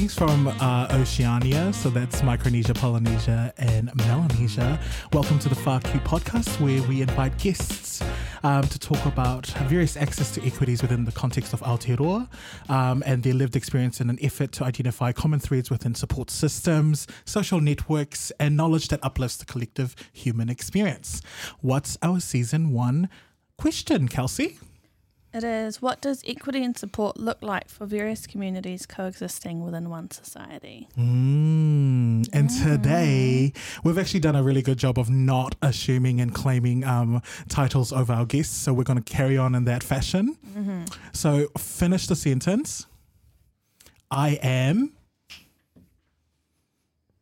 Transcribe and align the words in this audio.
Greetings 0.00 0.16
from 0.16 0.48
uh, 0.48 0.88
Oceania, 0.92 1.74
so 1.74 1.90
that's 1.90 2.22
Micronesia, 2.22 2.72
Polynesia, 2.72 3.52
and 3.58 3.94
Melanesia. 3.96 4.80
Welcome 5.12 5.38
to 5.40 5.50
the 5.50 5.54
Far 5.54 5.78
Q 5.80 6.00
podcast, 6.00 6.58
where 6.58 6.82
we 6.88 7.02
invite 7.02 7.36
guests 7.36 8.02
um, 8.42 8.62
to 8.62 8.78
talk 8.78 9.04
about 9.04 9.48
various 9.68 9.98
access 9.98 10.32
to 10.36 10.42
equities 10.42 10.80
within 10.80 11.04
the 11.04 11.12
context 11.12 11.52
of 11.52 11.60
Aotearoa 11.60 12.26
um, 12.70 13.02
and 13.04 13.22
their 13.22 13.34
lived 13.34 13.56
experience 13.56 14.00
in 14.00 14.08
an 14.08 14.18
effort 14.22 14.52
to 14.52 14.64
identify 14.64 15.12
common 15.12 15.38
threads 15.38 15.68
within 15.68 15.94
support 15.94 16.30
systems, 16.30 17.06
social 17.26 17.60
networks, 17.60 18.32
and 18.40 18.56
knowledge 18.56 18.88
that 18.88 19.00
uplifts 19.02 19.36
the 19.36 19.44
collective 19.44 19.94
human 20.14 20.48
experience. 20.48 21.20
What's 21.60 21.98
our 22.02 22.20
season 22.20 22.72
one 22.72 23.10
question, 23.58 24.08
Kelsey? 24.08 24.56
It 25.32 25.44
is 25.44 25.80
what 25.80 26.00
does 26.00 26.24
equity 26.26 26.64
and 26.64 26.76
support 26.76 27.16
look 27.16 27.38
like 27.40 27.68
for 27.68 27.86
various 27.86 28.26
communities 28.26 28.84
coexisting 28.84 29.64
within 29.64 29.88
one 29.88 30.10
society? 30.10 30.88
Mm. 30.98 32.28
And 32.32 32.50
today, 32.50 33.52
we've 33.84 33.96
actually 33.96 34.18
done 34.20 34.34
a 34.34 34.42
really 34.42 34.62
good 34.62 34.78
job 34.78 34.98
of 34.98 35.08
not 35.08 35.54
assuming 35.62 36.20
and 36.20 36.34
claiming 36.34 36.82
um, 36.84 37.22
titles 37.48 37.92
of 37.92 38.10
our 38.10 38.26
guests. 38.26 38.56
So 38.56 38.72
we're 38.72 38.82
going 38.82 39.00
to 39.00 39.12
carry 39.12 39.38
on 39.38 39.54
in 39.54 39.66
that 39.66 39.84
fashion. 39.84 40.36
So 41.12 41.46
finish 41.56 42.08
the 42.08 42.16
sentence. 42.16 42.86
I 44.10 44.30
am. 44.42 44.94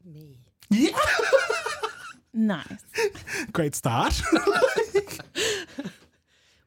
Me. 0.05 0.38
Yeah. 0.71 0.99
Nice. 2.35 2.85
Great 3.52 3.75
start. 3.75 4.21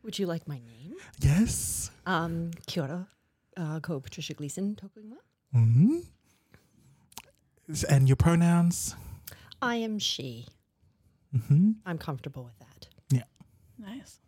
Would 0.04 0.20
you 0.20 0.26
like 0.26 0.46
my 0.46 0.56
name? 0.56 0.81
Yes. 1.22 1.92
Um, 2.06 2.52
kia 2.66 2.84
ora, 2.84 3.08
uh, 3.58 3.80
ko 3.80 4.00
Patricia 4.00 4.34
Gleason 4.34 4.76
tokuinga. 4.76 5.18
hmm 5.54 6.00
And 7.90 8.08
your 8.10 8.16
pronouns? 8.16 8.96
I 9.62 9.76
am 9.76 10.00
she. 10.00 10.48
hmm 11.48 11.72
I'm 11.86 11.98
comfortable 11.98 12.44
with 12.44 12.58
that. 12.60 12.88
Yeah. 13.12 13.24
Nice. 13.78 14.20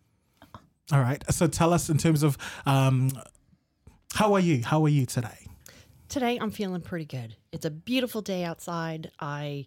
All 0.91 1.01
right. 1.01 1.23
So 1.31 1.47
tell 1.47 1.73
us 1.73 1.89
in 1.89 1.97
terms 1.97 2.21
of 2.23 2.37
um, 2.65 3.09
how 4.13 4.33
are 4.33 4.39
you? 4.39 4.63
How 4.63 4.83
are 4.83 4.89
you 4.89 5.05
today? 5.05 5.47
Today 6.09 6.37
I'm 6.39 6.51
feeling 6.51 6.81
pretty 6.81 7.05
good. 7.05 7.35
It's 7.51 7.65
a 7.65 7.71
beautiful 7.71 8.21
day 8.21 8.43
outside. 8.43 9.09
I 9.19 9.65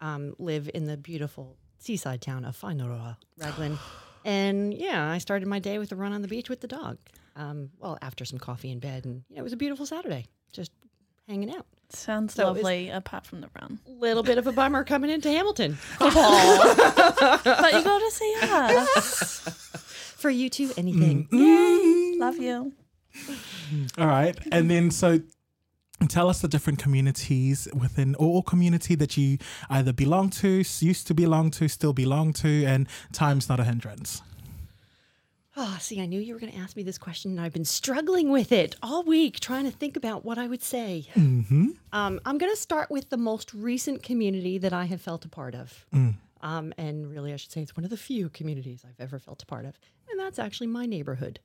um, 0.00 0.34
live 0.38 0.70
in 0.72 0.86
the 0.86 0.96
beautiful 0.96 1.56
seaside 1.78 2.22
town 2.22 2.44
of 2.46 2.58
Whāingaroa, 2.58 3.16
Raglan. 3.36 3.78
and 4.24 4.72
yeah, 4.74 5.10
I 5.10 5.18
started 5.18 5.48
my 5.48 5.58
day 5.58 5.78
with 5.78 5.92
a 5.92 5.96
run 5.96 6.12
on 6.12 6.22
the 6.22 6.28
beach 6.28 6.48
with 6.48 6.60
the 6.60 6.68
dog. 6.68 6.98
Um, 7.36 7.70
well, 7.78 7.98
after 8.02 8.24
some 8.24 8.38
coffee 8.38 8.70
in 8.70 8.78
bed, 8.78 9.04
and 9.04 9.22
you 9.28 9.36
know, 9.36 9.40
it 9.40 9.44
was 9.44 9.52
a 9.52 9.56
beautiful 9.56 9.86
Saturday, 9.86 10.26
just 10.52 10.70
hanging 11.28 11.54
out. 11.54 11.66
Sounds 11.90 12.34
So 12.34 12.46
lovely 12.46 12.88
apart 12.88 13.26
from 13.26 13.40
the 13.42 13.48
run. 13.60 13.78
Little 13.86 14.22
bit 14.22 14.38
of 14.38 14.46
a 14.46 14.52
bummer 14.52 14.82
coming 14.84 15.10
into 15.10 15.28
Hamilton. 15.30 15.76
but 15.98 16.14
you 16.14 17.82
got 17.82 17.98
to 17.98 18.10
see 18.10 18.34
us. 18.40 19.40
For 20.16 20.30
you 20.30 20.48
too, 20.48 20.70
anything. 20.76 21.28
Love 22.18 22.38
you. 22.38 22.72
All 23.98 24.06
right. 24.06 24.38
And 24.52 24.70
then 24.70 24.90
so 24.90 25.20
tell 26.08 26.28
us 26.28 26.40
the 26.40 26.48
different 26.48 26.78
communities 26.78 27.68
within 27.74 28.14
or, 28.16 28.42
community 28.42 28.94
that 28.96 29.16
you 29.16 29.38
either 29.70 29.92
belong 29.92 30.30
to, 30.30 30.62
used 30.80 31.06
to 31.06 31.14
belong 31.14 31.50
to, 31.52 31.68
still 31.68 31.92
belong 31.92 32.32
to, 32.34 32.64
and 32.64 32.88
time's 33.12 33.48
not 33.48 33.60
a 33.60 33.64
hindrance. 33.64 34.22
Oh, 35.56 35.76
see, 35.80 36.00
I 36.00 36.06
knew 36.06 36.18
you 36.18 36.32
were 36.32 36.40
going 36.40 36.52
to 36.52 36.58
ask 36.58 36.76
me 36.76 36.82
this 36.82 36.96
question, 36.98 37.32
and 37.32 37.40
I've 37.40 37.52
been 37.52 37.64
struggling 37.64 38.30
with 38.30 38.52
it 38.52 38.74
all 38.82 39.02
week, 39.02 39.38
trying 39.38 39.64
to 39.64 39.70
think 39.70 39.96
about 39.96 40.24
what 40.24 40.38
I 40.38 40.46
would 40.46 40.62
say. 40.62 41.06
Mm-hmm. 41.14 41.68
Um, 41.92 42.20
I'm 42.24 42.38
going 42.38 42.52
to 42.52 42.60
start 42.60 42.90
with 42.90 43.10
the 43.10 43.18
most 43.18 43.52
recent 43.52 44.02
community 44.02 44.56
that 44.58 44.72
I 44.72 44.86
have 44.86 45.02
felt 45.02 45.24
a 45.26 45.28
part 45.28 45.54
of. 45.54 45.84
Um, 46.40 46.74
and 46.76 47.10
really, 47.10 47.32
I 47.32 47.36
should 47.36 47.52
say 47.52 47.60
it's 47.60 47.76
one 47.76 47.84
of 47.84 47.90
the 47.90 47.96
few 47.96 48.28
communities 48.28 48.82
I've 48.84 48.98
ever 48.98 49.18
felt 49.18 49.42
a 49.42 49.46
part 49.46 49.64
of, 49.64 49.78
and 50.10 50.18
that's 50.18 50.38
actually 50.38 50.66
my 50.66 50.86
neighborhood. 50.86 51.38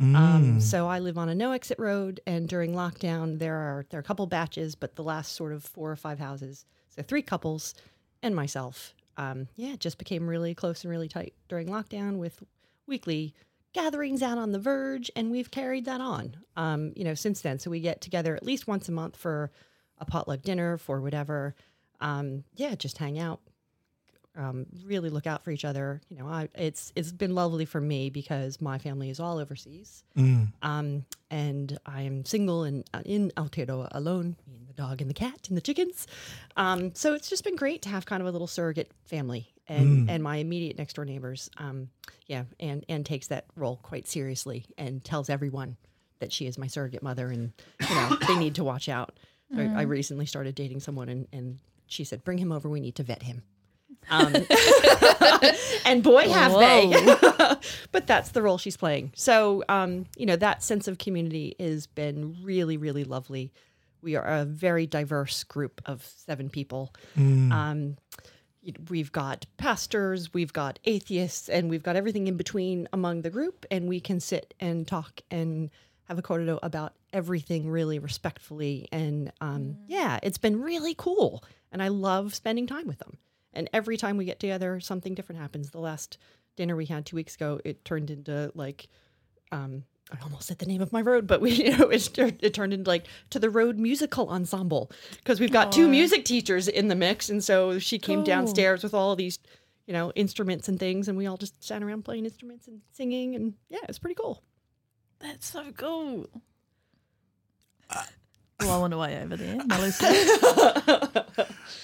Um, 0.00 0.60
so 0.60 0.88
I 0.88 0.98
live 0.98 1.16
on 1.16 1.28
a 1.28 1.34
no 1.34 1.52
exit 1.52 1.78
road, 1.78 2.20
and 2.26 2.48
during 2.48 2.72
lockdown, 2.74 3.38
there 3.38 3.54
are 3.54 3.86
there 3.90 3.98
are 3.98 4.00
a 4.00 4.04
couple 4.04 4.26
baches, 4.26 4.74
but 4.74 4.96
the 4.96 5.02
last 5.04 5.32
sort 5.32 5.52
of 5.52 5.62
four 5.64 5.90
or 5.90 5.96
five 5.96 6.18
houses, 6.18 6.64
so 6.88 7.02
three 7.02 7.22
couples, 7.22 7.74
and 8.22 8.34
myself, 8.34 8.94
um, 9.16 9.48
yeah, 9.54 9.76
just 9.76 9.98
became 9.98 10.28
really 10.28 10.54
close 10.54 10.82
and 10.82 10.90
really 10.90 11.08
tight 11.08 11.34
during 11.48 11.68
lockdown 11.68 12.18
with 12.18 12.42
weekly 12.86 13.34
gatherings 13.74 14.22
out 14.22 14.38
on 14.38 14.52
the 14.52 14.58
verge, 14.58 15.10
and 15.14 15.30
we've 15.30 15.50
carried 15.50 15.84
that 15.84 16.00
on, 16.00 16.36
um, 16.56 16.92
you 16.96 17.04
know, 17.04 17.14
since 17.14 17.40
then. 17.40 17.58
So 17.58 17.70
we 17.70 17.80
get 17.80 18.00
together 18.00 18.34
at 18.34 18.44
least 18.44 18.66
once 18.66 18.88
a 18.88 18.92
month 18.92 19.16
for 19.16 19.50
a 19.98 20.04
potluck 20.04 20.42
dinner, 20.42 20.78
for 20.78 21.00
whatever. 21.00 21.54
Um, 22.00 22.44
yeah, 22.56 22.74
just 22.74 22.98
hang 22.98 23.18
out, 23.18 23.40
um, 24.36 24.66
really 24.84 25.10
look 25.10 25.26
out 25.26 25.44
for 25.44 25.50
each 25.50 25.64
other. 25.64 26.00
You 26.08 26.18
know, 26.18 26.26
I, 26.26 26.48
it's 26.54 26.92
it's 26.96 27.12
been 27.12 27.34
lovely 27.34 27.64
for 27.64 27.80
me 27.80 28.10
because 28.10 28.60
my 28.60 28.78
family 28.78 29.10
is 29.10 29.20
all 29.20 29.38
overseas, 29.38 30.04
um, 30.62 31.04
and 31.30 31.78
I 31.84 32.02
am 32.02 32.24
single 32.24 32.64
and 32.64 32.84
uh, 32.94 33.02
in 33.04 33.30
Aotearoa 33.36 33.88
alone, 33.92 34.36
me 34.46 34.56
and 34.56 34.68
the 34.68 34.72
dog 34.74 35.00
and 35.00 35.10
the 35.10 35.14
cat 35.14 35.48
and 35.48 35.56
the 35.56 35.60
chickens. 35.60 36.06
Um, 36.56 36.94
so 36.94 37.14
it's 37.14 37.28
just 37.28 37.44
been 37.44 37.56
great 37.56 37.82
to 37.82 37.88
have 37.88 38.06
kind 38.06 38.22
of 38.22 38.28
a 38.28 38.30
little 38.30 38.46
surrogate 38.46 38.90
family. 39.04 39.48
And, 39.68 40.10
and 40.10 40.22
my 40.22 40.36
immediate 40.36 40.76
next 40.76 40.94
door 40.96 41.04
neighbors, 41.04 41.48
um, 41.56 41.88
yeah, 42.26 42.44
and 42.58 42.84
and 42.88 43.06
takes 43.06 43.28
that 43.28 43.46
role 43.56 43.78
quite 43.82 44.08
seriously 44.08 44.66
and 44.76 45.02
tells 45.04 45.30
everyone 45.30 45.76
that 46.18 46.32
she 46.32 46.46
is 46.46 46.58
my 46.58 46.66
surrogate 46.66 47.02
mother 47.02 47.28
and 47.28 47.52
you 47.88 47.94
know 47.94 48.16
they 48.28 48.36
need 48.38 48.54
to 48.56 48.64
watch 48.64 48.88
out. 48.88 49.18
I, 49.56 49.80
I 49.80 49.82
recently 49.82 50.24
started 50.26 50.54
dating 50.54 50.80
someone 50.80 51.08
and, 51.08 51.28
and 51.32 51.58
she 51.86 52.04
said, 52.04 52.24
"Bring 52.24 52.38
him 52.38 52.52
over. 52.52 52.68
We 52.68 52.80
need 52.80 52.96
to 52.96 53.02
vet 53.02 53.22
him." 53.22 53.42
Um, 54.10 54.34
and 55.84 56.02
boy, 56.02 56.28
have 56.28 56.52
they! 56.52 57.16
but 57.92 58.06
that's 58.06 58.30
the 58.30 58.42
role 58.42 58.58
she's 58.58 58.76
playing. 58.76 59.12
So, 59.14 59.64
um, 59.68 60.06
you 60.16 60.26
know, 60.26 60.36
that 60.36 60.62
sense 60.62 60.88
of 60.88 60.98
community 60.98 61.54
has 61.58 61.86
been 61.86 62.36
really, 62.42 62.76
really 62.76 63.04
lovely. 63.04 63.52
We 64.02 64.16
are 64.16 64.24
a 64.24 64.44
very 64.44 64.86
diverse 64.86 65.44
group 65.44 65.80
of 65.86 66.04
seven 66.04 66.50
people. 66.50 66.92
Um, 67.52 67.96
we've 68.88 69.12
got 69.12 69.46
pastors, 69.56 70.32
we've 70.34 70.52
got 70.52 70.78
atheists, 70.84 71.48
and 71.48 71.70
we've 71.70 71.82
got 71.82 71.96
everything 71.96 72.26
in 72.26 72.36
between 72.36 72.88
among 72.92 73.22
the 73.22 73.30
group. 73.30 73.64
And 73.70 73.88
we 73.88 74.00
can 74.00 74.20
sit 74.20 74.54
and 74.60 74.86
talk 74.86 75.20
and 75.30 75.70
have 76.04 76.18
a 76.18 76.22
kōrero 76.22 76.58
about 76.62 76.94
everything 77.12 77.68
really 77.68 77.98
respectfully. 77.98 78.88
And 78.92 79.32
um, 79.40 79.76
yeah, 79.86 80.18
it's 80.22 80.38
been 80.38 80.60
really 80.60 80.94
cool. 80.94 81.44
And 81.70 81.82
I 81.82 81.88
love 81.88 82.34
spending 82.34 82.66
time 82.66 82.86
with 82.86 82.98
them. 82.98 83.18
And 83.54 83.68
every 83.72 83.96
time 83.96 84.16
we 84.16 84.24
get 84.24 84.40
together, 84.40 84.80
something 84.80 85.14
different 85.14 85.40
happens. 85.40 85.70
The 85.70 85.78
last 85.80 86.18
dinner 86.56 86.76
we 86.76 86.86
had 86.86 87.06
two 87.06 87.16
weeks 87.16 87.34
ago, 87.34 87.60
it 87.64 87.84
turned 87.84 88.10
into 88.10 88.50
like, 88.54 88.88
um, 89.50 89.84
I 90.10 90.16
almost 90.22 90.46
said 90.48 90.58
the 90.58 90.66
name 90.66 90.82
of 90.82 90.92
my 90.92 91.00
road, 91.00 91.26
but 91.26 91.40
we, 91.40 91.50
you 91.64 91.76
know, 91.76 91.88
it, 91.88 92.10
it 92.18 92.54
turned 92.54 92.72
into 92.72 92.88
like 92.88 93.06
to 93.30 93.38
the 93.38 93.50
road 93.50 93.78
musical 93.78 94.28
ensemble 94.28 94.90
because 95.16 95.40
we've 95.40 95.52
got 95.52 95.72
two 95.72 95.88
music 95.88 96.24
teachers 96.24 96.68
in 96.68 96.88
the 96.88 96.94
mix, 96.94 97.28
and 97.30 97.42
so 97.42 97.78
she 97.78 97.98
came 97.98 98.18
Cool. 98.20 98.24
downstairs 98.26 98.82
with 98.82 98.94
all 98.94 99.16
these, 99.16 99.38
you 99.86 99.92
know, 99.92 100.12
instruments 100.14 100.68
and 100.68 100.78
things, 100.78 101.08
and 101.08 101.16
we 101.16 101.26
all 101.26 101.36
just 101.36 101.62
sat 101.62 101.82
around 101.82 102.04
playing 102.04 102.24
instruments 102.24 102.68
and 102.68 102.80
singing, 102.92 103.34
and 103.34 103.54
yeah, 103.68 103.78
it's 103.88 103.98
pretty 103.98 104.14
cool. 104.14 104.42
That's 105.20 105.50
so 105.50 105.64
cool. 105.76 106.28
Blowing 108.64 108.92
away 108.92 109.22
over 109.22 109.36
there. 109.36 109.60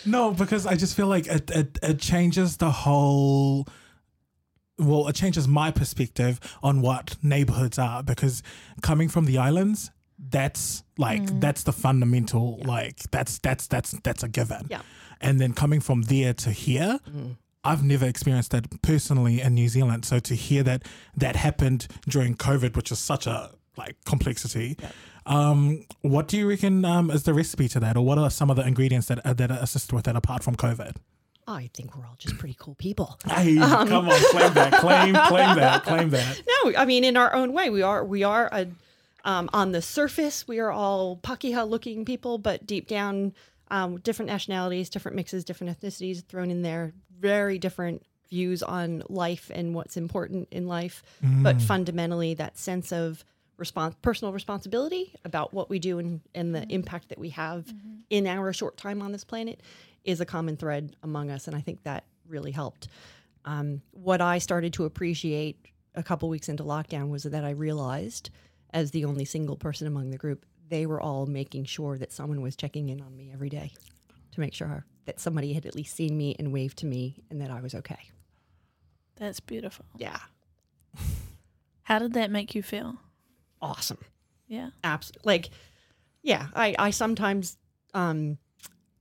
No, 0.05 0.33
because 0.33 0.67
I 0.67 0.75
just 0.75 0.97
feel 0.97 1.07
like 1.07 1.27
it, 1.27 1.51
it, 1.51 1.79
it 1.83 1.99
changes 1.99 2.57
the 2.57 2.71
whole. 2.71 3.69
Well, 4.79 5.09
it 5.09 5.17
changes 5.17 5.49
my 5.49 5.71
perspective 5.71 6.41
on 6.63 6.81
what 6.81 7.17
neighborhoods 7.23 7.79
are 7.79 8.03
because 8.03 8.43
coming 8.81 9.09
from 9.09 9.25
the 9.25 9.39
islands, 9.39 9.91
that's 10.19 10.85
like 10.97 11.23
mm. 11.23 11.41
that's 11.41 11.65
the 11.65 11.73
fundamental 11.73 12.61
like 12.65 12.99
that's 13.11 13.39
that's 13.39 13.67
that's 13.67 13.93
that's 14.03 14.23
a 14.23 14.29
given. 14.29 14.67
Yeah. 14.71 14.83
And 15.21 15.41
then 15.41 15.53
coming 15.53 15.81
from 15.81 16.03
there 16.03 16.33
to 16.33 16.51
here, 16.53 17.01
mm. 17.11 17.37
I've 17.65 17.83
never 17.83 18.07
experienced 18.07 18.53
that 18.53 18.81
personally 18.83 19.41
in 19.41 19.55
New 19.55 19.69
Zealand. 19.69 20.05
So 20.05 20.21
to 20.21 20.35
hear 20.35 20.63
that 20.63 20.85
that 21.17 21.35
happened 21.35 21.89
during 22.09 22.37
COVID, 22.37 22.77
which 22.77 22.93
is 22.93 23.01
such 23.01 23.27
a 23.27 23.51
like 23.77 23.97
complexity. 24.05 24.77
Um, 25.29 25.85
what 26.01 26.27
do 26.27 26.39
you 26.39 26.49
reckon 26.49 26.85
um, 26.85 27.11
is 27.11 27.25
the 27.25 27.35
recipe 27.35 27.69
to 27.69 27.81
that, 27.81 27.97
or 27.97 28.05
what 28.05 28.19
are 28.19 28.31
some 28.31 28.51
of 28.51 28.57
the 28.57 28.67
ingredients 28.67 29.09
that 29.09 29.25
uh, 29.25 29.35
that 29.35 29.51
assist 29.51 29.93
with 29.93 30.05
that 30.05 30.17
apart 30.17 30.43
from 30.43 30.57
COVID? 30.57 30.97
I 31.47 31.71
think 31.73 31.97
we're 31.97 32.05
all 32.05 32.17
just 32.19 32.37
pretty 32.39 32.57
cool 32.59 32.75
people. 32.75 33.19
Hey, 33.27 33.57
come 33.57 34.09
on, 34.09 34.21
claim 34.31 34.55
that, 34.55 34.73
claim, 34.75 35.15
claim 35.15 35.57
that, 35.57 35.85
claim 35.85 36.11
that. 36.11 36.43
No, 36.65 36.73
I 36.77 36.85
mean 36.85 37.05
in 37.05 37.17
our 37.17 37.35
own 37.35 37.53
way, 37.53 37.71
we 37.71 37.83
are 37.83 38.05
we 38.05 38.23
are 38.23 38.49
a 38.53 38.67
um, 39.25 39.51
on 39.53 39.73
the 39.73 39.83
surface 39.83 40.49
we 40.49 40.59
are 40.59 40.71
all 40.71 41.17
Pakeha 41.19 41.69
looking 41.69 42.05
people, 42.05 42.39
but 42.39 42.67
deep 42.67 42.89
down, 42.89 43.35
um, 43.71 43.99
different 44.01 44.31
nationalities, 44.31 44.89
different 44.89 45.17
mixes, 45.17 45.45
different 45.45 45.79
ethnicities 45.79 46.25
thrown 46.27 46.51
in 46.51 46.63
there, 46.63 46.93
very 47.19 47.59
different 47.59 48.03
views 48.31 48.63
on 48.63 49.03
life 49.09 49.51
and 49.55 49.75
what's 49.75 49.97
important 49.97 50.49
in 50.51 50.69
life, 50.69 51.03
but 51.23 51.61
fundamentally 51.63 52.35
that 52.35 52.59
sense 52.59 52.93
of 52.93 53.25
respons- 53.59 53.95
personal 54.03 54.33
responsibility 54.33 55.15
about 55.25 55.53
what 55.53 55.69
we 55.69 55.79
do 55.79 55.99
and, 55.99 56.21
and 56.35 56.55
the 56.55 56.65
impact 56.69 57.09
that 57.11 57.19
we 57.19 57.31
have 57.31 57.73
in 58.11 58.27
our 58.27 58.53
short 58.53 58.77
time 58.77 59.03
on 59.03 59.13
this 59.13 59.25
planet 59.25 59.61
is 60.05 60.21
a 60.21 60.25
common 60.25 60.57
thread 60.57 60.97
among 61.03 61.31
us. 61.31 61.47
And 61.47 61.57
I 61.57 61.61
think 61.61 61.83
that 61.83 62.05
really 62.27 62.53
helped. 62.53 62.89
Um, 63.45 63.83
what 63.93 64.21
I 64.21 64.39
started 64.39 64.73
to 64.75 64.85
appreciate 64.85 65.59
a 65.95 66.03
couple 66.03 66.29
weeks 66.29 66.49
into 66.49 66.63
lockdown 66.65 67.11
was 67.11 67.25
that 67.25 67.45
I 67.45 67.51
realized, 67.51 68.31
as 68.73 68.91
the 68.91 69.05
only 69.05 69.25
single 69.25 69.57
person 69.57 69.87
among 69.87 70.11
the 70.11 70.19
group, 70.19 70.45
they 70.69 70.87
were 70.87 71.01
all 71.01 71.27
making 71.27 71.65
sure 71.65 71.99
that 71.99 72.13
someone 72.13 72.41
was 72.41 72.57
checking 72.57 72.89
in 72.91 73.01
on 73.01 73.17
me 73.17 73.31
every 73.33 73.49
day 73.49 73.73
to 74.33 74.41
make 74.41 74.55
sure 74.55 74.85
that 75.07 75.19
somebody 75.19 75.55
had 75.55 75.65
at 75.65 75.75
least 75.75 75.97
seen 75.97 76.17
me 76.17 76.37
and 76.39 76.53
waved 76.53 76.79
to 76.79 76.87
me 76.87 77.23
and 77.31 77.41
that 77.41 77.51
I 77.51 77.61
was 77.61 77.75
okay. 77.75 78.11
That's 79.17 79.41
beautiful. 79.41 79.87
Yeah. 79.97 80.19
How 81.83 81.99
did 81.99 82.13
that 82.13 82.31
make 82.31 82.55
you 82.55 82.63
feel? 82.63 82.97
Awesome. 83.61 83.99
Yeah. 84.47 84.71
Absolutely. 84.85 85.23
Like, 85.25 85.51
yeah, 86.23 86.49
I, 86.55 86.75
I 86.79 86.91
sometimes 86.91 87.57
um, 87.95 88.39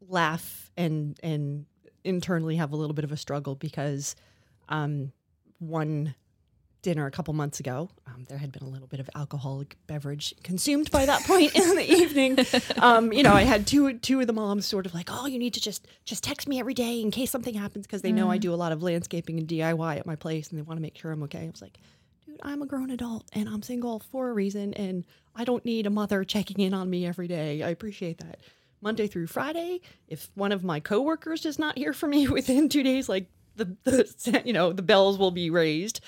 laugh 0.07 0.71
and 0.77 1.19
and 1.24 1.65
internally 2.04 2.56
have 2.56 2.71
a 2.71 2.75
little 2.75 2.94
bit 2.94 3.04
of 3.04 3.12
a 3.12 3.18
struggle 3.18 3.56
because 3.56 4.15
um, 4.69 5.12
one 5.59 6.15
dinner 6.83 7.06
a 7.06 7.12
couple 7.12 7.33
months 7.33 7.59
ago, 7.59 7.89
um, 8.06 8.24
there 8.30 8.38
had 8.38 8.51
been 8.51 8.63
a 8.63 8.69
little 8.69 8.88
bit 8.88 9.00
of 9.01 9.09
alcoholic 9.15 9.75
beverage 9.88 10.33
consumed 10.44 10.89
by 10.89 11.06
that 11.06 11.21
point 11.24 11.54
in 11.54 11.75
the 11.75 11.92
evening. 11.92 12.38
Um, 12.80 13.12
you 13.12 13.24
know, 13.24 13.33
I 13.33 13.42
had 13.42 13.65
two 13.65 13.98
two 13.98 14.21
of 14.21 14.27
the 14.27 14.33
moms 14.33 14.65
sort 14.65 14.86
of 14.86 14.94
like, 14.94 15.09
"Oh, 15.12 15.25
you 15.25 15.39
need 15.39 15.56
to 15.56 15.59
just 15.59 15.88
just 16.06 16.24
text 16.24 16.48
me 16.48 16.59
every 16.59 16.74
day 16.74 17.01
in 17.01 17.12
case 17.12 17.31
something 17.31 17.56
happens," 17.56 17.88
because 17.88 18.04
they 18.04 18.12
know 18.12 18.30
I 18.30 18.38
do 18.38 18.54
a 18.54 18.56
lot 18.56 18.71
of 18.71 18.83
landscaping 18.83 19.39
and 19.39 19.48
DIY 19.48 19.98
at 19.98 20.06
my 20.06 20.15
place, 20.15 20.50
and 20.50 20.57
they 20.57 20.62
want 20.62 20.77
to 20.77 20.81
make 20.81 20.98
sure 20.98 21.12
I'm 21.12 21.24
okay. 21.24 21.45
I 21.45 21.50
was 21.50 21.62
like, 21.62 21.80
"Dude, 22.38 22.51
I'm 22.51 22.62
a 22.62 22.66
grown 22.66 22.89
adult 22.92 23.25
and 23.34 23.48
I'm 23.50 23.62
single 23.62 24.00
for 24.00 24.30
a 24.30 24.34
reason, 24.34 24.74
and 24.74 25.06
I 25.36 25.44
don't 25.44 25.66
need 25.66 25.86
a 25.86 25.89
mother 25.92 26.24
checking 26.24 26.60
in 26.60 26.74
on 26.74 26.89
me 26.89 27.06
every 27.06 27.28
day. 27.28 27.63
I 27.63 27.69
appreciate 27.69 28.19
that." 28.19 28.39
Monday 28.80 29.07
through 29.07 29.28
Friday, 29.28 29.81
if 30.07 30.30
one 30.36 30.51
of 30.51 30.63
my 30.63 30.80
coworkers 30.80 31.42
does 31.42 31.57
not 31.57 31.78
hear 31.78 31.94
from 31.94 32.12
me 32.12 32.28
within 32.28 32.69
two 32.69 32.84
days, 32.84 33.10
like 33.10 33.28
the, 33.56 33.75
the 33.84 34.42
you 34.45 34.54
know 34.54 34.72
the 34.74 34.81
bells 34.81 35.18
will 35.18 35.31
be 35.31 35.50
raised. 35.50 36.00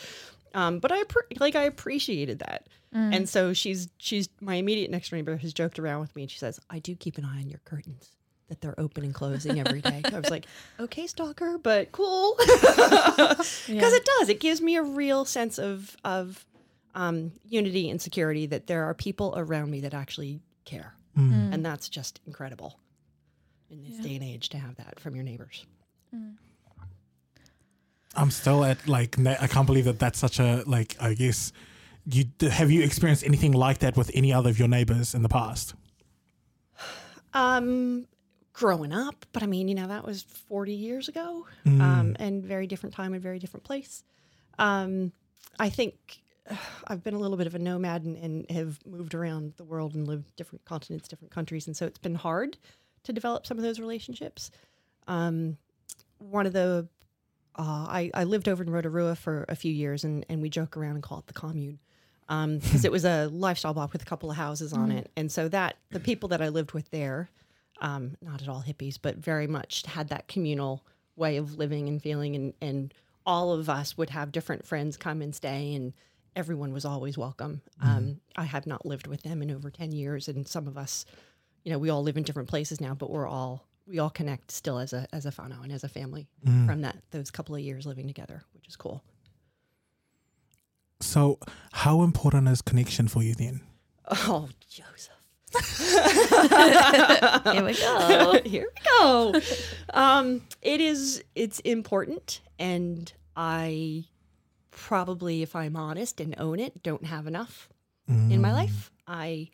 Um, 0.53 0.79
but 0.79 0.91
I 0.91 1.03
like 1.39 1.55
I 1.55 1.63
appreciated 1.63 2.39
that, 2.39 2.67
and 3.13 3.29
so 3.29 3.53
she's 3.53 3.89
she's 3.97 4.29
my 4.41 4.55
immediate 4.55 4.89
next 4.89 5.11
neighbor 5.11 5.37
has 5.37 5.53
joked 5.53 5.77
around 5.77 6.01
with 6.01 6.15
me, 6.15 6.23
and 6.23 6.31
she 6.31 6.39
says, 6.39 6.59
"I 6.69 6.79
do 6.79 6.95
keep 6.95 7.17
an 7.17 7.25
eye 7.25 7.39
on 7.39 7.49
your 7.49 7.61
curtains." 7.65 8.15
That 8.49 8.61
they're 8.61 8.79
open 8.79 9.03
and 9.03 9.13
closing 9.13 9.59
every 9.59 9.79
day. 9.81 10.01
I 10.11 10.19
was 10.19 10.29
like, 10.31 10.45
okay, 10.79 11.05
stalker, 11.07 11.57
but 11.57 11.91
cool, 11.91 12.35
because 12.39 13.63
it 13.69 14.05
does. 14.19 14.29
It 14.29 14.39
gives 14.39 14.59
me 14.61 14.75
a 14.75 14.83
real 14.83 15.23
sense 15.23 15.57
of 15.59 15.95
of 16.03 16.45
um, 16.95 17.31
unity 17.47 17.89
and 17.91 18.01
security 18.01 18.47
that 18.47 18.65
there 18.67 18.83
are 18.85 18.93
people 18.95 19.33
around 19.37 19.69
me 19.69 19.81
that 19.81 19.93
actually 19.93 20.41
care, 20.65 20.93
and 21.15 21.63
that's 21.65 21.89
just 21.89 22.19
incredible 22.25 22.79
in 23.69 23.83
this 23.83 23.97
Yeah. 23.97 24.01
day 24.01 24.15
and 24.15 24.23
age 24.23 24.49
to 24.49 24.57
have 24.57 24.75
that 24.77 24.99
from 24.99 25.13
your 25.15 25.23
neighbors. 25.23 25.65
I'm 28.15 28.31
still 28.31 28.65
at 28.65 28.87
like 28.87 29.17
na- 29.19 29.35
I 29.39 29.45
can't 29.47 29.67
believe 29.67 29.85
that 29.85 29.99
that's 29.99 30.17
such 30.17 30.39
a 30.39 30.63
like 30.65 30.95
I 30.99 31.13
guess 31.13 31.53
you 32.05 32.25
have 32.49 32.71
you 32.71 32.81
experienced 32.81 33.23
anything 33.23 33.51
like 33.51 33.77
that 33.79 33.95
with 33.95 34.09
any 34.15 34.33
other 34.33 34.49
of 34.49 34.57
your 34.57 34.67
neighbors 34.67 35.13
in 35.13 35.21
the 35.21 35.29
past? 35.29 35.75
Um, 37.33 38.07
growing 38.59 38.91
up, 38.91 39.25
but 39.31 39.41
I 39.41 39.45
mean, 39.45 39.69
you 39.69 39.75
know, 39.75 39.87
that 39.87 40.05
was 40.05 40.23
40 40.23 40.73
years 40.73 41.07
ago, 41.07 41.47
um, 41.65 42.17
and 42.19 42.43
very 42.43 42.67
different 42.67 42.93
time 42.93 43.13
and 43.13 43.23
very 43.23 43.39
different 43.39 43.63
place. 43.63 44.03
Um, 44.57 45.13
I 45.57 45.69
think 45.69 46.21
uh, 46.49 46.55
I've 46.87 47.01
been 47.01 47.13
a 47.13 47.19
little 47.19 47.37
bit 47.37 47.47
of 47.47 47.55
a 47.55 47.59
nomad 47.59 48.03
and, 48.03 48.17
and 48.17 48.51
have 48.51 48.85
moved 48.85 49.15
around 49.15 49.53
the 49.55 49.63
world 49.63 49.95
and 49.95 50.05
lived 50.05 50.35
different 50.35 50.65
continents, 50.65 51.07
different 51.07 51.31
countries, 51.31 51.67
and 51.67 51.77
so 51.77 51.85
it's 51.85 51.99
been 51.99 52.15
hard 52.15 52.57
to 53.03 53.13
develop 53.13 53.47
some 53.47 53.57
of 53.57 53.63
those 53.63 53.79
relationships. 53.79 54.51
Um, 55.07 55.57
one 56.17 56.45
of 56.45 56.51
the 56.51 56.89
uh, 57.55 57.61
I, 57.87 58.11
I 58.13 58.25
lived 58.25 58.49
over 58.49 58.61
in 58.61 58.69
Rotorua 58.69 59.15
for 59.15 59.45
a 59.47 59.55
few 59.55 59.71
years, 59.71 60.03
and, 60.03 60.25
and 60.27 60.41
we 60.41 60.49
joke 60.49 60.75
around 60.75 60.95
and 60.95 61.03
call 61.03 61.19
it 61.19 61.27
the 61.27 61.33
commune 61.33 61.79
because 62.27 62.83
it 62.89 62.91
was 62.91 63.05
a 63.05 63.27
lifestyle 63.27 63.73
block 63.73 63.93
with 63.93 64.01
a 64.01 64.05
couple 64.05 64.29
of 64.29 64.35
houses 64.35 64.73
on 64.73 64.91
it, 64.91 65.11
and 65.15 65.31
so 65.31 65.47
that 65.47 65.77
the 65.91 65.99
people 66.01 66.27
that 66.29 66.41
I 66.41 66.49
lived 66.49 66.73
with 66.73 66.91
there, 66.91 67.29
um, 67.79 68.17
not 68.21 68.41
at 68.41 68.49
all 68.49 68.63
hippies, 68.65 68.97
but 69.01 69.17
very 69.17 69.47
much 69.47 69.85
had 69.85 70.09
that 70.09 70.27
communal 70.27 70.85
way 71.15 71.37
of 71.37 71.57
living 71.57 71.87
and 71.87 72.01
feeling, 72.01 72.35
and 72.35 72.53
and 72.61 72.93
all 73.25 73.51
of 73.53 73.69
us 73.69 73.97
would 73.97 74.09
have 74.09 74.31
different 74.31 74.65
friends 74.65 74.97
come 74.97 75.21
and 75.21 75.35
stay, 75.35 75.73
and 75.73 75.93
everyone 76.35 76.73
was 76.73 76.85
always 76.85 77.17
welcome. 77.17 77.61
Um, 77.81 78.19
I 78.35 78.45
have 78.45 78.65
not 78.65 78.85
lived 78.85 79.07
with 79.07 79.23
them 79.23 79.41
in 79.41 79.51
over 79.51 79.69
ten 79.69 79.91
years, 79.91 80.27
and 80.27 80.47
some 80.47 80.67
of 80.67 80.77
us, 80.77 81.05
you 81.63 81.71
know, 81.71 81.79
we 81.79 81.89
all 81.89 82.03
live 82.03 82.17
in 82.17 82.23
different 82.23 82.49
places 82.49 82.79
now, 82.81 82.93
but 82.93 83.09
we're 83.09 83.27
all 83.27 83.65
we 83.85 83.99
all 83.99 84.09
connect 84.09 84.51
still 84.51 84.77
as 84.79 84.93
a 84.93 85.07
as 85.11 85.25
a 85.25 85.31
whānau 85.31 85.63
and 85.63 85.71
as 85.71 85.83
a 85.83 85.89
family 85.89 86.27
from 86.65 86.81
that 86.81 86.97
those 87.11 87.31
couple 87.31 87.55
of 87.55 87.61
years 87.61 87.85
living 87.85 88.07
together, 88.07 88.43
which 88.53 88.67
is 88.67 88.75
cool. 88.75 89.03
So, 91.01 91.39
how 91.71 92.01
important 92.03 92.47
is 92.49 92.61
connection 92.61 93.07
for 93.07 93.23
you 93.23 93.33
then? 93.33 93.61
Oh, 94.11 94.49
Joseph. 94.69 95.18
Here 97.53 97.63
we 97.63 97.73
go. 97.73 98.39
Here 98.45 98.67
we 98.67 98.81
go. 98.99 99.33
Um, 99.93 100.41
it 100.61 100.81
is. 100.81 101.23
It's 101.35 101.59
important, 101.61 102.41
and 102.59 103.11
I 103.35 104.05
probably, 104.71 105.41
if 105.41 105.55
I'm 105.55 105.75
honest 105.75 106.21
and 106.21 106.35
own 106.37 106.59
it, 106.59 106.83
don't 106.83 107.05
have 107.05 107.27
enough 107.27 107.69
in 108.07 108.41
my 108.41 108.51
life. 108.51 108.91
I, 109.07 109.49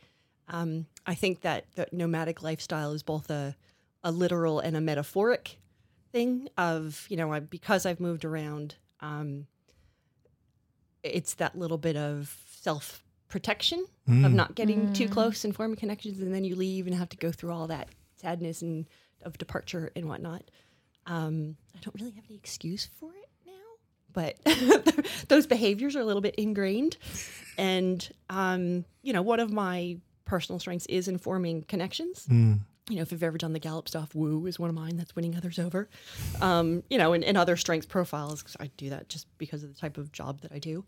um, 0.47 0.86
I 1.06 1.15
think 1.15 1.42
that 1.42 1.65
the 1.75 1.88
nomadic 1.92 2.42
lifestyle 2.42 2.94
is 2.94 3.03
both 3.03 3.30
a, 3.30 3.56
a 4.03 4.12
literal 4.12 4.59
and 4.59 4.77
a 4.77 4.81
metaphoric 4.81 5.57
thing. 6.12 6.50
Of 6.57 7.06
you 7.09 7.18
know, 7.18 7.31
I, 7.31 7.39
because 7.39 7.86
I've 7.86 8.00
moved 8.00 8.25
around. 8.25 8.75
Um, 9.00 9.47
it's 11.03 11.36
that 11.36 11.57
little 11.57 11.77
bit 11.77 11.95
of 11.95 12.36
self 12.50 13.05
protection 13.39 13.85
of 14.25 14.31
not 14.33 14.55
getting 14.55 14.93
too 14.93 15.09
close 15.09 15.43
and 15.43 15.53
forming 15.53 15.75
connections, 15.75 16.19
and 16.21 16.33
then 16.33 16.43
you 16.45 16.55
leave 16.55 16.87
and 16.87 16.95
have 16.95 17.09
to 17.09 17.17
go 17.17 17.31
through 17.31 17.51
all 17.51 17.67
that 17.67 17.89
sadness 18.15 18.61
and 18.61 18.85
of 19.23 19.37
departure 19.37 19.91
and 19.95 20.07
whatnot. 20.07 20.43
Um, 21.05 21.57
I 21.75 21.79
don't 21.81 21.95
really 21.99 22.11
have 22.11 22.23
any 22.29 22.37
excuse 22.37 22.87
for 22.99 23.09
it 23.13 23.29
now, 23.45 23.53
but 24.13 24.37
those 25.27 25.47
behaviors 25.47 25.95
are 25.95 25.99
a 25.99 26.06
little 26.06 26.21
bit 26.21 26.35
ingrained. 26.35 26.95
And 27.57 28.07
um, 28.30 28.85
you 29.01 29.11
know, 29.13 29.21
one 29.21 29.39
of 29.42 29.51
my 29.51 29.97
personal 30.25 30.59
strengths 30.59 30.85
is 30.85 31.07
in 31.07 31.18
forming 31.18 31.63
connections. 31.63 32.25
You 32.89 32.97
know, 32.97 33.01
if 33.01 33.11
you've 33.11 33.23
ever 33.23 33.37
done 33.39 33.54
the 33.54 33.59
Gallup 33.59 33.87
stuff, 33.89 34.13
woo 34.15 34.45
is 34.45 34.59
one 34.59 34.69
of 34.69 34.75
mine. 34.75 34.95
That's 34.97 35.15
winning 35.15 35.35
others 35.35 35.57
over. 35.59 35.89
Um, 36.42 36.83
you 36.89 36.97
know, 36.99 37.13
and, 37.13 37.23
and 37.23 37.37
other 37.37 37.57
strengths 37.57 37.87
profiles. 37.87 38.44
'cause 38.44 38.56
I 38.59 38.68
do 38.77 38.92
that 38.92 39.09
just 39.09 39.25
because 39.39 39.63
of 39.63 39.73
the 39.73 39.80
type 39.80 39.97
of 39.97 40.11
job 40.11 40.42
that 40.42 40.51
I 40.54 40.59
do. 40.59 40.85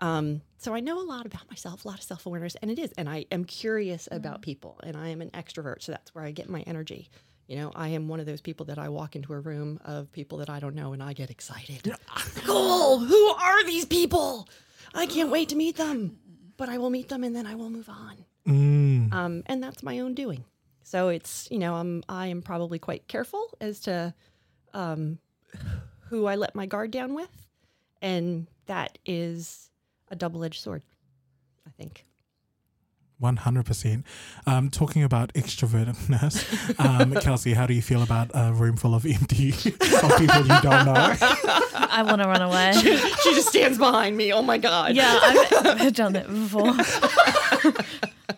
Um, 0.00 0.42
so 0.58 0.74
I 0.74 0.80
know 0.80 1.00
a 1.00 1.04
lot 1.04 1.26
about 1.26 1.48
myself, 1.48 1.84
a 1.84 1.88
lot 1.88 1.98
of 1.98 2.04
self 2.04 2.26
awareness, 2.26 2.56
and 2.56 2.70
it 2.70 2.78
is. 2.78 2.92
And 2.96 3.08
I 3.08 3.26
am 3.30 3.44
curious 3.44 4.08
about 4.10 4.42
people, 4.42 4.80
and 4.82 4.96
I 4.96 5.08
am 5.08 5.20
an 5.20 5.30
extrovert, 5.30 5.82
so 5.82 5.92
that's 5.92 6.14
where 6.14 6.24
I 6.24 6.30
get 6.30 6.48
my 6.48 6.62
energy. 6.62 7.10
You 7.46 7.56
know, 7.56 7.72
I 7.74 7.88
am 7.88 8.06
one 8.08 8.20
of 8.20 8.26
those 8.26 8.40
people 8.40 8.66
that 8.66 8.78
I 8.78 8.88
walk 8.88 9.16
into 9.16 9.32
a 9.32 9.40
room 9.40 9.80
of 9.84 10.12
people 10.12 10.38
that 10.38 10.48
I 10.48 10.60
don't 10.60 10.74
know, 10.74 10.92
and 10.92 11.02
I 11.02 11.12
get 11.12 11.30
excited. 11.30 11.92
cool. 12.44 13.00
Who 13.00 13.28
are 13.28 13.64
these 13.64 13.84
people? 13.84 14.48
I 14.94 15.06
can't 15.06 15.30
wait 15.30 15.48
to 15.50 15.56
meet 15.56 15.76
them. 15.76 16.18
But 16.56 16.68
I 16.68 16.78
will 16.78 16.90
meet 16.90 17.08
them, 17.08 17.24
and 17.24 17.34
then 17.34 17.46
I 17.46 17.54
will 17.54 17.70
move 17.70 17.88
on. 17.88 18.24
Mm. 18.46 19.12
Um, 19.12 19.42
and 19.46 19.62
that's 19.62 19.82
my 19.82 19.98
own 20.00 20.14
doing. 20.14 20.44
So 20.82 21.08
it's 21.08 21.48
you 21.50 21.58
know 21.58 21.74
I'm 21.74 22.02
I 22.08 22.26
am 22.26 22.42
probably 22.42 22.78
quite 22.78 23.06
careful 23.08 23.46
as 23.60 23.80
to 23.80 24.14
um, 24.74 25.18
who 26.08 26.26
I 26.26 26.36
let 26.36 26.54
my 26.54 26.66
guard 26.66 26.90
down 26.90 27.14
with, 27.14 27.48
and 28.02 28.46
that 28.66 28.98
is 29.06 29.69
a 30.10 30.16
double 30.16 30.44
edged 30.44 30.60
sword. 30.62 30.82
I 31.66 31.70
think. 31.70 32.04
One 33.18 33.36
hundred 33.36 33.66
percent. 33.66 34.06
Um, 34.46 34.70
talking 34.70 35.02
about 35.02 35.34
extrovertedness, 35.34 36.80
um, 36.82 37.12
Kelsey, 37.20 37.52
how 37.52 37.66
do 37.66 37.74
you 37.74 37.82
feel 37.82 38.02
about 38.02 38.30
a 38.32 38.50
room 38.54 38.78
full 38.78 38.94
of 38.94 39.04
empty 39.04 39.50
of 39.50 40.16
people 40.16 40.40
you 40.40 40.60
don't 40.62 40.86
know? 40.86 41.14
I 41.92 42.02
want 42.02 42.22
to 42.22 42.28
run 42.28 42.40
away. 42.40 42.72
she 42.80 43.34
just 43.34 43.48
stands 43.48 43.76
behind 43.76 44.16
me. 44.16 44.32
Oh 44.32 44.40
my 44.40 44.56
god. 44.56 44.94
Yeah, 44.96 45.18
I've, 45.22 45.66
I've 45.82 45.92
done 45.92 46.14
that 46.14 46.28
before. 46.28 46.72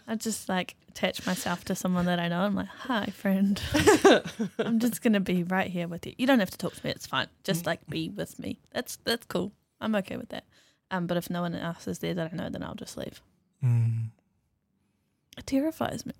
I 0.09 0.17
just 0.17 0.49
like 0.49 0.75
attach 0.89 1.25
myself 1.27 1.65
to 1.67 1.77
someone 1.77 2.07
that 2.07 2.19
I 2.19 2.27
know. 2.27 2.41
I'm 2.41 2.57
like, 2.57 2.67
hi, 2.67 3.07
friend. 3.07 3.63
I'm 4.59 4.81
just 4.81 5.01
gonna 5.01 5.21
be 5.21 5.45
right 5.45 5.71
here 5.71 5.87
with 5.87 6.07
you. 6.07 6.15
You 6.19 6.27
don't 6.27 6.41
have 6.41 6.51
to 6.51 6.59
talk 6.59 6.75
to 6.75 6.85
me. 6.85 6.91
It's 6.91 7.07
fine. 7.07 7.29
Just 7.45 7.67
like 7.67 7.87
be 7.89 8.09
with 8.09 8.37
me. 8.41 8.59
That's 8.73 8.97
that's 9.05 9.27
cool. 9.27 9.53
I'm 9.81 9.95
okay 9.97 10.17
with 10.17 10.31
that. 10.31 10.45
Um, 10.93 11.07
but 11.07 11.17
if 11.17 11.29
no 11.31 11.41
one 11.43 11.55
else 11.55 11.89
is 11.89 11.99
there 12.01 12.15
that 12.15 12.31
I 12.33 12.37
know, 12.37 12.49
then 12.51 12.63
I'll 12.63 12.75
just 12.75 12.97
leave. 12.97 13.21
Mm. 13.65 14.11
It 15.39 15.47
terrifies 15.47 16.05
me. 16.05 16.13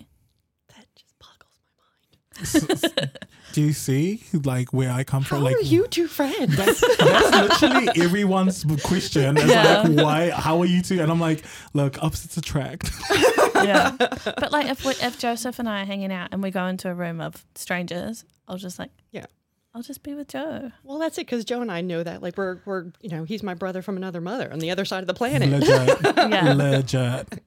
That 0.69 0.87
just 0.97 1.15
boggles 1.19 1.61
my 1.77 2.95
mind. 3.03 3.11
Do 3.53 3.61
you 3.61 3.75
see 3.75 4.23
like 4.33 4.73
where 4.73 4.91
I 4.91 5.05
come 5.05 5.23
How 5.23 5.29
from? 5.37 5.43
Like 5.45 5.57
are 5.57 5.61
you 5.61 5.87
two 5.87 6.09
friends? 6.09 6.57
that's, 6.57 6.81
that's 6.97 7.61
literally 7.63 7.89
everyone's 8.03 8.65
question. 8.83 9.37
Is 9.37 9.51
Yeah. 9.51 9.83
like, 9.83 9.97
why? 10.03 10.31
How 10.31 10.59
are 10.61 10.65
you 10.67 10.81
two? 10.81 11.03
And 11.03 11.13
I'm 11.13 11.21
like, 11.21 11.45
look, 11.75 12.03
opposites 12.03 12.39
attract. 12.39 12.91
yeah. 13.57 13.95
But 14.25 14.51
like 14.53 14.69
if 14.69 14.85
we, 14.87 14.93
if 14.93 15.19
Joseph 15.19 15.59
and 15.59 15.69
I 15.69 15.83
are 15.83 15.85
hanging 15.85 16.11
out 16.13 16.31
and 16.33 16.43
we 16.43 16.51
go 16.51 16.65
into 16.67 16.89
a 16.89 16.95
room 16.95 17.21
of 17.21 17.45
strangers, 17.55 18.25
I'll 18.49 18.57
just 18.57 18.79
like 18.79 18.91
Yeah. 19.11 19.27
I'll 19.75 19.83
just 19.83 20.03
be 20.03 20.15
with 20.15 20.29
Joe. 20.29 20.71
well, 20.85 20.99
that's 20.99 21.17
it, 21.17 21.27
because 21.27 21.45
Joe 21.47 21.63
and 21.63 21.73
I 21.73 21.81
know 21.81 22.03
that. 22.03 22.23
Like 22.23 22.37
we're 22.37 22.59
we're 22.67 22.87
you 23.01 23.09
know 23.09 23.25
he's 23.25 23.43
my 23.43 23.55
brother 23.55 23.81
from 23.81 23.97
another 23.97 24.21
mother 24.21 24.53
on 24.53 24.59
the 24.59 24.71
other 24.71 24.85
side 24.85 25.01
of 25.01 25.07
the 25.07 25.15
planet. 25.15 25.49
Legit. 25.49 25.99
Yeah. 26.33 26.53
Legit. 26.53 27.43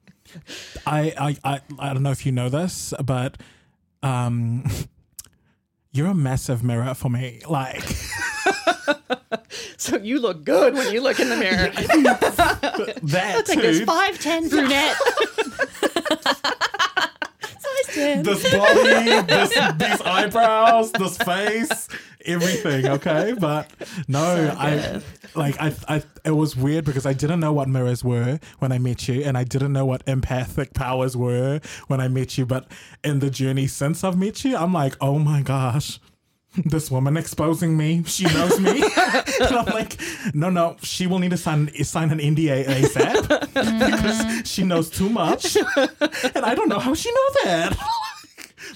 I, 0.87 1.13
I 1.17 1.37
I 1.43 1.61
I 1.77 1.93
don't 1.93 2.01
know 2.03 2.11
if 2.11 2.25
you 2.25 2.31
know 2.31 2.49
this, 2.49 2.93
but 3.03 3.37
um 4.01 4.63
you're 5.91 6.07
a 6.07 6.15
massive 6.15 6.63
mirror 6.63 6.93
for 6.95 7.09
me. 7.09 7.41
Like 7.47 7.83
So 9.77 9.97
you 9.97 10.19
look 10.19 10.43
good 10.43 10.73
when 10.73 10.91
you 10.93 11.01
look 11.01 11.19
in 11.19 11.29
the 11.29 11.37
mirror. 11.37 11.69
that 11.69 13.35
It's 13.37 13.49
like 13.49 13.59
this 13.61 13.81
five 13.81 14.17
ten 14.19 14.49
brunette. 14.49 14.97
Size 17.59 17.95
ten. 17.95 18.23
This 18.23 18.51
body, 18.51 19.21
this 19.27 19.49
these 19.77 20.01
eyebrows, 20.01 20.91
this 20.93 21.17
face, 21.17 21.87
everything, 22.25 22.87
okay? 22.97 23.33
But 23.39 23.71
no, 24.07 24.19
So 24.19 24.55
I 24.57 25.01
like 25.35 25.59
I 25.59 25.73
I 25.87 26.03
it 26.23 26.31
was 26.31 26.55
weird 26.55 26.85
because 26.85 27.05
I 27.05 27.13
didn't 27.13 27.39
know 27.39 27.53
what 27.53 27.67
mirrors 27.67 28.03
were 28.03 28.39
when 28.59 28.71
I 28.71 28.77
met 28.77 29.07
you 29.07 29.23
and 29.23 29.37
I 29.37 29.43
didn't 29.43 29.73
know 29.73 29.85
what 29.85 30.03
empathic 30.07 30.73
powers 30.73 31.15
were 31.15 31.59
when 31.87 31.99
I 31.99 32.07
met 32.07 32.37
you, 32.37 32.45
but 32.45 32.67
in 33.03 33.19
the 33.19 33.29
journey 33.29 33.67
since 33.67 34.03
I've 34.03 34.17
met 34.17 34.43
you, 34.43 34.55
I'm 34.57 34.73
like, 34.73 34.95
"Oh 35.01 35.19
my 35.19 35.41
gosh, 35.41 35.99
this 36.63 36.89
woman 36.89 37.17
exposing 37.17 37.75
me. 37.75 38.03
She 38.05 38.25
knows 38.25 38.59
me. 38.59 38.71
and 39.39 39.55
I'm 39.55 39.65
like, 39.65 39.99
no, 40.33 40.49
no, 40.49 40.77
she 40.81 41.07
will 41.07 41.19
need 41.19 41.31
to 41.31 41.37
sign 41.37 41.71
sign 41.83 42.11
an 42.11 42.19
NDA 42.19 42.65
ASAP 42.65 43.21
because 43.53 44.21
mm-hmm. 44.21 44.41
she 44.43 44.63
knows 44.63 44.89
too 44.89 45.09
much, 45.09 45.55
and 45.55 46.45
I 46.45 46.55
don't 46.55 46.69
know 46.69 46.79
how 46.79 46.93
she 46.93 47.11
knows 47.11 47.33
that. 47.43 47.77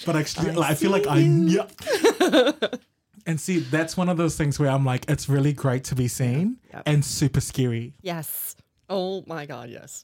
but 0.05 0.15
actually, 0.15 0.51
I, 0.51 0.69
I 0.69 0.73
feel 0.75 0.91
like 0.91 1.07
I 1.07 1.19
yeah. 1.19 1.67
And 3.29 3.39
see, 3.39 3.59
that's 3.59 3.95
one 3.95 4.09
of 4.09 4.17
those 4.17 4.35
things 4.35 4.57
where 4.59 4.69
I'm 4.71 4.83
like, 4.83 5.05
it's 5.07 5.29
really 5.29 5.53
great 5.53 5.83
to 5.85 5.95
be 5.95 6.07
seen 6.07 6.57
Yep. 6.73 6.83
and 6.87 7.05
super 7.05 7.41
scary. 7.41 7.93
Yes. 8.01 8.55
Oh 8.89 9.23
my 9.27 9.45
God. 9.45 9.69
Yes. 9.69 10.03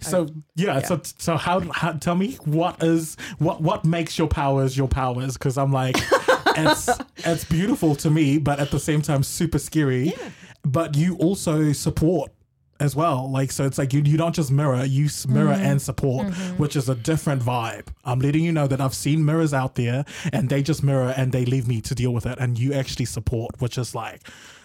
So 0.00 0.26
yeah, 0.56 0.80
so 0.80 1.00
so 1.18 1.36
how, 1.36 1.60
how 1.70 1.92
tell 1.92 2.16
me 2.16 2.32
what 2.44 2.82
is 2.82 3.16
what 3.38 3.60
what 3.62 3.84
makes 3.84 4.18
your 4.18 4.26
powers 4.26 4.76
your 4.76 4.88
powers? 4.88 5.34
Because 5.34 5.56
I'm 5.56 5.70
like, 5.72 5.96
it's 6.56 6.88
it's 7.18 7.44
beautiful 7.44 7.94
to 7.96 8.10
me, 8.10 8.38
but 8.38 8.58
at 8.58 8.72
the 8.72 8.80
same 8.80 9.02
time 9.02 9.22
super 9.22 9.60
scary. 9.60 10.06
Yeah. 10.06 10.30
But 10.64 10.96
you 10.96 11.14
also 11.18 11.72
support 11.72 12.32
as 12.80 12.96
well. 12.96 13.30
Like 13.30 13.52
so, 13.52 13.64
it's 13.64 13.78
like 13.78 13.92
you 13.92 14.02
you 14.04 14.16
don't 14.16 14.34
just 14.34 14.50
mirror, 14.50 14.84
you 14.84 15.08
mirror 15.28 15.52
and 15.52 15.80
support, 15.80 16.26
which 16.58 16.76
is 16.76 16.88
a 16.88 16.94
different 16.94 17.42
vibe. 17.42 17.88
I'm 18.04 18.20
letting 18.20 18.44
you 18.44 18.52
know 18.52 18.66
that 18.66 18.80
I've 18.80 18.94
seen 18.94 19.24
mirrors 19.24 19.54
out 19.54 19.74
there, 19.74 20.04
and 20.32 20.48
they 20.48 20.62
just 20.62 20.82
mirror 20.82 21.14
and 21.16 21.32
they 21.32 21.44
leave 21.44 21.68
me 21.68 21.80
to 21.82 21.94
deal 21.94 22.12
with 22.12 22.26
it, 22.26 22.38
and 22.38 22.58
you 22.58 22.72
actually 22.72 23.06
support, 23.06 23.60
which 23.60 23.78
is 23.78 23.94
like, 23.94 24.20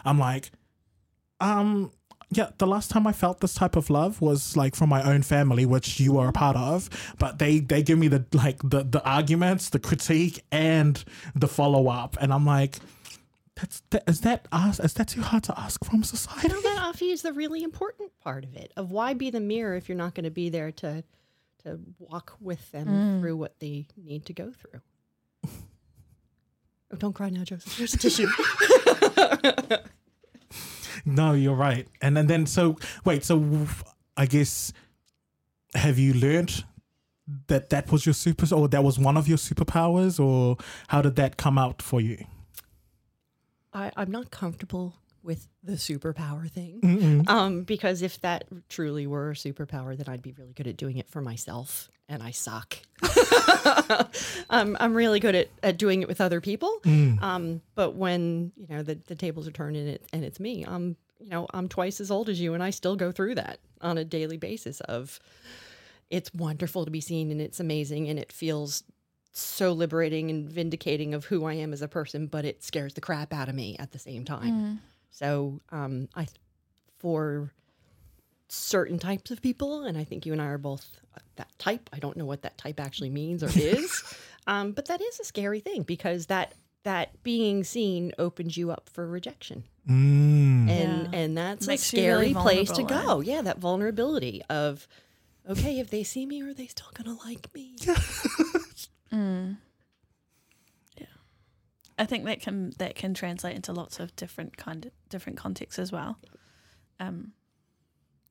I'm 0.05 0.19
like, 0.19 0.51
um 1.39 1.91
yeah 2.31 2.49
the 2.59 2.67
last 2.67 2.91
time 2.91 3.07
i 3.07 3.11
felt 3.11 3.39
this 3.39 3.55
type 3.55 3.75
of 3.75 3.89
love 3.89 4.21
was 4.21 4.55
like 4.55 4.75
from 4.75 4.89
my 4.89 5.01
own 5.03 5.21
family 5.21 5.65
which 5.65 5.99
you 5.99 6.17
are 6.19 6.27
a 6.27 6.31
part 6.31 6.55
of 6.55 6.89
but 7.17 7.39
they 7.39 7.59
they 7.59 7.81
give 7.81 7.97
me 7.97 8.07
the 8.07 8.23
like 8.33 8.57
the 8.63 8.83
the 8.83 9.03
arguments 9.03 9.69
the 9.69 9.79
critique 9.79 10.43
and 10.51 11.03
the 11.35 11.47
follow-up 11.47 12.17
and 12.21 12.31
i'm 12.31 12.45
like 12.45 12.77
that's 13.59 13.81
that, 13.89 14.03
is 14.07 14.21
that 14.21 14.47
us 14.51 14.79
is 14.79 14.93
that 14.93 15.07
too 15.09 15.21
hard 15.21 15.43
to 15.43 15.59
ask 15.59 15.83
from 15.83 16.03
society 16.03 16.47
Well, 16.49 16.61
that 16.61 16.95
Afi 16.95 17.11
is 17.11 17.21
the 17.21 17.33
really 17.33 17.63
important 17.63 18.11
part 18.21 18.43
of 18.43 18.55
it. 18.55 18.71
Of 18.77 18.91
why 18.91 19.13
be 19.13 19.29
the 19.29 19.39
mirror 19.39 19.75
if 19.75 19.89
you're 19.89 19.97
not 19.97 20.15
going 20.15 20.23
to 20.25 20.31
be 20.31 20.49
there 20.49 20.71
to 20.73 21.03
to 21.63 21.79
walk 21.99 22.37
with 22.39 22.71
them 22.71 22.87
mm. 22.87 23.19
through 23.19 23.37
what 23.37 23.59
they 23.59 23.87
need 23.97 24.25
to 24.25 24.33
go 24.33 24.51
through. 24.51 24.81
Oh, 26.91 26.95
don't 26.97 27.13
cry 27.13 27.29
now, 27.29 27.43
Joseph. 27.43 27.77
Here's 27.77 27.93
a 27.93 27.97
tissue. 27.97 28.27
no 31.05 31.33
you're 31.33 31.55
right 31.55 31.87
and 32.01 32.15
then 32.15 32.27
then 32.27 32.45
so 32.45 32.75
wait 33.05 33.23
so 33.23 33.67
i 34.17 34.25
guess 34.25 34.73
have 35.73 35.97
you 35.97 36.13
learned 36.13 36.65
that 37.47 37.69
that 37.69 37.91
was 37.91 38.05
your 38.05 38.13
super 38.13 38.53
or 38.53 38.67
that 38.67 38.83
was 38.83 38.97
one 38.99 39.15
of 39.15 39.27
your 39.27 39.37
superpowers 39.37 40.19
or 40.19 40.57
how 40.87 41.01
did 41.01 41.15
that 41.15 41.37
come 41.37 41.57
out 41.57 41.81
for 41.81 42.01
you 42.01 42.25
I, 43.73 43.91
I'm 43.95 44.11
not 44.11 44.31
comfortable 44.31 44.95
with 45.23 45.47
the 45.63 45.73
superpower 45.73 46.49
thing. 46.49 46.79
Um, 47.27 47.63
because 47.63 48.01
if 48.01 48.19
that 48.21 48.45
truly 48.69 49.05
were 49.05 49.31
a 49.31 49.33
superpower, 49.33 49.95
then 49.97 50.07
I'd 50.07 50.21
be 50.21 50.33
really 50.37 50.53
good 50.53 50.67
at 50.67 50.77
doing 50.77 50.97
it 50.97 51.09
for 51.09 51.21
myself, 51.21 51.89
and 52.07 52.23
I 52.23 52.31
suck. 52.31 52.77
um, 54.49 54.77
I'm 54.79 54.93
really 54.93 55.19
good 55.19 55.35
at, 55.35 55.49
at 55.61 55.77
doing 55.77 56.01
it 56.01 56.07
with 56.07 56.21
other 56.21 56.41
people. 56.41 56.79
Mm. 56.83 57.21
Um, 57.21 57.61
but 57.75 57.95
when 57.95 58.51
you 58.55 58.67
know 58.69 58.81
the, 58.81 58.95
the 59.07 59.15
tables 59.15 59.47
are 59.47 59.51
turned 59.51 59.75
and 59.75 59.89
it 59.89 60.03
and 60.13 60.23
it's 60.23 60.39
me, 60.39 60.65
I'm 60.65 60.95
you 61.19 61.29
know 61.29 61.47
I'm 61.53 61.67
twice 61.67 61.99
as 61.99 62.11
old 62.11 62.29
as 62.29 62.39
you, 62.39 62.53
and 62.53 62.63
I 62.63 62.69
still 62.69 62.95
go 62.95 63.11
through 63.11 63.35
that 63.35 63.59
on 63.81 63.97
a 63.97 64.05
daily 64.05 64.37
basis. 64.37 64.79
Of 64.81 65.19
it's 66.09 66.33
wonderful 66.33 66.85
to 66.85 66.91
be 66.91 67.01
seen, 67.01 67.29
and 67.31 67.41
it's 67.41 67.59
amazing, 67.59 68.07
and 68.09 68.17
it 68.17 68.31
feels 68.31 68.83
so 69.31 69.71
liberating 69.73 70.29
and 70.29 70.49
vindicating 70.49 71.13
of 71.13 71.25
who 71.25 71.45
I 71.45 71.53
am 71.53 71.71
as 71.73 71.81
a 71.81 71.87
person, 71.87 72.27
but 72.27 72.45
it 72.45 72.63
scares 72.63 72.93
the 72.93 73.01
crap 73.01 73.31
out 73.33 73.49
of 73.49 73.55
me 73.55 73.75
at 73.79 73.91
the 73.91 73.99
same 73.99 74.25
time. 74.25 74.81
So 75.11 75.61
um, 75.71 76.07
I, 76.15 76.27
for 76.99 77.51
certain 78.47 78.97
types 78.99 79.31
of 79.31 79.41
people, 79.41 79.83
and 79.83 79.97
I 79.97 80.03
think 80.03 80.25
you 80.25 80.33
and 80.33 80.41
I 80.41 80.45
are 80.47 80.57
both 80.57 80.99
that 81.35 81.49
type. 81.59 81.89
I 81.93 81.99
don't 81.99 82.17
know 82.17 82.25
what 82.25 82.41
that 82.41 82.57
type 82.57 82.79
actually 82.79 83.09
means 83.09 83.43
or 83.43 83.49
is, 83.55 84.03
um, 84.47 84.71
but 84.71 84.85
that 84.85 85.01
is 85.01 85.19
a 85.19 85.23
scary 85.23 85.59
thing 85.59 85.83
because 85.83 86.25
that 86.27 86.53
that 86.83 87.21
being 87.23 87.63
seen 87.63 88.13
opens 88.17 88.55
you 88.57 88.71
up 88.71 88.89
for 88.91 89.05
rejection, 89.07 89.63
Mm. 89.87 90.69
and 90.69 91.03
Yeah. 91.11 91.19
and 91.19 91.37
that's 91.37 91.67
Makes 91.67 91.93
a 91.93 91.97
you 92.01 92.07
really 92.07 92.31
scary 92.31 92.41
place 92.41 92.71
to 92.71 92.83
go. 92.83 93.19
Yeah, 93.21 93.41
that 93.41 93.59
vulnerability 93.59 94.41
of. 94.49 94.87
Okay, 95.49 95.79
if 95.79 95.89
they 95.89 96.03
see 96.03 96.25
me, 96.27 96.41
are 96.43 96.53
they 96.53 96.67
still 96.67 96.91
gonna 96.93 97.17
like 97.25 97.51
me? 97.55 97.75
I 101.99 102.05
think 102.05 102.23
that 102.25 102.41
can 102.41 102.71
that 102.77 102.95
can 102.95 103.13
translate 103.13 103.57
into 103.57 103.73
lots 103.73 103.99
of 103.99 104.15
different 104.15 104.55
kind 104.55 104.85
of 104.85 104.91
different 105.09 105.37
contexts 105.37 105.77
as 105.77 105.91
well. 105.91 106.17
Um, 106.97 107.33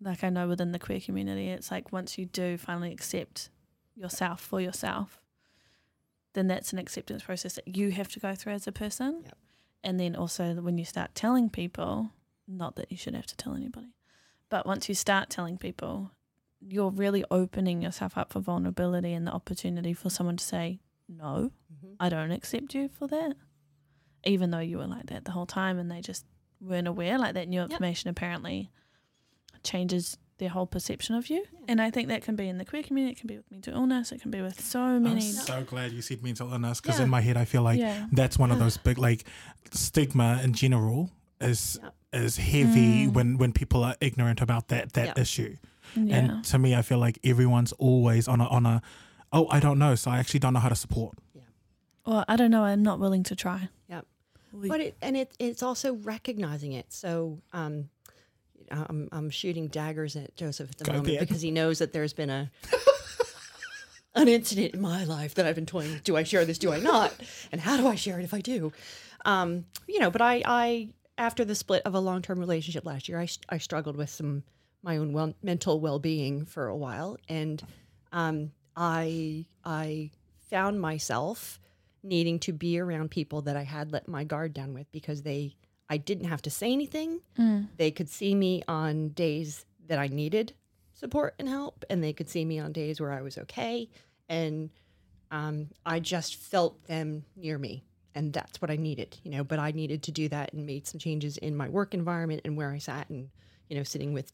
like 0.01 0.25
I 0.25 0.31
know 0.31 0.49
within 0.49 0.73
the 0.73 0.79
queer 0.79 1.01
community, 1.01 1.49
it's 1.49 1.71
like 1.71 1.93
once 1.93 2.17
you 2.17 2.25
do 2.25 2.57
finally 2.57 2.93
accept 2.93 3.51
yourself 3.95 4.41
for 4.41 4.61
yourself, 4.61 5.21
then 6.33 6.47
that's 6.47 6.73
an 6.73 6.79
acceptance 6.79 7.23
process 7.23 7.55
that 7.55 7.77
you 7.77 7.91
have 7.91 8.09
to 8.09 8.21
go 8.21 8.35
through 8.35 8.55
as 8.55 8.67
a 8.67 8.73
person. 8.73 9.23
Yep. 9.25 9.39
And 9.85 10.01
then 10.01 10.17
also 10.17 10.55
when 10.55 10.79
you 10.79 10.85
start 10.87 11.15
telling 11.15 11.51
people, 11.51 12.11
not 12.47 12.77
that 12.77 12.91
you 12.91 12.97
should 12.97 13.15
have 13.15 13.27
to 13.27 13.37
tell 13.37 13.55
anybody, 13.55 13.95
but 14.49 14.67
once 14.67 14.89
you 14.89 14.95
start 14.95 15.29
telling 15.29 15.59
people, 15.59 16.13
you're 16.61 16.91
really 16.91 17.25
opening 17.31 17.83
yourself 17.83 18.17
up 18.19 18.33
for 18.33 18.41
vulnerability 18.41 19.13
and 19.13 19.27
the 19.27 19.33
opportunity 19.33 19.93
for 19.93 20.11
someone 20.11 20.37
to 20.37 20.45
say, 20.45 20.81
no, 21.09 21.53
Mhm. 21.73 21.97
I 22.01 22.09
don't 22.09 22.31
accept 22.33 22.75
you 22.75 22.89
for 22.89 23.07
that. 23.09 23.35
Even 24.25 24.51
though 24.51 24.59
you 24.59 24.79
were 24.79 24.87
like 24.87 25.07
that 25.07 25.25
the 25.25 25.31
whole 25.31 25.47
time 25.47 25.79
and 25.79 25.91
they 25.91 26.01
just 26.01 26.27
weren't 26.61 26.89
aware, 26.89 27.19
like 27.19 27.35
that 27.35 27.49
new 27.49 27.63
information 27.63 28.11
apparently 28.11 28.71
changes 29.63 30.19
their 30.39 30.49
whole 30.49 30.67
perception 30.67 31.15
of 31.17 31.29
you. 31.31 31.45
And 31.67 31.81
I 31.81 31.91
think 31.91 32.09
that 32.09 32.23
can 32.23 32.37
be 32.37 32.49
in 32.49 32.59
the 32.59 32.65
queer 32.65 32.83
community, 32.83 33.13
it 33.13 33.19
can 33.19 33.27
be 33.27 33.37
with 33.37 33.51
mental 33.51 33.75
illness, 33.75 34.13
it 34.13 34.21
can 34.21 34.31
be 34.31 34.41
with 34.41 34.61
so 34.61 35.01
many. 35.01 35.17
I'm 35.27 35.33
so 35.33 35.65
glad 35.65 35.93
you 35.93 36.01
said 36.03 36.23
mental 36.23 36.53
illness 36.53 36.81
because 36.81 36.99
Yeah. 36.99 37.05
in 37.05 37.11
my 37.11 37.21
head 37.21 37.37
I 37.37 37.45
feel 37.45 37.63
like 37.63 37.81
Yeah. 37.81 38.07
that's 38.13 38.39
one 38.39 38.51
of 38.53 38.59
those 38.65 38.77
big 38.77 38.99
like 38.99 39.25
stigma 39.73 40.41
in 40.43 40.53
general 40.53 41.11
is 41.41 41.79
Yep. 41.83 41.95
is 42.13 42.37
heavy 42.39 43.07
Mm. 43.07 43.13
when 43.15 43.37
when 43.39 43.53
people 43.53 43.83
are 43.85 43.97
ignorant 44.01 44.41
about 44.41 44.69
that 44.69 44.93
that 44.95 45.07
Yep. 45.09 45.19
issue. 45.19 45.57
Yeah. 45.97 46.17
And 46.17 46.45
to 46.47 46.59
me, 46.59 46.75
I 46.75 46.83
feel 46.83 46.99
like 46.99 47.19
everyone's 47.25 47.73
always 47.73 48.29
on 48.29 48.41
a 48.41 48.47
on 48.47 48.67
a 48.67 48.83
oh 49.33 49.47
I 49.51 49.61
don't 49.61 49.79
know, 49.79 49.95
so 49.95 50.11
I 50.11 50.19
actually 50.19 50.41
don't 50.41 50.53
know 50.55 50.61
how 50.61 50.69
to 50.69 50.75
support. 50.77 51.15
well, 52.07 52.25
I 52.29 52.37
don't 52.37 52.51
know, 52.51 52.65
I'm 52.65 52.83
not 52.83 52.99
willing 53.01 53.23
to 53.25 53.37
try. 53.37 53.69
Yep. 53.89 54.07
We- 54.53 54.69
But 54.69 54.81
it 54.81 54.97
and 55.03 55.17
it 55.17 55.33
it's 55.39 55.63
also 55.63 55.95
recognizing 55.95 56.73
it. 56.73 56.93
So 56.93 57.41
um, 57.53 57.91
I'm 58.71 59.09
I'm 59.13 59.31
shooting 59.31 59.69
daggers 59.69 60.17
at 60.17 60.35
Joseph 60.37 60.71
at 60.71 60.79
the 60.79 60.85
Go 60.85 60.93
moment 60.93 61.09
ahead. 61.09 61.21
because 61.29 61.43
he 61.43 61.51
knows 61.51 61.79
that 61.79 61.93
there's 61.93 62.13
been 62.15 62.31
a 62.31 62.51
an 64.15 64.29
incident 64.29 64.75
in 64.75 64.81
my 64.81 65.05
life 65.05 65.35
that 65.35 65.47
I've 65.47 65.55
been 65.55 65.67
toying. 65.67 66.01
Do 66.05 66.17
I 66.17 66.23
share 66.25 66.45
this? 66.45 66.59
Do 66.59 66.73
I 66.73 66.81
not? 66.81 67.15
And 67.53 67.61
how 67.61 67.77
do 67.77 67.87
I 67.87 67.95
share 67.95 68.19
it 68.19 68.25
if 68.25 68.35
I 68.35 68.41
do? 68.41 68.73
Um, 69.25 69.65
you 69.87 70.01
know, 70.01 70.11
but 70.11 70.23
I 70.23 70.43
I 70.45 70.89
after 71.17 71.45
the 71.45 71.55
split 71.55 71.83
of 71.85 71.95
a 71.95 72.01
long 72.01 72.23
term 72.23 72.39
relationship 72.39 72.85
last 72.85 73.09
year, 73.09 73.25
I 73.49 73.59
struggled 73.59 73.97
with 73.97 74.11
some 74.11 74.43
my 74.89 74.97
own 74.97 75.13
well, 75.13 75.35
mental 75.43 75.81
well 75.81 75.99
being 75.99 76.47
for 76.47 76.67
a 76.67 76.77
while, 76.77 77.19
and 77.29 77.63
um, 78.11 78.51
I 78.75 79.45
I 79.63 80.11
found 80.51 80.81
myself 80.81 81.61
needing 82.03 82.39
to 82.39 82.55
be 82.55 82.79
around 82.79 83.11
people 83.11 83.43
that 83.43 83.55
I 83.55 83.65
had 83.65 83.93
let 83.93 84.09
my 84.09 84.25
guard 84.25 84.55
down 84.55 84.73
with 84.73 84.91
because 84.91 85.21
they 85.23 85.57
I 85.91 85.99
didn't 85.99 86.29
have 86.29 86.41
to 86.43 86.51
say 86.51 86.73
anything. 86.73 87.21
They 87.77 87.91
could 87.91 88.09
see 88.09 88.35
me 88.35 88.63
on 88.67 89.11
days 89.11 89.67
that 89.89 89.99
I 89.99 90.07
needed 90.07 90.55
support 90.95 91.35
and 91.39 91.49
help, 91.49 91.85
and 91.91 92.03
they 92.03 92.15
could 92.15 92.31
see 92.31 92.47
me 92.47 92.59
on 92.59 92.73
days 92.73 92.99
where 92.99 93.13
I 93.13 93.21
was 93.21 93.37
okay. 93.37 93.91
And 94.31 94.71
um, 95.31 95.69
I 95.85 96.01
just 96.01 96.37
felt 96.37 96.83
them 96.87 97.25
near 97.37 97.59
me, 97.59 97.85
and 98.15 98.33
that's 98.33 98.63
what 98.63 98.71
I 98.71 98.77
needed, 98.77 99.19
you 99.23 99.31
know. 99.31 99.45
But 99.45 99.59
I 99.59 99.71
needed 99.71 100.03
to 100.05 100.13
do 100.13 100.31
that 100.31 100.55
and 100.55 100.65
made 100.65 100.87
some 100.87 100.99
changes 100.99 101.37
in 101.37 101.55
my 101.55 101.69
work 101.69 101.93
environment 101.93 102.41
and 102.47 102.57
where 102.57 102.73
I 102.73 102.79
sat, 102.79 103.11
and 103.11 103.29
you 103.69 103.77
know, 103.77 103.83
sitting 103.83 104.15
with 104.15 104.33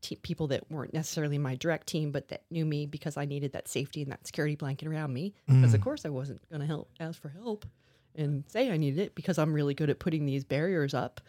te- 0.00 0.16
people 0.16 0.46
that 0.48 0.70
weren't 0.70 0.94
necessarily 0.94 1.38
my 1.38 1.54
direct 1.56 1.86
team, 1.86 2.10
but 2.12 2.28
that 2.28 2.42
knew 2.50 2.64
me 2.64 2.86
because 2.86 3.16
I 3.16 3.24
needed 3.24 3.52
that 3.52 3.68
safety 3.68 4.02
and 4.02 4.12
that 4.12 4.26
security 4.26 4.54
blanket 4.56 4.88
around 4.88 5.12
me. 5.12 5.34
Because 5.46 5.74
of 5.74 5.80
course 5.80 6.04
I 6.04 6.08
wasn't 6.10 6.48
going 6.50 6.60
to 6.60 6.66
help 6.66 6.90
ask 7.00 7.20
for 7.20 7.28
help 7.28 7.66
and 8.14 8.44
say 8.48 8.70
I 8.70 8.76
needed 8.76 9.00
it 9.00 9.14
because 9.14 9.38
I'm 9.38 9.52
really 9.52 9.74
good 9.74 9.90
at 9.90 9.98
putting 9.98 10.26
these 10.26 10.44
barriers 10.44 10.94
up. 10.94 11.20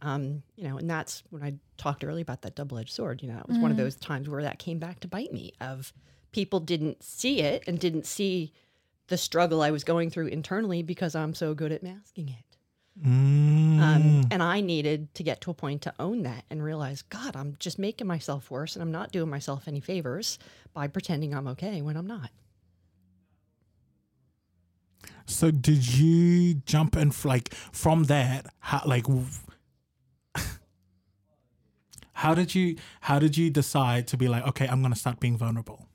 Um, 0.00 0.42
you 0.56 0.68
know, 0.68 0.78
and 0.78 0.88
that's 0.88 1.24
when 1.30 1.42
I 1.42 1.54
talked 1.76 2.04
earlier 2.04 2.22
about 2.22 2.42
that 2.42 2.54
double-edged 2.54 2.92
sword. 2.92 3.20
You 3.22 3.28
know, 3.28 3.34
that 3.34 3.48
was 3.48 3.58
one 3.58 3.72
of 3.72 3.76
those 3.76 3.96
times 3.96 4.28
where 4.28 4.42
that 4.42 4.58
came 4.60 4.78
back 4.78 5.00
to 5.00 5.08
bite 5.08 5.32
me. 5.32 5.52
Of 5.60 5.92
people 6.30 6.60
didn't 6.60 7.02
see 7.02 7.40
it 7.40 7.64
and 7.66 7.80
didn't 7.80 8.06
see 8.06 8.52
the 9.08 9.16
struggle 9.16 9.60
I 9.62 9.70
was 9.70 9.82
going 9.84 10.10
through 10.10 10.28
internally 10.28 10.82
because 10.82 11.14
I'm 11.14 11.34
so 11.34 11.54
good 11.54 11.72
at 11.72 11.82
masking 11.82 12.28
it. 12.28 12.47
Mm. 13.04 13.80
Um, 13.80 14.24
and 14.30 14.42
I 14.42 14.60
needed 14.60 15.14
to 15.14 15.22
get 15.22 15.40
to 15.42 15.50
a 15.50 15.54
point 15.54 15.82
to 15.82 15.94
own 16.00 16.22
that 16.22 16.44
and 16.50 16.62
realize, 16.62 17.02
God, 17.02 17.36
I'm 17.36 17.56
just 17.58 17.78
making 17.78 18.06
myself 18.06 18.50
worse 18.50 18.74
and 18.74 18.82
I'm 18.82 18.90
not 18.90 19.12
doing 19.12 19.30
myself 19.30 19.68
any 19.68 19.80
favors 19.80 20.38
by 20.74 20.88
pretending 20.88 21.34
I'm 21.34 21.46
okay 21.48 21.80
when 21.80 21.96
I'm 21.96 22.06
not. 22.06 22.30
So 25.26 25.50
did 25.50 25.96
you 25.96 26.54
jump 26.54 26.96
in 26.96 27.08
f- 27.08 27.24
like 27.24 27.52
from 27.52 28.04
that? 28.04 28.46
How 28.60 28.82
like 28.86 29.04
how 32.14 32.34
did 32.34 32.54
you 32.54 32.76
how 33.02 33.18
did 33.18 33.36
you 33.36 33.50
decide 33.50 34.06
to 34.08 34.16
be 34.16 34.26
like 34.26 34.46
okay 34.48 34.66
I'm 34.66 34.80
gonna 34.80 34.96
start 34.96 35.20
being 35.20 35.36
vulnerable? 35.36 35.87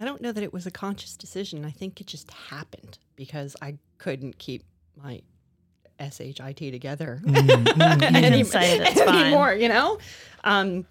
I 0.00 0.04
don't 0.04 0.20
know 0.20 0.32
that 0.32 0.42
it 0.42 0.52
was 0.52 0.66
a 0.66 0.70
conscious 0.70 1.16
decision. 1.16 1.64
I 1.64 1.70
think 1.70 2.00
it 2.00 2.06
just 2.06 2.30
happened 2.30 2.98
because 3.16 3.56
I 3.62 3.78
couldn't 3.98 4.38
keep 4.38 4.64
my 4.96 5.22
shit 5.98 6.70
together 6.70 7.20
can 7.24 8.44
say 8.44 8.76
it, 8.76 8.82
it's 8.82 9.02
fine. 9.02 9.26
anymore. 9.26 9.54
You 9.54 9.68
know, 9.68 9.98
um, 10.42 10.86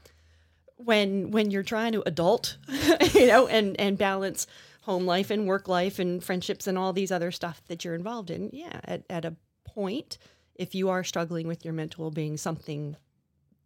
when 0.77 1.31
when 1.31 1.51
you're 1.51 1.63
trying 1.63 1.93
to 1.93 2.03
adult, 2.07 2.57
you 3.13 3.27
know, 3.27 3.47
and 3.47 3.79
and 3.79 3.97
balance 3.97 4.47
home 4.81 5.05
life 5.05 5.31
and 5.31 5.47
work 5.47 5.67
life 5.67 5.99
and 5.99 6.23
friendships 6.23 6.67
and 6.67 6.77
all 6.77 6.91
these 6.91 7.11
other 7.11 7.31
stuff 7.31 7.61
that 7.67 7.85
you're 7.85 7.95
involved 7.95 8.29
in. 8.29 8.49
Yeah, 8.53 8.79
at 8.85 9.03
at 9.09 9.25
a 9.25 9.35
point, 9.65 10.17
if 10.55 10.75
you 10.75 10.89
are 10.89 11.03
struggling 11.03 11.47
with 11.47 11.65
your 11.65 11.73
mental 11.73 12.05
well-being, 12.05 12.37
something 12.37 12.95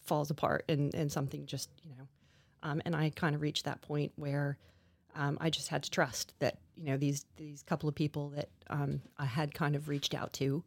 falls 0.04 0.30
apart 0.30 0.66
and 0.70 0.94
and 0.96 1.12
something 1.12 1.46
just 1.46 1.70
you 1.84 1.92
know, 1.96 2.08
um, 2.64 2.82
and 2.86 2.96
I 2.96 3.12
kind 3.12 3.36
of 3.36 3.42
reached 3.42 3.66
that 3.66 3.82
point 3.82 4.12
where 4.16 4.58
um, 5.18 5.38
I 5.42 5.50
just 5.50 5.68
had 5.68 5.84
to 5.84 5.92
trust 5.92 6.34
that 6.40 6.60
you 6.76 6.86
know 6.86 6.98
these 6.98 7.26
these 7.36 7.64
couple 7.64 7.90
of 7.90 7.96
people 7.96 8.30
that 8.30 8.50
um, 8.70 9.02
I 9.18 9.26
had 9.26 9.54
kind 9.54 9.76
of 9.76 9.90
reached 9.90 10.14
out 10.14 10.32
to 10.34 10.64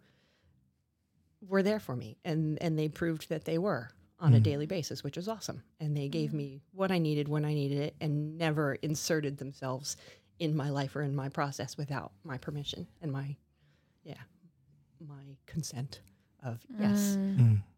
were 1.47 1.63
there 1.63 1.81
for 1.81 1.97
me, 1.97 2.19
and 2.25 2.61
and 2.61 2.79
they 2.79 2.89
proved 2.89 3.29
that 3.31 3.45
they 3.45 3.59
were 3.59 3.91
on 4.19 4.35
a 4.35 4.41
daily 4.41 4.67
basis, 4.67 5.03
which 5.03 5.17
was 5.17 5.29
awesome. 5.29 5.63
And 5.79 5.97
they 5.97 6.09
gave 6.09 6.35
me 6.35 6.61
what 6.73 6.93
I 6.93 6.99
needed 6.99 7.27
when 7.27 7.47
I 7.47 7.55
needed 7.55 7.79
it, 7.79 7.95
and 8.01 8.37
never 8.37 8.75
inserted 8.75 9.39
themselves 9.39 9.97
in 10.39 10.55
my 10.57 10.69
life 10.69 10.95
or 10.97 11.03
in 11.03 11.15
my 11.15 11.29
process 11.29 11.77
without 11.77 12.13
my 12.25 12.37
permission 12.37 12.87
and 13.01 13.13
my 13.13 13.37
yeah 14.03 14.15
my 15.07 15.37
consent 15.47 16.01
of 16.43 16.59
yes 16.79 17.17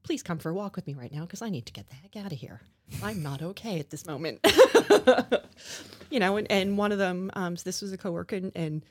please 0.02 0.22
come 0.22 0.38
for 0.38 0.50
a 0.50 0.54
walk 0.54 0.76
with 0.76 0.86
me 0.86 0.94
right 0.94 1.12
now 1.12 1.22
because 1.22 1.42
I 1.42 1.48
need 1.48 1.66
to 1.66 1.72
get 1.72 1.88
the 1.88 1.94
heck 1.94 2.16
out 2.16 2.32
of 2.32 2.38
here. 2.38 2.60
I'm 3.02 3.22
not 3.22 3.42
okay 3.42 3.78
at 3.78 3.90
this 3.90 4.06
moment. 4.06 4.40
you 6.10 6.20
know, 6.20 6.36
and, 6.36 6.50
and 6.50 6.76
one 6.76 6.92
of 6.92 6.98
them, 6.98 7.30
um, 7.34 7.56
so 7.56 7.62
this 7.64 7.80
was 7.80 7.92
a 7.92 7.98
coworker, 7.98 8.36
and, 8.36 8.52
and 8.54 8.82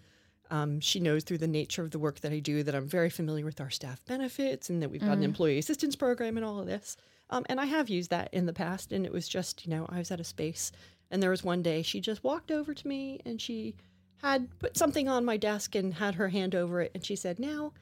um, 0.50 0.80
she 0.80 1.00
knows 1.00 1.24
through 1.24 1.38
the 1.38 1.48
nature 1.48 1.84
of 1.84 1.92
the 1.92 2.00
work 2.00 2.22
that 2.22 2.32
I 2.32 2.40
do 2.40 2.64
that 2.64 2.76
I'm 2.76 2.88
very 2.88 3.10
familiar 3.10 3.46
with 3.46 3.62
our 3.62 3.70
staff 3.70 4.04
benefits 4.06 4.70
and 4.70 4.82
that 4.82 4.90
we've 4.90 5.02
got 5.02 5.18
an 5.18 5.24
employee 5.24 5.58
assistance 5.58 5.96
program 5.96 6.36
and 6.38 6.46
all 6.46 6.60
of 6.60 6.66
this. 6.66 6.98
Um, 7.30 7.46
and 7.48 7.60
I 7.60 7.66
have 7.66 7.90
used 7.90 8.10
that 8.10 8.34
in 8.34 8.46
the 8.46 8.54
past, 8.54 8.92
and 8.92 9.06
it 9.06 9.14
was 9.14 9.30
just, 9.30 9.66
you 9.66 9.72
know, 9.72 9.86
I 9.90 10.00
was 10.00 10.12
at 10.12 10.20
a 10.20 10.26
space, 10.26 10.72
and 11.10 11.22
there 11.22 11.30
was 11.30 11.44
one 11.44 11.62
day 11.62 11.82
she 11.82 12.02
just 12.02 12.24
walked 12.24 12.52
over 12.52 12.74
to 12.74 12.88
me 12.88 13.20
and 13.26 13.40
she 13.40 13.76
had 14.18 14.48
put 14.60 14.78
something 14.78 15.08
on 15.08 15.26
my 15.26 15.38
desk 15.38 15.76
and 15.76 15.94
had 15.94 16.16
her 16.16 16.30
hand 16.30 16.54
over 16.56 16.82
it, 16.82 16.92
and 16.94 17.04
she 17.04 17.16
said, 17.16 17.40
"Now, 17.40 17.74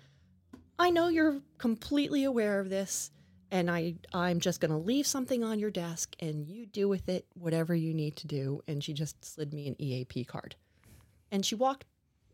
I 0.80 0.90
know 0.90 1.10
you're 1.10 1.42
completely 1.58 2.24
aware 2.24 2.60
of 2.60 2.70
this, 2.70 3.12
and 3.52 3.70
I 3.70 3.96
I'm 4.14 4.40
just 4.40 4.62
going 4.62 4.72
to 4.72 4.78
leave 4.78 5.06
something 5.06 5.44
on 5.44 5.60
your 5.60 5.72
desk 5.72 6.16
and 6.20 6.48
you 6.48 6.66
do 6.66 6.88
with 6.88 7.10
it 7.10 7.26
whatever 7.34 7.76
you 7.76 7.94
need 7.94 8.16
to 8.18 8.28
do." 8.28 8.64
And 8.68 8.84
she 8.84 8.94
just 8.94 9.24
slid 9.24 9.54
me 9.54 9.68
an 9.68 9.76
EAP 9.80 10.24
card. 10.26 10.56
And 11.32 11.46
she 11.46 11.56
walked 11.56 11.86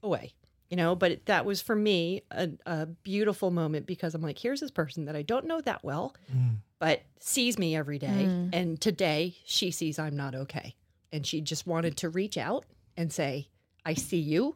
away. 0.03 0.33
You 0.69 0.77
know, 0.77 0.95
but 0.95 1.11
it, 1.11 1.25
that 1.27 1.45
was 1.45 1.61
for 1.61 1.75
me 1.75 2.23
a, 2.31 2.49
a 2.65 2.87
beautiful 2.87 3.51
moment 3.51 3.85
because 3.85 4.15
I'm 4.15 4.21
like, 4.21 4.39
here's 4.39 4.61
this 4.61 4.71
person 4.71 5.05
that 5.05 5.15
I 5.15 5.21
don't 5.21 5.45
know 5.45 5.61
that 5.61 5.83
well, 5.83 6.15
mm. 6.35 6.55
but 6.79 7.03
sees 7.19 7.59
me 7.59 7.75
every 7.75 7.99
day. 7.99 8.25
Mm. 8.27 8.49
And 8.51 8.81
today 8.81 9.35
she 9.45 9.69
sees 9.69 9.99
I'm 9.99 10.15
not 10.15 10.33
okay. 10.33 10.75
And 11.11 11.25
she 11.25 11.39
just 11.39 11.67
wanted 11.67 11.97
to 11.97 12.09
reach 12.09 12.35
out 12.35 12.65
and 12.97 13.13
say, 13.13 13.49
I 13.85 13.93
see 13.93 14.17
you 14.17 14.55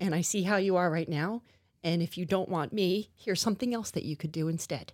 and 0.00 0.14
I 0.14 0.20
see 0.20 0.44
how 0.44 0.56
you 0.56 0.76
are 0.76 0.90
right 0.90 1.08
now. 1.08 1.42
And 1.86 2.02
if 2.02 2.18
you 2.18 2.24
don't 2.24 2.48
want 2.48 2.72
me, 2.72 3.10
here's 3.14 3.40
something 3.40 3.72
else 3.72 3.92
that 3.92 4.02
you 4.02 4.16
could 4.16 4.32
do 4.32 4.48
instead. 4.48 4.92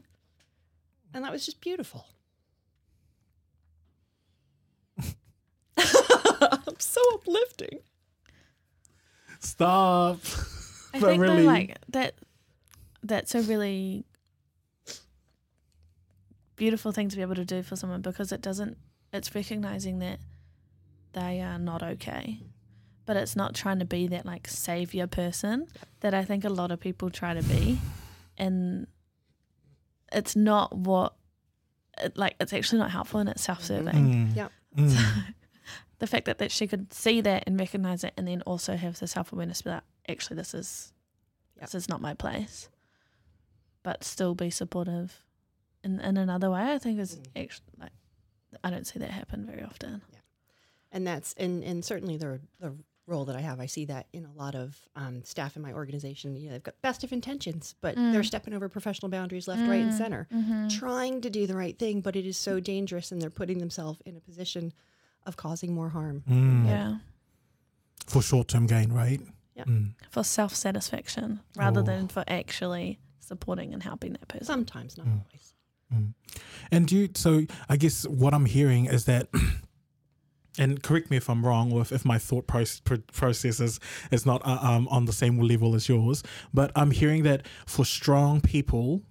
And 1.14 1.24
that 1.24 1.33
was 1.33 1.46
just 1.46 1.62
beautiful. 1.62 2.05
I'm 5.78 6.76
so 6.78 7.00
uplifting. 7.14 7.78
Stop. 9.40 10.18
I 10.94 11.00
But 11.00 11.07
think 11.09 11.22
really- 11.22 11.42
though, 11.44 11.48
like 11.48 11.78
that 11.88 12.14
that's 13.02 13.35
a 13.35 13.40
really 13.40 14.05
beautiful 16.57 16.92
thing 16.92 17.09
to 17.09 17.16
be 17.16 17.22
able 17.22 17.35
to 17.37 17.44
do 17.46 17.62
for 17.62 17.74
someone 17.74 18.02
because 18.02 18.31
it 18.33 18.42
doesn't 18.42 18.76
it's 19.12 19.35
recognizing 19.35 19.98
that 20.00 20.20
they 21.14 21.40
are 21.40 21.59
not 21.59 21.83
okay. 21.83 22.40
But 23.05 23.17
it's 23.17 23.35
not 23.35 23.55
trying 23.55 23.81
to 23.81 23.85
be 23.85 24.07
that 24.09 24.25
like 24.27 24.47
savior 24.49 25.07
person 25.07 25.67
that 26.01 26.15
I 26.15 26.25
think 26.25 26.45
a 26.45 26.49
lot 26.49 26.71
of 26.71 26.79
people 26.81 27.11
try 27.11 27.35
to 27.35 27.43
be. 27.43 27.79
And 28.38 28.87
it's 30.12 30.37
not 30.37 30.75
what 30.77 31.15
it, 32.01 32.17
like 32.17 32.37
it's 32.41 32.53
actually 32.53 32.79
not 32.79 32.91
helpful 32.91 33.21
and 33.21 33.29
it's 33.29 33.43
self-serving. 33.43 33.95
Mm. 33.95 34.37
Yeah. 34.37 34.49
Mm. 34.77 35.25
The 35.99 36.09
fact 36.09 36.25
that, 36.25 36.38
that 36.38 36.51
she 36.51 36.67
could 36.67 36.93
see 36.93 37.21
that 37.21 37.45
and 37.47 37.61
recognize 37.61 38.03
it 38.03 38.12
and 38.17 38.27
then 38.27 38.43
also 38.43 38.75
have 38.75 38.99
the 38.99 39.07
self-awareness 39.07 39.61
that 39.61 39.85
actually 40.09 40.35
this 40.35 40.53
is 40.53 40.93
Yeah. 41.57 41.62
this 41.67 41.77
is 41.77 41.88
not 41.88 42.01
my 42.01 42.12
place 42.15 42.69
but 43.85 44.03
still 44.03 44.35
be 44.35 44.51
supportive 44.51 45.25
in, 45.85 46.01
in 46.01 46.17
another 46.17 46.51
way 46.51 46.73
i 46.73 46.79
think 46.79 46.99
is 46.99 47.21
actually 47.37 47.67
like 47.79 47.93
i 48.65 48.71
don't 48.71 48.85
see 48.85 48.99
that 48.99 49.11
happen 49.11 49.47
very 49.47 49.62
often 49.62 50.03
Yeah 50.12 50.19
and 50.91 51.07
that's 51.07 51.35
and 51.35 51.62
and 51.62 51.85
certainly 51.85 52.17
the 52.17 52.41
the 52.59 52.75
role 53.07 53.25
that 53.25 53.35
I 53.37 53.41
have, 53.41 53.59
I 53.61 53.67
see 53.67 53.85
that 53.87 54.07
in 54.12 54.25
a 54.25 54.33
lot 54.33 54.55
of 54.55 54.79
um, 54.95 55.25
staff 55.25 55.57
in 55.57 55.62
my 55.62 55.73
organization. 55.73 56.37
You 56.37 56.47
know, 56.47 56.53
they've 56.53 56.62
got 56.62 56.81
best 56.83 57.03
of 57.05 57.12
intentions, 57.12 57.75
but 57.81 57.97
they're 57.97 58.23
stepping 58.23 58.55
over 58.55 58.69
professional 58.69 59.09
boundaries 59.11 59.49
left, 59.49 59.62
right, 59.69 59.83
and 59.83 59.93
center, 59.95 60.29
trying 60.71 61.21
to 61.23 61.31
do 61.31 61.47
the 61.47 61.57
right 61.57 61.77
thing, 61.79 62.01
but 62.01 62.15
it 62.17 62.25
is 62.27 62.37
so 62.37 62.61
dangerous, 62.61 63.11
and 63.12 63.21
they're 63.21 63.31
putting 63.31 63.59
themselves 63.59 64.01
in 64.07 64.17
a 64.17 64.21
position 64.21 64.73
of 65.27 65.37
causing 65.37 65.75
more 65.75 65.88
harm. 65.91 66.23
Mm. 66.29 66.67
yeah 66.67 66.97
For 68.07 68.23
short 68.23 68.49
term 68.49 68.67
gain, 68.67 68.93
right? 68.93 69.21
Yeah. 69.55 69.65
Mm. 69.65 69.95
for 70.11 70.25
self-satisfaction 70.25 71.41
rather 71.57 71.81
Oh. 71.81 71.85
than 71.85 72.09
for 72.09 72.25
actually 72.27 72.99
supporting 73.21 73.75
and 73.75 73.83
helping 73.83 74.12
that 74.12 74.27
person 74.29 74.47
Sometimes, 74.47 74.97
not 74.97 75.07
Mm. 75.07 75.21
always. 75.27 75.55
And 76.71 76.88
do 76.88 76.97
you, 76.97 77.09
so 77.15 77.43
I 77.69 77.77
guess 77.77 78.07
what 78.09 78.33
I'm 78.33 78.47
hearing 78.47 78.87
is 78.87 79.05
that, 79.05 79.29
and 80.59 80.83
correct 80.83 81.11
me 81.11 81.17
if 81.17 81.31
I'm 81.31 81.45
wrong, 81.45 81.73
or 81.73 81.81
if, 81.81 81.93
if 81.93 82.05
my 82.05 82.19
thought 82.19 82.47
process, 82.47 83.61
is, 83.61 83.81
is 84.11 84.27
not 84.27 84.43
uh, 84.45 84.59
um, 84.61 84.88
on 84.88 85.07
the 85.07 85.12
same 85.12 85.38
level 85.38 85.75
as 85.75 85.88
yours, 85.88 86.23
but 86.53 86.71
I'm 86.77 86.91
hearing 86.91 87.23
that 87.23 87.47
for 87.67 87.85
strong 87.85 88.41
people, 88.41 89.03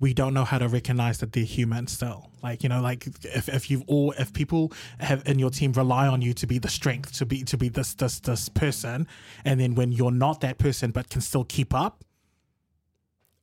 we 0.00 0.12
don't 0.12 0.34
know 0.34 0.44
how 0.44 0.58
to 0.58 0.68
recognize 0.68 1.18
that 1.18 1.32
they're 1.32 1.44
human 1.44 1.86
still. 1.86 2.30
Like, 2.42 2.62
you 2.62 2.68
know, 2.68 2.80
like 2.80 3.06
if, 3.24 3.48
if 3.48 3.70
you've 3.70 3.84
all, 3.86 4.12
if 4.18 4.32
people 4.32 4.72
have 4.98 5.22
in 5.26 5.38
your 5.38 5.50
team 5.50 5.72
rely 5.72 6.06
on 6.06 6.20
you 6.20 6.34
to 6.34 6.46
be 6.46 6.58
the 6.58 6.68
strength, 6.68 7.16
to 7.18 7.26
be, 7.26 7.42
to 7.44 7.56
be 7.56 7.68
this, 7.68 7.94
this, 7.94 8.20
this 8.20 8.48
person. 8.48 9.06
And 9.44 9.58
then 9.60 9.74
when 9.74 9.92
you're 9.92 10.10
not 10.10 10.40
that 10.42 10.58
person, 10.58 10.90
but 10.90 11.08
can 11.08 11.20
still 11.20 11.44
keep 11.44 11.72
up, 11.72 12.04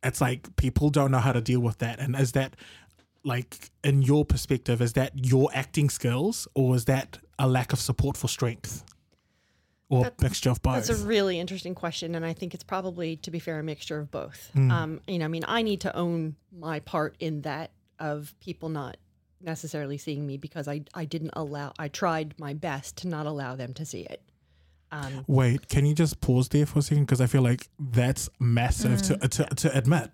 it's 0.04 0.22
like 0.22 0.56
people 0.56 0.90
don't 0.90 1.12
know 1.12 1.20
how 1.20 1.32
to 1.32 1.42
deal 1.42 1.60
with 1.60 1.78
that. 1.80 2.00
And 2.00 2.16
is 2.16 2.32
that 2.34 2.56
like 3.24 3.72
in 3.84 4.02
your 4.02 4.26
perspective, 4.26 4.82
is 4.82 4.94
that 4.94 5.12
your 5.16 5.50
acting 5.54 5.90
skills 5.90 6.48
or 6.56 6.76
is 6.76 6.86
that 6.86 7.20
a 7.38 7.48
lack 7.48 7.74
of 7.74 7.80
support 7.80 8.18
for 8.18 8.28
strength? 8.28 8.84
Or 9.90 10.06
That- 10.06 10.22
mixture 10.22 10.50
of 10.50 10.62
both? 10.62 10.88
That's 10.88 11.02
a 11.02 11.06
really 11.06 11.38
interesting 11.38 11.76
question, 11.76 12.16
and 12.16 12.26
I 12.26 12.32
think 12.32 12.54
it's 12.54 12.64
probably, 12.64 13.18
to 13.18 13.32
be 13.32 13.40
fair, 13.40 13.60
a 13.60 13.64
mixture 13.64 14.00
of 14.00 14.10
both. 14.10 14.50
Mm. 14.56 14.72
Um, 14.72 15.02
you 15.06 15.20
know, 15.20 15.26
I 15.26 15.28
mean, 15.28 15.44
I 15.46 15.64
need 15.64 15.82
to 15.82 15.94
own 15.94 16.38
my 16.58 16.80
part 16.80 17.18
in 17.20 17.42
that 17.42 17.72
of 18.00 18.34
people 18.40 18.70
not 18.70 18.96
necessarily 19.42 19.98
seeing 19.98 20.26
me 20.26 20.38
because 20.38 20.68
I 20.68 20.84
I 20.94 21.04
didn't 21.04 21.32
allow. 21.34 21.74
I 21.78 21.90
tried 21.90 22.36
my 22.40 22.54
best 22.54 22.98
to 22.98 23.10
not 23.10 23.26
allow 23.26 23.56
them 23.58 23.74
to 23.74 23.86
see 23.86 24.02
it. 24.02 24.22
Um, 24.94 25.24
Wait, 25.28 25.68
can 25.68 25.86
you 25.86 25.94
just 25.94 26.22
pause 26.22 26.50
there 26.50 26.66
for 26.66 26.80
a 26.80 26.82
second? 26.82 27.06
Because 27.06 27.22
I 27.22 27.26
feel 27.26 27.42
like 27.42 27.68
that's 27.80 28.30
massive 28.40 29.02
to, 29.04 29.18
to 29.18 29.44
to 29.46 29.78
admit. 29.78 30.12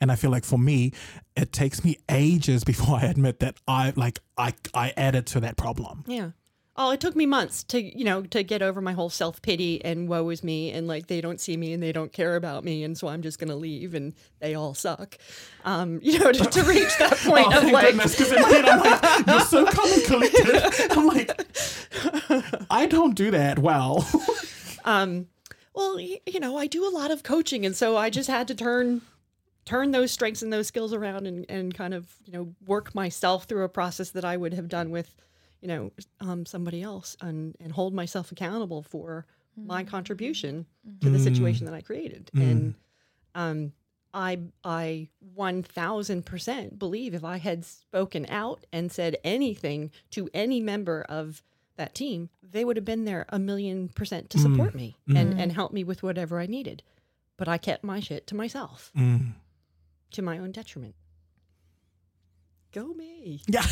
And 0.00 0.10
I 0.10 0.16
feel 0.16 0.30
like 0.30 0.44
for 0.44 0.58
me, 0.58 0.92
it 1.36 1.52
takes 1.52 1.84
me 1.84 1.98
ages 2.10 2.64
before 2.72 2.96
I 2.96 3.02
admit 3.02 3.40
that 3.40 3.56
I 3.68 3.92
like 3.96 4.18
I 4.38 4.54
I 4.74 4.92
added 4.96 5.26
to 5.28 5.40
that 5.40 5.56
problem. 5.56 6.04
yeah. 6.06 6.30
Oh, 6.76 6.92
it 6.92 7.00
took 7.00 7.14
me 7.14 7.26
months 7.26 7.62
to 7.64 7.82
you 7.98 8.04
know 8.04 8.22
to 8.22 8.42
get 8.42 8.62
over 8.62 8.80
my 8.80 8.92
whole 8.92 9.10
self 9.10 9.42
pity 9.42 9.84
and 9.84 10.08
woe 10.08 10.30
is 10.30 10.42
me 10.42 10.70
and 10.70 10.86
like 10.88 11.08
they 11.08 11.20
don't 11.20 11.38
see 11.38 11.54
me 11.54 11.74
and 11.74 11.82
they 11.82 11.92
don't 11.92 12.10
care 12.10 12.36
about 12.36 12.64
me 12.64 12.84
and 12.84 12.96
so 12.96 13.08
I'm 13.08 13.20
just 13.20 13.38
gonna 13.38 13.56
leave 13.56 13.92
and 13.94 14.14
they 14.38 14.54
all 14.54 14.72
suck. 14.72 15.18
Um, 15.66 15.98
you 16.02 16.18
know, 16.18 16.32
to, 16.32 16.44
to 16.44 16.62
reach 16.62 16.96
that 16.98 17.16
point 17.26 17.48
Oh, 17.48 17.56
of 17.58 17.62
thank 17.64 17.72
like 17.74 17.94
because 17.96 18.32
in 18.32 18.40
my 18.40 18.48
head 18.48 18.64
I'm 18.64 18.80
like, 18.80 19.26
you're 19.26 19.40
so 19.40 19.66
calm 19.66 19.92
and 19.92 20.04
collected. 20.04 20.92
I'm 20.92 21.06
like, 21.08 22.66
I 22.70 22.86
don't 22.86 23.14
do 23.14 23.30
that 23.32 23.58
well. 23.58 24.08
um 24.86 25.26
well 25.74 26.00
you 26.00 26.40
know 26.40 26.56
i 26.56 26.66
do 26.66 26.86
a 26.88 26.90
lot 26.90 27.10
of 27.10 27.22
coaching 27.22 27.66
and 27.66 27.76
so 27.76 27.96
i 27.98 28.08
just 28.08 28.28
had 28.30 28.48
to 28.48 28.54
turn 28.54 29.02
turn 29.64 29.90
those 29.90 30.10
strengths 30.10 30.42
and 30.42 30.52
those 30.52 30.66
skills 30.66 30.92
around 30.92 31.26
and, 31.26 31.46
and 31.48 31.74
kind 31.74 31.94
of 31.94 32.06
you 32.24 32.32
know 32.32 32.54
work 32.66 32.94
myself 32.94 33.44
through 33.44 33.62
a 33.64 33.68
process 33.68 34.10
that 34.10 34.24
i 34.24 34.36
would 34.36 34.54
have 34.54 34.68
done 34.68 34.90
with 34.90 35.14
you 35.60 35.68
know 35.68 35.92
um, 36.20 36.46
somebody 36.46 36.82
else 36.82 37.16
and, 37.20 37.54
and 37.60 37.72
hold 37.72 37.92
myself 37.94 38.32
accountable 38.32 38.82
for 38.82 39.26
my 39.56 39.84
contribution 39.84 40.64
to 41.00 41.10
the 41.10 41.18
situation 41.18 41.66
that 41.66 41.74
i 41.74 41.80
created. 41.82 42.30
And 42.34 42.74
um, 43.34 43.72
I 44.14 44.38
I 44.64 45.08
one 45.34 45.62
thousand 45.62 46.24
percent 46.24 46.78
believe 46.78 47.14
if 47.14 47.22
I 47.24 47.36
had 47.36 47.64
spoken 47.64 48.26
out 48.30 48.64
and 48.72 48.90
said 48.90 49.16
anything 49.22 49.90
to 50.12 50.28
any 50.32 50.60
member 50.60 51.02
of 51.08 51.42
that 51.76 51.94
team, 51.94 52.28
they 52.42 52.64
would 52.64 52.76
have 52.76 52.84
been 52.84 53.04
there 53.04 53.26
a 53.28 53.38
million 53.38 53.88
percent 53.88 54.30
to 54.30 54.38
support 54.38 54.74
me 54.74 54.96
and 55.14 55.38
and 55.40 55.52
help 55.52 55.72
me 55.72 55.84
with 55.84 56.02
whatever 56.02 56.40
I 56.40 56.46
needed. 56.46 56.82
But 57.36 57.46
I 57.48 57.58
kept 57.58 57.84
my 57.84 58.00
shit 58.00 58.26
to 58.28 58.34
myself, 58.34 58.90
Mm. 58.96 59.32
To 60.12 60.22
my 60.22 60.38
own 60.38 60.52
detriment. 60.52 60.94
Go 62.72 62.86
me, 62.94 63.42
Yeah. 63.48 63.64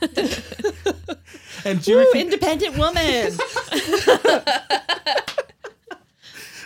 and 1.64 1.86
you 1.86 1.96
Woo, 1.96 2.04
reckon, 2.04 2.20
independent 2.20 2.76
woman. 2.76 3.32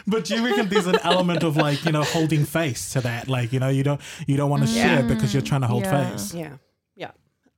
but 0.07 0.25
do 0.25 0.35
you 0.35 0.45
reckon 0.45 0.69
there's 0.69 0.87
an 0.87 0.99
element 1.03 1.43
of 1.43 1.57
like 1.57 1.85
you 1.85 1.93
know 1.93 2.05
holding 2.05 2.45
face 2.47 2.93
to 2.95 3.03
that? 3.03 3.29
Like 3.29 3.53
you 3.53 3.61
know 3.61 3.69
you 3.69 3.83
don't 3.83 4.01
you 4.27 4.39
don't 4.39 4.49
want 4.49 4.63
to 4.63 4.69
mm. 4.69 4.75
share 4.75 5.03
because 5.03 5.35
you're 5.35 5.43
trying 5.43 5.61
to 5.61 5.67
hold 5.67 5.85
Yeah. 5.85 6.11
face. 6.11 6.33
yeah, 6.35 6.41
yeah. 6.43 6.57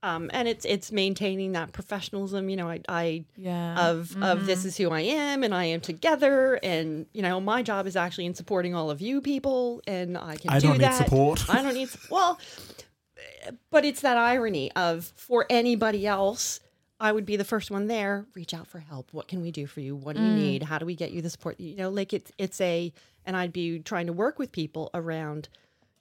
Um, 0.05 0.31
and 0.35 0.47
it's 0.47 0.65
it's 0.67 0.93
maintaining 0.93 1.53
that 1.53 1.73
professionalism. 1.73 2.49
You 2.51 2.57
know, 2.57 2.69
I 2.69 2.81
I 2.89 3.25
Yeah. 3.37 3.89
of 3.91 4.15
of 4.23 4.45
this 4.47 4.65
is 4.67 4.77
who 4.77 4.91
I 4.91 5.01
am 5.01 5.43
and 5.43 5.55
I 5.55 5.65
am 5.65 5.81
together 5.81 6.61
and 6.63 7.07
you 7.15 7.23
know 7.23 7.41
my 7.41 7.63
job 7.63 7.87
is 7.87 7.97
actually 7.97 8.27
in 8.27 8.35
supporting 8.35 8.75
all 8.75 8.91
of 8.91 9.01
you 9.01 9.21
people 9.23 9.81
and 9.87 10.19
I 10.19 10.37
can 10.37 10.51
I 10.51 10.59
do 10.61 10.67
don't 10.69 10.79
need 10.79 10.83
that. 10.83 11.05
support. 11.07 11.49
I 11.49 11.63
don't 11.63 11.75
need 11.75 11.89
well 12.11 12.39
but 13.71 13.85
it's 13.85 14.01
that 14.03 14.17
irony 14.17 14.71
of 14.73 15.13
for 15.17 15.47
anybody 15.49 16.07
else 16.07 16.61
I 17.01 17.11
would 17.13 17.27
be 17.27 17.37
the 17.37 17.45
first 17.45 17.71
one 17.71 17.87
there 17.87 18.27
reach 18.35 18.53
out 18.55 18.67
for 18.67 18.81
help 18.81 19.09
what 19.13 19.29
can 19.29 19.41
we 19.41 19.51
do 19.51 19.67
for 19.67 19.81
you 19.81 19.95
what 19.97 20.17
do 20.17 20.23
you 20.23 20.33
need 20.35 20.63
how 20.65 20.79
do 20.79 20.87
we 20.87 20.95
get 20.95 21.11
you 21.13 21.23
the 21.23 21.31
support 21.31 21.59
you 21.61 21.77
know 21.77 21.89
like 21.91 22.13
it's 22.13 22.31
it's 22.39 22.61
a 22.61 22.93
and 23.27 23.37
I'd 23.37 23.53
be 23.53 23.79
trying 23.79 24.07
to 24.07 24.13
work 24.13 24.39
with 24.39 24.53
people 24.53 24.91
around 24.95 25.49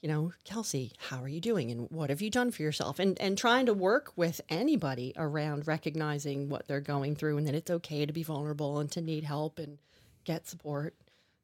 you 0.04 0.10
know, 0.10 0.34
Kelsey, 0.44 0.92
how 0.98 1.24
are 1.24 1.30
you 1.30 1.40
doing 1.40 1.72
and 1.72 1.90
what 1.90 2.10
have 2.10 2.22
you 2.22 2.30
done 2.30 2.52
for 2.52 2.62
yourself? 2.62 3.00
And 3.00 3.20
and 3.22 3.38
trying 3.38 3.68
to 3.68 3.74
work 3.74 4.12
with 4.18 4.42
anybody 4.50 5.14
around 5.16 5.66
recognizing 5.66 6.50
what 6.50 6.68
they're 6.68 6.82
going 6.82 7.16
through 7.16 7.38
and 7.38 7.48
that 7.48 7.56
it's 7.56 7.72
okay 7.72 8.06
to 8.06 8.12
be 8.12 8.22
vulnerable 8.22 8.80
and 8.80 8.92
to 8.92 9.02
need 9.02 9.24
help 9.24 9.60
and 9.60 9.78
get 10.26 10.46
support. 10.46 10.94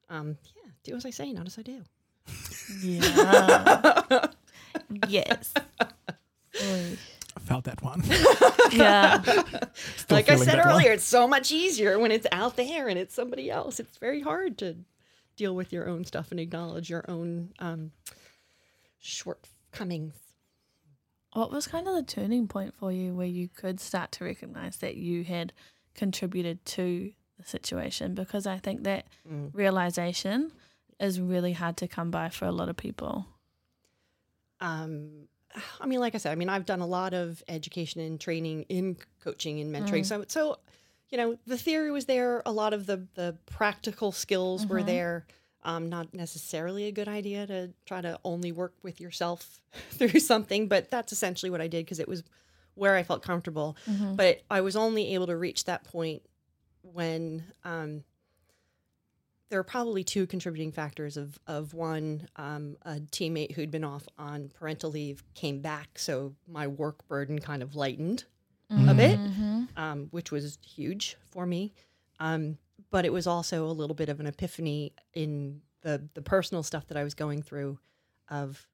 Um, 0.10 0.38
yeah, 0.58 0.72
do 0.84 0.96
as 0.98 1.06
I 1.06 1.10
say, 1.10 1.32
not 1.32 1.48
as 1.48 1.58
I 1.58 1.62
do. 1.62 1.84
Yeah. 2.84 4.28
yes. 5.08 5.54
Oy. 6.62 6.98
I 7.38 7.40
felt 7.40 7.64
that 7.64 7.82
one. 7.82 8.04
Yeah. 8.72 9.20
Still 9.24 10.16
like 10.16 10.30
I 10.30 10.36
said 10.36 10.60
that 10.60 10.66
one. 10.66 10.76
earlier, 10.76 10.92
it's 10.92 11.04
so 11.04 11.28
much 11.28 11.52
easier 11.52 11.98
when 11.98 12.12
it's 12.12 12.28
out 12.32 12.56
there 12.56 12.88
and 12.88 13.00
it's 13.00 13.16
somebody 13.16 13.50
else. 13.50 13.80
It's 13.80 13.98
very 13.98 14.22
hard 14.22 14.60
to 14.60 14.76
deal 15.36 15.56
with 15.56 15.74
your 15.74 15.90
own 15.90 16.06
stuff 16.06 16.30
and 16.30 16.40
acknowledge 16.40 16.88
your 16.88 17.04
own 17.10 17.50
um, 17.58 17.92
shortcomings. 19.00 20.16
What 21.34 21.52
was 21.52 21.68
kind 21.68 21.88
of 21.88 21.96
the 21.96 22.04
turning 22.04 22.48
point 22.48 22.74
for 22.76 22.92
you 22.92 23.14
where 23.14 23.28
you 23.28 23.48
could 23.50 23.80
start 23.80 24.12
to 24.14 24.24
recognize 24.26 24.78
that 24.78 24.96
you 24.96 25.24
had 25.24 25.54
contributed 25.94 26.66
to 26.66 27.12
the 27.38 27.46
situation? 27.46 28.16
Because 28.16 28.48
I 28.48 28.58
think 28.58 28.84
that 28.84 29.06
Mm. 29.28 29.52
realization 29.54 30.52
is 31.00 31.20
really 31.22 31.54
hard 31.54 31.78
to 31.78 31.88
come 31.88 32.10
by 32.12 32.30
for 32.30 32.46
a 32.46 32.52
lot 32.52 32.68
of 32.70 32.78
people. 32.78 33.28
um, 34.62 35.28
I 35.80 35.86
mean, 35.88 36.00
like 36.00 36.16
I 36.16 36.18
said, 36.18 36.32
I 36.32 36.36
mean, 36.36 36.50
I've 36.50 36.66
done 36.66 36.82
a 36.82 36.86
lot 36.86 37.14
of 37.14 37.42
education 37.48 38.02
and 38.02 38.20
training 38.20 38.64
in 38.70 38.98
coaching 39.24 39.60
and 39.62 39.74
mentoring. 39.74 40.06
So, 40.06 40.26
so, 40.28 40.60
you 41.10 41.18
know, 41.18 41.38
the 41.48 41.58
theory 41.58 41.92
was 41.92 42.06
there. 42.06 42.44
A 42.46 42.52
lot 42.52 42.74
of 42.74 42.86
the 42.86 43.08
the 43.16 43.38
practical 43.46 44.12
skills 44.12 44.68
were 44.68 44.84
there. 44.84 45.26
Um, 45.64 45.90
not 45.90 46.14
necessarily 46.14 46.86
a 46.86 46.92
good 46.92 47.10
idea 47.10 47.46
to 47.48 47.74
try 47.86 48.00
to 48.02 48.18
only 48.24 48.52
work 48.54 48.74
with 48.82 49.02
yourself 49.02 49.60
through 49.92 50.20
something, 50.22 50.68
but 50.68 50.90
that's 50.90 51.12
essentially 51.12 51.50
what 51.50 51.60
I 51.62 51.68
did 51.68 51.86
because 51.86 52.00
it 52.00 52.08
was 52.08 52.24
where 52.76 52.96
I 52.96 53.04
felt 53.04 53.22
comfortable. 53.24 53.76
But 54.16 54.42
I 54.50 54.62
was 54.62 54.76
only 54.78 55.14
able 55.16 55.28
to 55.28 55.36
reach 55.36 55.66
that 55.66 55.84
point 55.84 56.22
when 56.82 57.44
um, 57.66 58.04
there 59.50 59.60
were 59.60 59.64
probably 59.64 60.04
two 60.04 60.26
contributing 60.28 60.72
factors 60.72 61.18
of 61.18 61.38
of 61.46 61.74
one 61.74 62.28
um, 62.38 62.78
a 62.84 62.96
teammate 62.96 63.52
who'd 63.54 63.72
been 63.72 63.84
off 63.84 64.08
on 64.18 64.50
parental 64.58 64.92
leave 64.92 65.24
came 65.34 65.60
back 65.60 65.98
so 66.00 66.36
my 66.48 66.68
work 66.68 67.06
burden 67.08 67.40
kind 67.40 67.62
of 67.64 67.76
lightened 67.76 68.24
a 68.72 68.94
bit 68.94 69.20
um, 69.78 70.08
which 70.12 70.32
was 70.32 70.58
huge 70.64 71.18
for 71.32 71.46
me. 71.48 71.74
Um, 72.20 72.60
but 72.92 73.06
it 73.06 73.14
was 73.14 73.28
also 73.28 73.66
a 73.66 73.72
little 73.72 73.96
bit 73.96 74.10
of 74.10 74.20
an 74.20 74.28
epiphany 74.28 74.94
in 75.14 75.62
the 75.82 76.10
the 76.14 76.22
personal 76.22 76.64
stuff 76.64 76.88
that 76.88 76.98
I 76.98 77.04
was 77.04 77.14
going 77.14 77.42
through 77.42 77.80
of 78.30 78.68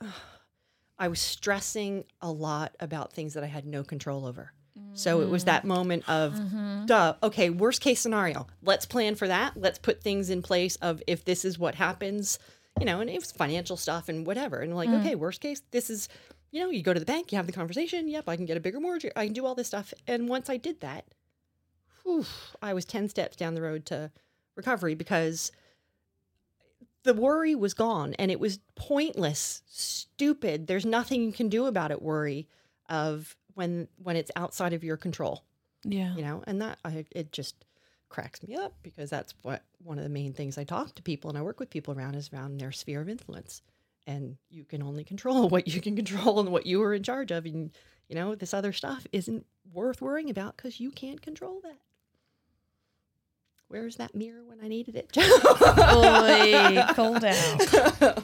I 0.98 1.08
was 1.08 1.20
stressing 1.20 2.04
a 2.22 2.30
lot 2.30 2.74
about 2.80 3.12
things 3.12 3.34
that 3.34 3.44
I 3.44 3.48
had 3.48 3.66
no 3.66 3.84
control 3.84 4.24
over. 4.24 4.52
So 4.92 5.20
it 5.20 5.28
was 5.28 5.44
that 5.44 5.64
moment 5.64 6.08
of, 6.08 6.34
mm-hmm. 6.34 6.86
duh, 6.86 7.14
okay, 7.22 7.50
worst 7.50 7.80
case 7.80 8.00
scenario. 8.00 8.46
Let's 8.62 8.86
plan 8.86 9.14
for 9.14 9.28
that. 9.28 9.56
Let's 9.56 9.78
put 9.78 10.02
things 10.02 10.30
in 10.30 10.42
place 10.42 10.76
of 10.76 11.02
if 11.06 11.24
this 11.24 11.44
is 11.44 11.58
what 11.58 11.74
happens, 11.74 12.38
you 12.78 12.86
know, 12.86 13.00
and 13.00 13.10
it 13.10 13.18
was 13.18 13.32
financial 13.32 13.76
stuff 13.76 14.08
and 14.08 14.26
whatever. 14.26 14.58
And 14.58 14.74
like, 14.74 14.88
mm. 14.88 15.00
okay, 15.00 15.14
worst 15.14 15.40
case, 15.40 15.62
this 15.70 15.90
is, 15.90 16.08
you 16.50 16.60
know, 16.60 16.70
you 16.70 16.82
go 16.82 16.94
to 16.94 17.00
the 17.00 17.06
bank, 17.06 17.32
you 17.32 17.36
have 17.36 17.46
the 17.46 17.52
conversation. 17.52 18.08
Yep, 18.08 18.28
I 18.28 18.36
can 18.36 18.46
get 18.46 18.56
a 18.56 18.60
bigger 18.60 18.80
mortgage. 18.80 19.12
I 19.16 19.26
can 19.26 19.34
do 19.34 19.44
all 19.44 19.54
this 19.54 19.66
stuff. 19.66 19.92
And 20.06 20.28
once 20.28 20.48
I 20.48 20.56
did 20.56 20.80
that, 20.80 21.04
whew, 22.06 22.24
I 22.62 22.72
was 22.74 22.84
10 22.84 23.08
steps 23.08 23.36
down 23.36 23.54
the 23.54 23.62
road 23.62 23.84
to 23.86 24.10
recovery 24.56 24.94
because 24.94 25.52
the 27.04 27.14
worry 27.14 27.54
was 27.54 27.74
gone 27.74 28.14
and 28.14 28.30
it 28.30 28.40
was 28.40 28.58
pointless, 28.74 29.62
stupid. 29.66 30.66
There's 30.66 30.86
nothing 30.86 31.22
you 31.22 31.32
can 31.32 31.48
do 31.48 31.66
about 31.66 31.90
it, 31.90 32.02
worry 32.02 32.48
of 32.88 33.36
when 33.54 33.88
when 34.02 34.16
it's 34.16 34.30
outside 34.36 34.72
of 34.72 34.84
your 34.84 34.96
control, 34.96 35.44
Yeah. 35.84 36.14
you 36.14 36.22
know? 36.22 36.42
And 36.46 36.60
that 36.62 36.78
I, 36.84 37.04
it 37.12 37.32
just 37.32 37.64
cracks 38.08 38.42
me 38.42 38.54
up 38.56 38.74
because 38.82 39.10
that's 39.10 39.34
what 39.42 39.62
one 39.82 39.98
of 39.98 40.04
the 40.04 40.10
main 40.10 40.32
things 40.32 40.58
I 40.58 40.64
talk 40.64 40.94
to 40.94 41.02
people 41.02 41.28
and 41.28 41.38
I 41.38 41.42
work 41.42 41.58
with 41.60 41.70
people 41.70 41.94
around 41.94 42.14
is 42.14 42.30
around 42.32 42.58
their 42.58 42.72
sphere 42.72 43.00
of 43.00 43.08
influence. 43.08 43.62
And 44.08 44.36
you 44.50 44.64
can 44.64 44.82
only 44.82 45.04
control 45.04 45.48
what 45.54 45.68
you 45.68 45.80
can 45.80 45.96
control 45.96 46.40
and 46.40 46.50
what 46.50 46.66
you 46.66 46.82
are 46.82 46.94
in 46.94 47.02
charge 47.02 47.30
of 47.30 47.46
and 47.46 47.70
you 48.08 48.14
know, 48.14 48.36
this 48.36 48.54
other 48.54 48.72
stuff 48.72 49.04
isn't 49.12 49.44
worth 49.72 50.00
worrying 50.00 50.30
about 50.30 50.56
cuz 50.56 50.78
you 50.80 50.90
can't 50.92 51.22
control 51.22 51.60
that. 51.62 51.78
Where's 53.68 53.96
that 53.96 54.14
mirror 54.14 54.44
when 54.44 54.60
I 54.62 54.68
needed 54.68 54.94
it? 54.96 55.10
Oy, 55.18 56.84
cool 56.94 57.18
down. 57.18 57.58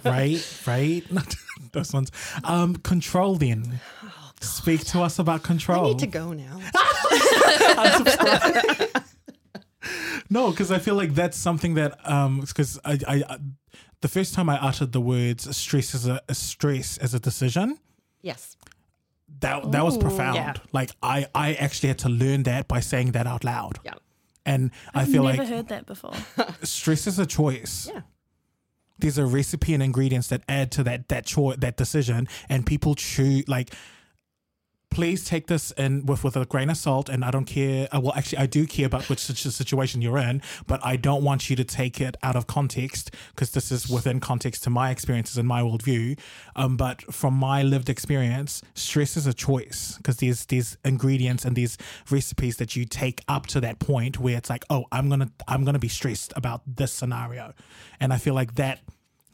right, 0.04 0.60
right. 0.66 1.02
Those 1.72 1.92
ones. 1.92 2.12
Um, 2.44 2.76
control 2.76 3.34
then. 3.36 3.80
Speak 4.40 4.84
to 4.86 5.02
us 5.02 5.18
about 5.18 5.40
I 5.40 5.46
control. 5.46 5.84
need 5.88 5.98
to 6.00 6.06
go 6.06 6.32
now. 6.32 6.58
No, 10.30 10.50
because 10.50 10.70
I 10.72 10.78
feel 10.78 10.94
like 10.94 11.14
that's 11.14 11.36
something 11.36 11.74
that 11.74 11.98
um 12.08 12.40
because 12.40 12.78
I, 12.84 12.98
I 13.06 13.22
I 13.28 13.38
the 14.00 14.08
first 14.08 14.34
time 14.34 14.48
I 14.48 14.56
uttered 14.56 14.92
the 14.92 15.00
words 15.00 15.54
stress 15.56 15.94
as 15.94 16.06
a, 16.06 16.20
a 16.28 16.34
stress 16.34 16.98
as 16.98 17.14
a 17.14 17.20
decision, 17.20 17.78
Yes. 18.22 18.56
That 19.40 19.72
that 19.72 19.84
was 19.84 19.96
Ooh. 19.96 20.00
profound. 20.00 20.36
Yeah. 20.36 20.54
Like 20.72 20.90
I 21.02 21.26
I 21.34 21.54
actually 21.54 21.88
had 21.88 21.98
to 22.00 22.08
learn 22.08 22.44
that 22.44 22.68
by 22.68 22.80
saying 22.80 23.12
that 23.12 23.26
out 23.26 23.44
loud. 23.44 23.78
Yeah. 23.84 23.94
And 24.44 24.70
I 24.94 25.04
feel 25.04 25.22
like 25.22 25.38
I've 25.38 25.48
feel 25.48 25.56
never 25.56 25.56
like 25.56 25.56
heard 25.56 25.68
that 25.68 25.86
before. 25.86 26.14
stress 26.62 27.06
is 27.06 27.18
a 27.18 27.26
choice. 27.26 27.88
Yeah. 27.92 28.02
There's 28.98 29.18
a 29.18 29.26
recipe 29.26 29.74
and 29.74 29.82
ingredients 29.82 30.28
that 30.28 30.42
add 30.48 30.70
to 30.72 30.84
that 30.84 31.08
that 31.08 31.26
choice 31.26 31.56
that 31.58 31.76
decision, 31.76 32.28
and 32.48 32.66
people 32.66 32.94
choose 32.94 33.48
like. 33.48 33.74
Please 34.94 35.24
take 35.24 35.46
this 35.46 35.70
in 35.72 36.04
with 36.04 36.22
with 36.22 36.36
a 36.36 36.44
grain 36.44 36.68
of 36.68 36.76
salt, 36.76 37.08
and 37.08 37.24
I 37.24 37.30
don't 37.30 37.46
care. 37.46 37.88
uh, 37.94 38.00
Well, 38.00 38.12
actually, 38.14 38.38
I 38.38 38.46
do 38.46 38.66
care 38.66 38.84
about 38.86 39.08
which 39.08 39.20
situation 39.20 40.02
you're 40.02 40.18
in, 40.18 40.42
but 40.66 40.84
I 40.84 40.96
don't 40.96 41.24
want 41.24 41.48
you 41.48 41.56
to 41.56 41.64
take 41.64 41.98
it 42.00 42.14
out 42.22 42.36
of 42.36 42.46
context 42.46 43.10
because 43.30 43.52
this 43.52 43.72
is 43.72 43.88
within 43.88 44.20
context 44.20 44.62
to 44.64 44.70
my 44.70 44.90
experiences 44.90 45.38
and 45.38 45.48
my 45.48 45.62
worldview. 45.62 46.18
Um, 46.56 46.76
but 46.76 47.00
from 47.12 47.32
my 47.32 47.62
lived 47.62 47.88
experience, 47.88 48.60
stress 48.74 49.16
is 49.16 49.26
a 49.26 49.32
choice 49.32 49.96
because 49.96 50.18
there's 50.18 50.44
there's 50.46 50.76
ingredients 50.84 51.46
and 51.46 51.56
these 51.56 51.78
recipes 52.10 52.58
that 52.58 52.76
you 52.76 52.84
take 52.84 53.22
up 53.28 53.46
to 53.48 53.60
that 53.60 53.78
point 53.78 54.18
where 54.20 54.36
it's 54.36 54.50
like, 54.50 54.64
oh, 54.68 54.84
I'm 54.92 55.08
gonna 55.08 55.30
I'm 55.48 55.64
gonna 55.64 55.78
be 55.78 55.88
stressed 55.88 56.34
about 56.36 56.60
this 56.66 56.92
scenario, 56.92 57.54
and 57.98 58.12
I 58.12 58.18
feel 58.18 58.34
like 58.34 58.56
that 58.56 58.80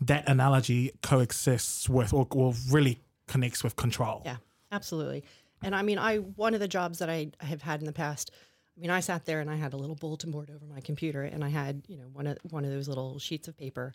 that 0.02 0.28
analogy 0.28 0.92
coexists 1.02 1.88
with 1.88 2.12
or, 2.12 2.28
or 2.30 2.54
really 2.70 3.00
connects 3.26 3.64
with 3.64 3.74
control. 3.74 4.22
Yeah, 4.24 4.36
absolutely. 4.70 5.24
And 5.62 5.74
I 5.74 5.82
mean, 5.82 5.98
I 5.98 6.16
one 6.16 6.54
of 6.54 6.60
the 6.60 6.68
jobs 6.68 6.98
that 6.98 7.10
I 7.10 7.30
have 7.40 7.62
had 7.62 7.80
in 7.80 7.86
the 7.86 7.92
past. 7.92 8.30
I 8.76 8.80
mean, 8.80 8.90
I 8.90 9.00
sat 9.00 9.24
there 9.24 9.40
and 9.40 9.50
I 9.50 9.56
had 9.56 9.72
a 9.72 9.76
little 9.76 9.96
bulletin 9.96 10.30
board 10.30 10.50
over 10.54 10.64
my 10.64 10.80
computer, 10.80 11.22
and 11.22 11.42
I 11.44 11.48
had 11.48 11.82
you 11.88 11.96
know 11.96 12.08
one 12.12 12.26
of 12.26 12.38
one 12.50 12.64
of 12.64 12.70
those 12.70 12.88
little 12.88 13.18
sheets 13.18 13.48
of 13.48 13.56
paper 13.56 13.92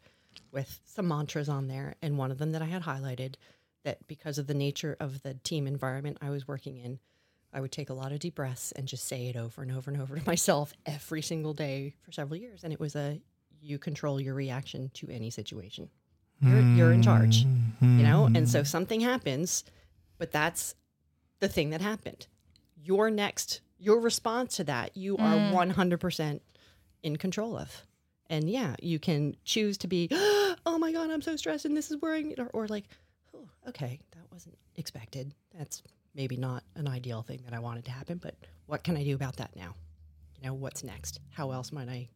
with 0.51 0.81
some 0.85 1.07
mantras 1.07 1.49
on 1.49 1.67
there, 1.67 1.95
and 2.01 2.17
one 2.17 2.31
of 2.31 2.37
them 2.37 2.51
that 2.51 2.61
I 2.61 2.65
had 2.65 2.83
highlighted 2.83 3.35
that 3.83 4.05
because 4.07 4.37
of 4.37 4.47
the 4.47 4.53
nature 4.53 4.95
of 4.99 5.21
the 5.23 5.35
team 5.35 5.67
environment 5.67 6.17
I 6.21 6.29
was 6.29 6.47
working 6.47 6.77
in, 6.77 6.99
I 7.53 7.61
would 7.61 7.71
take 7.71 7.89
a 7.89 7.93
lot 7.93 8.11
of 8.11 8.19
deep 8.19 8.35
breaths 8.35 8.71
and 8.71 8.87
just 8.87 9.07
say 9.07 9.27
it 9.27 9.35
over 9.35 9.61
and 9.61 9.71
over 9.71 9.91
and 9.91 10.01
over 10.01 10.17
to 10.17 10.23
myself 10.27 10.73
every 10.85 11.21
single 11.21 11.53
day 11.53 11.95
for 12.01 12.11
several 12.11 12.37
years, 12.37 12.63
and 12.63 12.73
it 12.73 12.79
was 12.79 12.95
a 12.95 13.21
you 13.61 13.79
control 13.79 14.19
your 14.19 14.33
reaction 14.33 14.91
to 14.95 15.09
any 15.09 15.29
situation. 15.29 15.89
You're, 16.41 16.59
you're 16.59 16.91
in 16.91 17.01
charge, 17.01 17.45
you 17.79 17.87
know, 18.03 18.25
and 18.25 18.49
so 18.49 18.59
mm-hmm. 18.59 18.65
something 18.65 18.99
happens, 18.99 19.63
but 20.17 20.33
that's 20.33 20.75
the 21.43 21.49
thing 21.49 21.71
that 21.71 21.81
happened. 21.81 22.25
Your 22.81 23.11
next, 23.11 23.59
your 23.77 23.99
response 23.99 24.55
to 24.55 24.63
that, 24.63 24.95
you 24.95 25.17
are 25.17 25.35
100% 25.35 26.39
in 27.03 27.15
control 27.17 27.57
of. 27.57 27.85
And 28.29 28.49
yeah, 28.49 28.75
you 28.81 28.97
can 28.97 29.35
choose 29.43 29.77
to 29.79 29.87
be, 29.87 30.07
oh 30.11 30.77
my 30.79 30.93
God, 30.93 31.11
I'm 31.11 31.21
so 31.21 31.35
stressed 31.35 31.65
and 31.65 31.75
this 31.75 31.91
is 31.91 32.01
worrying 32.01 32.29
me. 32.29 32.35
Or, 32.37 32.47
or 32.53 32.67
like, 32.67 32.85
oh, 33.35 33.45
okay, 33.67 33.99
that 34.11 34.31
wasn't 34.31 34.57
expected. 34.77 35.33
That's 35.53 35.83
maybe 36.15 36.37
not 36.37 36.63
an 36.75 36.87
ideal 36.87 37.23
thing 37.23 37.41
that 37.43 37.53
I 37.53 37.59
wanted 37.59 37.83
to 37.85 37.91
happen, 37.91 38.21
but 38.23 38.35
what 38.67 38.85
can 38.85 38.95
I 38.95 39.03
do 39.03 39.13
about 39.13 39.35
that 39.35 39.53
now? 39.53 39.75
You 40.39 40.47
know, 40.47 40.53
what's 40.53 40.81
next? 40.81 41.19
How 41.29 41.51
else 41.51 41.73
might 41.73 41.89
I 41.89 42.07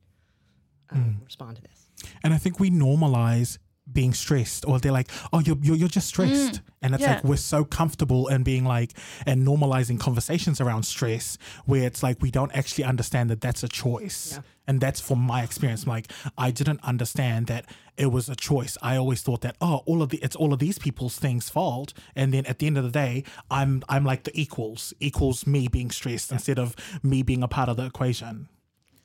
um, 0.92 1.20
respond 1.26 1.58
to 1.58 1.62
this? 1.64 2.12
And 2.24 2.34
I 2.34 2.38
think 2.38 2.62
we 2.62 2.72
normalize 2.72 3.58
being 3.92 4.14
stressed 4.14 4.66
or 4.68 4.80
they're 4.80 4.92
like, 4.92 5.10
oh, 5.34 5.40
you're, 5.40 5.58
you're, 5.62 5.76
you're 5.76 5.88
just 5.88 6.08
stressed. 6.08 6.62
and 6.82 6.94
it's 6.94 7.02
yeah. 7.02 7.16
like, 7.16 7.24
we're 7.24 7.38
so 7.38 7.64
comfortable 7.64 8.28
in 8.28 8.44
being 8.44 8.66
like, 8.66 8.94
and 9.26 9.46
normalizing 9.46 10.00
conversations 10.00 10.62
around 10.62 10.84
stress 10.84 11.38
where 11.66 11.84
it's 11.84 12.04
like, 12.04 12.22
we 12.22 12.32
don't 12.32 12.56
actually 12.56 12.84
understand 12.84 13.30
that 13.30 13.42
that's 13.42 13.64
a 13.64 13.68
choice. 13.68 14.34
Yeah. 14.36 14.42
And 14.70 14.82
that's 14.82 15.00
from 15.00 15.20
my 15.20 15.44
experience. 15.44 15.88
Like, 15.88 16.12
I 16.38 16.52
didn't 16.52 16.84
understand 16.84 17.48
that 17.48 17.66
it 17.96 18.08
was 18.08 18.28
a 18.28 18.36
choice. 18.36 18.78
I 18.82 18.98
always 18.98 19.22
thought 19.22 19.40
that, 19.42 19.56
oh, 19.62 19.82
all 19.86 20.02
of 20.02 20.10
the, 20.10 20.18
it's 20.18 20.36
all 20.36 20.52
of 20.52 20.60
these 20.60 20.78
people's 20.78 21.18
things 21.18 21.50
fault. 21.50 21.94
And 22.18 22.34
then 22.34 22.46
at 22.46 22.60
the 22.60 22.68
end 22.68 22.78
of 22.78 22.84
the 22.84 22.92
day, 22.92 23.24
I'm, 23.50 23.82
I'm 23.88 24.04
like 24.04 24.26
the 24.26 24.40
equals, 24.40 24.94
equals 25.00 25.48
me 25.48 25.70
being 25.70 25.90
stressed 25.90 26.34
instead 26.34 26.60
of 26.60 26.76
me 27.02 27.24
being 27.24 27.44
a 27.44 27.48
part 27.48 27.70
of 27.70 27.78
the 27.78 27.86
equation. 27.86 28.50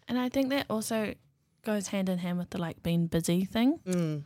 And 0.09 0.19
I 0.19 0.29
think 0.29 0.51
that 0.51 0.67
also 0.69 1.15
goes 1.65 1.89
hand 1.89 2.09
in 2.09 2.19
hand 2.19 2.39
with 2.39 2.51
the 2.51 2.59
like 2.59 2.83
being 2.83 3.07
busy 3.07 3.45
thing. 3.45 3.79
Mm. 3.87 4.25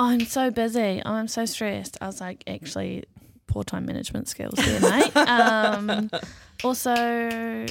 I'm 0.00 0.20
so 0.24 0.50
busy. 0.50 1.02
I'm 1.04 1.28
so 1.28 1.44
stressed. 1.44 1.98
I 2.00 2.06
was 2.06 2.20
like, 2.20 2.42
actually, 2.46 3.04
poor 3.46 3.62
time 3.64 3.84
management 3.86 4.28
skills 4.28 4.54
there, 4.56 4.80
mate. 4.80 5.16
um, 5.28 6.10
also, 6.64 7.66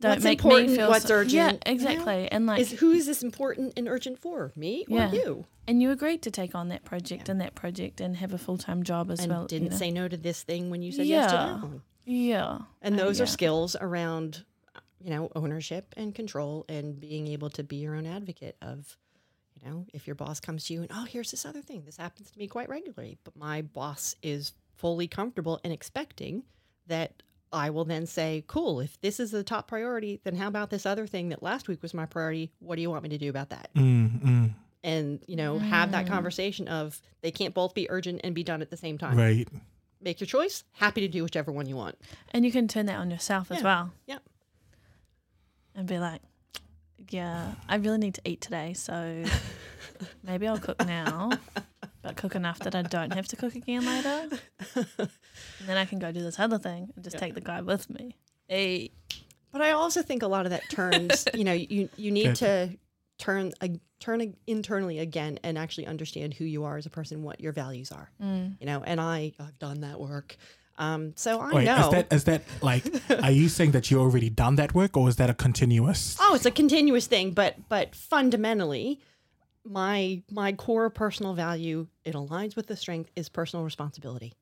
don't 0.00 0.10
What's 0.12 0.22
make 0.24 0.38
important, 0.38 0.70
me 0.70 0.76
feel 0.76 0.88
what's 0.88 1.06
so- 1.06 1.14
urgent, 1.16 1.32
Yeah, 1.34 1.50
you 1.52 1.58
exactly. 1.66 2.28
And 2.30 2.46
like, 2.46 2.60
Is 2.60 2.70
who 2.72 2.92
is 2.92 3.06
this 3.06 3.22
important 3.22 3.72
and 3.76 3.88
urgent 3.88 4.18
for? 4.20 4.52
Me 4.54 4.84
or 4.88 4.98
Yeah. 4.98 5.12
you? 5.12 5.46
and 5.66 5.82
you 5.82 5.90
agreed 5.90 6.22
to 6.22 6.30
take 6.30 6.54
on 6.54 6.68
that 6.68 6.82
project 6.84 7.28
and 7.28 7.40
that 7.42 7.54
project 7.54 8.00
and 8.00 8.16
have 8.16 8.32
a 8.32 8.38
full 8.38 8.56
time 8.56 8.82
job 8.84 9.10
as 9.10 9.20
and 9.20 9.30
well. 9.30 9.42
you 9.42 9.48
didn't 9.48 9.70
know? 9.72 9.76
say 9.76 9.90
no 9.90 10.08
to 10.08 10.16
this 10.16 10.42
thing 10.42 10.70
when 10.70 10.80
you 10.80 10.92
said 10.92 11.04
yes 11.06 11.30
to 11.32 11.36
Yeah. 11.36 11.44
that 11.46 11.62
one. 11.62 11.82
yeah. 12.06 12.58
And 12.80 12.94
Uh, 12.94 13.04
those 13.04 13.18
yeah. 13.18 13.24
are 13.24 13.26
skills 13.26 13.76
around, 13.80 14.44
you 15.02 15.10
know, 15.10 15.30
ownership 15.34 15.92
and 15.96 16.14
control 16.14 16.64
and 16.68 16.98
being 16.98 17.26
able 17.26 17.50
to 17.50 17.62
be 17.64 17.76
your 17.76 17.96
own 17.96 18.06
advocate 18.06 18.56
of, 18.62 18.96
you 19.62 19.70
know, 19.70 19.86
if 19.92 20.06
your 20.06 20.14
boss 20.14 20.40
comes 20.40 20.64
to 20.66 20.74
you 20.74 20.82
and, 20.82 20.90
oh, 20.94 21.04
here's 21.04 21.30
this 21.30 21.44
other 21.46 21.62
thing. 21.62 21.82
This 21.84 21.96
happens 21.96 22.30
to 22.30 22.38
me 22.38 22.46
quite 22.46 22.68
regularly, 22.68 23.18
but 23.24 23.36
my 23.36 23.62
boss 23.62 24.14
is 24.22 24.52
fully 24.76 25.08
comfortable 25.08 25.60
and 25.64 25.72
expecting 25.72 26.44
that 26.86 27.22
I 27.52 27.70
will 27.70 27.84
then 27.84 28.06
say, 28.06 28.44
cool, 28.46 28.80
if 28.80 29.00
this 29.00 29.18
is 29.18 29.30
the 29.30 29.42
top 29.42 29.68
priority, 29.68 30.20
then 30.24 30.36
how 30.36 30.48
about 30.48 30.70
this 30.70 30.84
other 30.86 31.06
thing 31.06 31.30
that 31.30 31.42
last 31.42 31.66
week 31.68 31.82
was 31.82 31.94
my 31.94 32.04
priority? 32.06 32.50
What 32.60 32.76
do 32.76 32.82
you 32.82 32.90
want 32.90 33.02
me 33.02 33.08
to 33.10 33.18
do 33.18 33.30
about 33.30 33.50
that? 33.50 33.70
Mm, 33.74 34.22
mm, 34.22 34.50
And, 34.84 35.20
you 35.26 35.36
know, 35.36 35.58
have 35.58 35.92
that 35.92 36.06
conversation 36.06 36.68
of 36.68 37.00
they 37.22 37.30
can't 37.30 37.54
both 37.54 37.74
be 37.74 37.90
urgent 37.90 38.20
and 38.22 38.34
be 38.34 38.44
done 38.44 38.60
at 38.62 38.70
the 38.70 38.76
same 38.76 38.98
time. 38.98 39.16
right. 39.16 39.48
Make 40.00 40.20
your 40.20 40.26
choice. 40.28 40.62
Happy 40.72 41.00
to 41.00 41.08
do 41.08 41.24
whichever 41.24 41.50
one 41.50 41.66
you 41.66 41.74
want. 41.74 41.96
And 42.30 42.44
you 42.44 42.52
can 42.52 42.68
turn 42.68 42.86
that 42.86 42.98
on 43.00 43.10
yourself 43.10 43.50
as 43.50 43.62
well 43.64 43.90
Yep. 44.06 44.22
and 45.74 45.88
be 45.88 45.98
like, 45.98 46.20
yeah, 47.10 47.52
I 47.68 47.76
really 47.76 47.98
need 47.98 48.14
to 48.14 48.22
eat 48.24 48.40
today. 48.40 48.74
So 48.74 49.24
maybe 50.22 50.46
I'll 50.46 50.58
cook 50.58 50.84
now, 50.86 51.30
but 52.02 52.16
cook 52.16 52.34
enough 52.34 52.58
that 52.60 52.74
I 52.74 52.82
don't 52.82 53.12
have 53.12 53.28
to 53.28 53.36
cook 53.36 53.54
again 53.54 53.84
later. 53.84 54.36
And 54.76 55.68
then 55.68 55.76
I 55.76 55.84
can 55.84 55.98
go 55.98 56.12
do 56.12 56.22
this 56.22 56.38
other 56.38 56.58
thing 56.58 56.90
and 56.94 57.04
just 57.04 57.18
take 57.18 57.34
the 57.34 57.40
guy 57.40 57.60
with 57.60 57.88
me. 57.90 58.16
Hey. 58.48 58.90
But 59.52 59.62
I 59.62 59.70
also 59.70 60.02
think 60.02 60.22
a 60.22 60.28
lot 60.28 60.44
of 60.44 60.50
that 60.50 60.68
turns, 60.70 61.24
you 61.34 61.44
know, 61.44 61.52
you 61.52 61.88
you 61.96 62.10
need 62.10 62.34
to 62.36 62.76
turn 63.18 63.52
a, 63.62 63.70
turn 63.98 64.34
internally 64.46 64.98
again 64.98 65.38
and 65.42 65.56
actually 65.56 65.86
understand 65.86 66.34
who 66.34 66.44
you 66.44 66.64
are 66.64 66.76
as 66.76 66.86
a 66.86 66.90
person, 66.90 67.22
what 67.22 67.40
your 67.40 67.52
values 67.52 67.90
are. 67.90 68.10
Mm. 68.22 68.56
You 68.60 68.66
know, 68.66 68.82
and 68.84 69.00
I 69.00 69.32
I've 69.40 69.58
done 69.58 69.80
that 69.80 69.98
work. 69.98 70.36
Um, 70.78 71.12
so 71.16 71.40
I 71.40 71.52
Wait, 71.52 71.64
know. 71.64 71.80
is 71.80 71.90
that 71.90 72.12
is 72.12 72.24
that 72.24 72.42
like? 72.62 72.84
are 73.22 73.30
you 73.30 73.48
saying 73.48 73.72
that 73.72 73.90
you 73.90 74.00
already 74.00 74.30
done 74.30 74.56
that 74.56 74.74
work, 74.74 74.96
or 74.96 75.08
is 75.08 75.16
that 75.16 75.28
a 75.28 75.34
continuous? 75.34 76.16
oh, 76.20 76.34
it's 76.34 76.46
a 76.46 76.50
continuous 76.50 77.06
thing, 77.06 77.32
but 77.32 77.56
but 77.68 77.94
fundamentally, 77.94 79.00
my 79.64 80.22
my 80.30 80.52
core 80.52 80.88
personal 80.88 81.34
value 81.34 81.88
it 82.04 82.14
aligns 82.14 82.54
with 82.56 82.68
the 82.68 82.76
strength 82.76 83.10
is 83.16 83.28
personal 83.28 83.64
responsibility. 83.64 84.32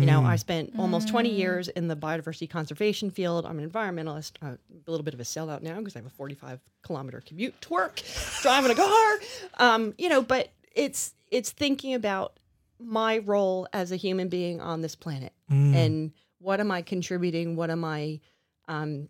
You 0.00 0.06
know, 0.06 0.24
I 0.24 0.34
spent 0.34 0.72
almost 0.76 1.06
20 1.06 1.30
years 1.30 1.68
in 1.68 1.86
the 1.86 1.94
biodiversity 1.94 2.50
conservation 2.50 3.10
field. 3.10 3.46
I'm 3.46 3.60
an 3.60 3.70
environmentalist. 3.70 4.32
Uh, 4.42 4.56
a 4.56 4.90
little 4.90 5.04
bit 5.04 5.14
of 5.14 5.20
a 5.20 5.22
sellout 5.22 5.62
now 5.62 5.78
because 5.78 5.94
I 5.94 6.00
have 6.00 6.06
a 6.06 6.10
45 6.10 6.58
kilometer 6.82 7.22
commute 7.24 7.60
to 7.60 7.72
work, 7.72 8.02
driving 8.42 8.72
a 8.72 8.74
car. 8.74 9.18
Um, 9.58 9.94
you 9.96 10.08
know, 10.08 10.20
but 10.20 10.50
it's 10.74 11.14
it's 11.30 11.50
thinking 11.50 11.94
about 11.94 12.40
my 12.78 13.18
role 13.18 13.66
as 13.72 13.92
a 13.92 13.96
human 13.96 14.28
being 14.28 14.60
on 14.60 14.80
this 14.82 14.94
planet 14.96 15.32
and 15.48 16.12
what 16.38 16.60
am 16.60 16.70
I 16.70 16.82
contributing? 16.82 17.54
What 17.56 17.70
am 17.70 17.84
I 17.84 18.20
um, 18.68 19.08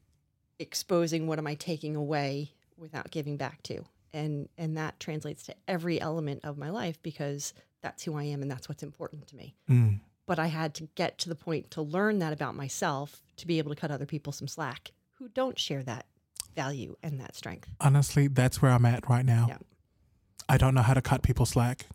exposing? 0.58 1.26
What 1.26 1.38
am 1.38 1.46
I 1.46 1.54
taking 1.54 1.96
away 1.96 2.52
without 2.76 3.10
giving 3.10 3.36
back 3.36 3.62
to? 3.64 3.84
And 4.12 4.48
and 4.58 4.76
that 4.76 5.00
translates 5.00 5.44
to 5.44 5.54
every 5.66 6.00
element 6.00 6.40
of 6.44 6.56
my 6.58 6.70
life 6.70 7.02
because 7.02 7.52
that's 7.82 8.02
who 8.04 8.16
I 8.16 8.24
am 8.24 8.42
and 8.42 8.50
that's 8.50 8.68
what's 8.68 8.82
important 8.82 9.26
to 9.28 9.36
me 9.36 9.56
Mm. 9.68 10.00
but 10.26 10.38
I 10.38 10.46
had 10.46 10.74
to 10.76 10.88
get 10.94 11.18
to 11.18 11.28
the 11.28 11.34
point 11.34 11.70
to 11.72 11.82
learn 11.82 12.18
that 12.20 12.32
about 12.32 12.54
myself 12.54 13.22
to 13.36 13.46
be 13.46 13.58
able 13.58 13.74
to 13.74 13.80
cut 13.80 13.90
other 13.90 14.06
people 14.06 14.32
some 14.32 14.48
slack 14.48 14.92
who 15.14 15.28
don't 15.28 15.58
share 15.58 15.82
that 15.82 16.06
value 16.54 16.94
and 17.02 17.20
that 17.20 17.34
strength. 17.34 17.68
Honestly, 17.80 18.28
that's 18.28 18.62
where 18.62 18.70
I'm 18.70 18.86
at 18.86 19.08
right 19.08 19.24
now. 19.24 19.46
Yeah. 19.48 19.58
I 20.48 20.56
don't 20.56 20.74
know 20.74 20.82
how 20.82 20.94
to 20.94 21.02
cut 21.02 21.22
people 21.22 21.46
slack 21.46 21.86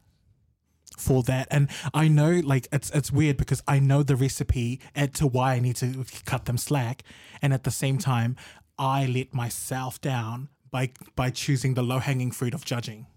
for 0.99 1.23
that, 1.23 1.47
and 1.49 1.69
I 1.93 2.07
know 2.07 2.41
like 2.43 2.67
it's 2.71 2.89
it's 2.91 3.11
weird 3.11 3.37
because 3.37 3.63
I 3.67 3.79
know 3.79 4.03
the 4.03 4.15
recipe 4.15 4.79
as 4.95 5.11
to 5.13 5.27
why 5.27 5.53
I 5.53 5.59
need 5.59 5.77
to 5.77 6.05
cut 6.25 6.45
them 6.45 6.57
slack, 6.57 7.03
and 7.41 7.53
at 7.53 7.63
the 7.63 7.71
same 7.71 7.97
time, 7.97 8.35
I 8.77 9.05
let 9.05 9.33
myself 9.33 9.99
down 10.01 10.49
by 10.71 10.91
by 11.15 11.29
choosing 11.29 11.73
the 11.73 11.83
low 11.83 11.99
hanging 11.99 12.31
fruit 12.31 12.53
of 12.53 12.65
judging. 12.65 13.07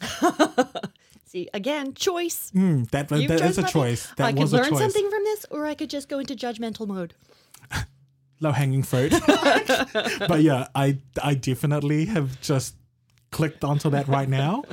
See, 1.26 1.48
again, 1.54 1.94
choice. 1.94 2.50
Mm, 2.54 2.90
that 2.90 3.10
You've 3.10 3.28
that 3.28 3.40
is 3.40 3.56
a 3.56 3.62
nothing. 3.62 3.72
choice. 3.72 4.12
That 4.16 4.26
I 4.26 4.32
could 4.32 4.50
learn 4.50 4.76
something 4.76 5.10
from 5.10 5.24
this, 5.24 5.46
or 5.50 5.64
I 5.64 5.74
could 5.74 5.88
just 5.88 6.08
go 6.08 6.18
into 6.18 6.34
judgmental 6.34 6.86
mode. 6.86 7.14
low 8.40 8.52
hanging 8.52 8.82
fruit. 8.82 9.12
but 9.26 10.42
yeah, 10.42 10.68
I 10.74 10.98
I 11.22 11.34
definitely 11.34 12.04
have 12.06 12.38
just 12.42 12.74
clicked 13.30 13.64
onto 13.64 13.88
that 13.90 14.08
right 14.08 14.28
now. 14.28 14.64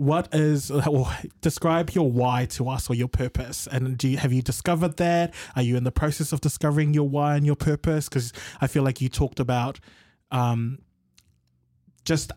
What 0.00 0.34
is 0.34 0.70
or 0.70 1.06
describe 1.42 1.90
your 1.90 2.10
why 2.10 2.46
to 2.46 2.70
us 2.70 2.88
or 2.88 2.94
your 2.94 3.06
purpose. 3.06 3.68
And 3.70 3.98
do 3.98 4.08
you 4.08 4.16
have 4.16 4.32
you 4.32 4.40
discovered 4.40 4.96
that? 4.96 5.34
Are 5.54 5.62
you 5.62 5.76
in 5.76 5.84
the 5.84 5.92
process 5.92 6.32
of 6.32 6.40
discovering 6.40 6.94
your 6.94 7.06
why 7.06 7.36
and 7.36 7.44
your 7.44 7.56
purpose? 7.56 8.08
Because 8.08 8.32
i 8.62 8.66
feel 8.66 8.82
like 8.82 9.00
you 9.02 9.10
talked 9.10 9.40
about 9.40 9.78
um 10.30 10.78
just 12.06 12.32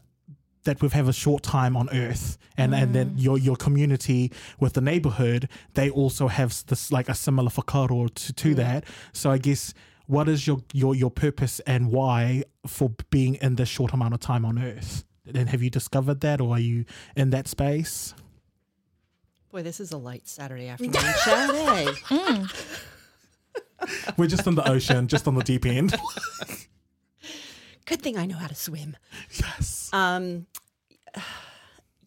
that 0.65 0.81
we 0.81 0.89
have 0.89 1.07
a 1.07 1.13
short 1.13 1.41
time 1.41 1.77
on 1.77 1.87
earth 1.93 2.37
and 2.57 2.75
and 2.75 2.93
then 2.93 3.13
your 3.15 3.37
your 3.37 3.55
community 3.55 4.29
with 4.59 4.73
the 4.73 4.81
neighborhood 4.81 5.47
they 5.73 5.89
also 5.89 6.27
have 6.27 6.49
this 6.67 6.91
like 6.91 7.07
a 7.07 7.15
similar 7.15 7.49
whakaaro 7.49 8.13
to, 8.13 8.33
to 8.33 8.55
that. 8.55 8.83
So 9.13 9.31
i 9.31 9.37
guess 9.37 9.73
what 10.07 10.27
is 10.27 10.45
your 10.47 10.57
your 10.73 10.95
your 10.95 11.11
purpose 11.11 11.61
and 11.61 11.91
why 11.91 12.43
for 12.67 12.91
being 13.09 13.35
in 13.35 13.55
this 13.55 13.69
short 13.69 13.93
amount 13.93 14.13
of 14.13 14.19
time 14.19 14.43
on 14.43 14.59
earth 14.59 15.05
and 15.31 15.49
have 15.49 15.61
you 15.61 15.69
discovered 15.69 16.21
that 16.21 16.41
or 16.41 16.55
are 16.55 16.59
you 16.59 16.85
in 17.15 17.29
that 17.31 17.47
space 17.47 18.13
Boy, 19.51 19.61
this 19.61 19.79
is 19.79 19.91
a 19.91 19.97
light 19.97 20.27
Saturday 20.27 20.67
afternoon 20.69 20.93
chat. 20.93 21.87
eh? 22.11 22.47
we're 24.17 24.27
just 24.27 24.47
in 24.47 24.55
the 24.55 24.67
ocean 24.69 25.07
just 25.07 25.27
on 25.27 25.35
the 25.35 25.43
deep 25.43 25.65
end 25.65 25.95
Good 27.85 28.01
thing 28.01 28.17
I 28.17 28.25
know 28.25 28.37
how 28.37 28.47
to 28.47 28.55
swim. 28.55 28.95
yes 29.33 29.89
Um, 29.93 30.45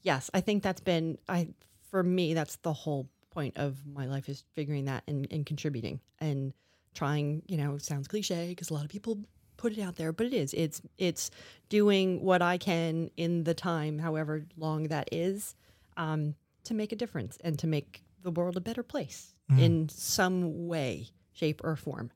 yes, 0.02 0.30
I 0.32 0.40
think 0.40 0.62
that's 0.62 0.80
been 0.80 1.18
I 1.28 1.48
for 1.90 2.02
me. 2.02 2.32
That's 2.34 2.56
the 2.56 2.72
whole 2.72 3.08
point 3.30 3.58
of 3.58 3.76
my 3.86 4.06
life 4.06 4.28
is 4.30 4.42
figuring 4.54 4.86
that 4.86 5.04
and, 5.06 5.26
and 5.30 5.44
contributing 5.44 6.00
and 6.18 6.54
trying. 6.94 7.42
You 7.46 7.58
know, 7.58 7.76
sounds 7.76 8.08
cliche 8.08 8.48
because 8.48 8.70
a 8.70 8.74
lot 8.74 8.84
of 8.84 8.90
people 8.90 9.18
put 9.56 9.72
it 9.72 9.80
out 9.80 9.96
there, 9.96 10.12
but 10.12 10.26
it 10.26 10.34
is. 10.34 10.54
It's 10.54 10.82
it's 10.98 11.30
doing 11.68 12.22
what 12.22 12.42
I 12.42 12.58
can 12.58 13.10
in 13.16 13.44
the 13.44 13.54
time, 13.54 13.98
however 13.98 14.44
long 14.56 14.88
that 14.88 15.08
is, 15.12 15.54
um, 15.96 16.34
to 16.64 16.74
make 16.74 16.92
a 16.92 16.96
difference 16.96 17.38
and 17.42 17.58
to 17.58 17.66
make 17.66 18.02
the 18.22 18.30
world 18.30 18.56
a 18.56 18.60
better 18.60 18.82
place 18.82 19.34
in 19.58 19.88
some 19.88 20.66
way, 20.66 21.08
shape, 21.32 21.60
or 21.64 21.76
form. 21.76 22.10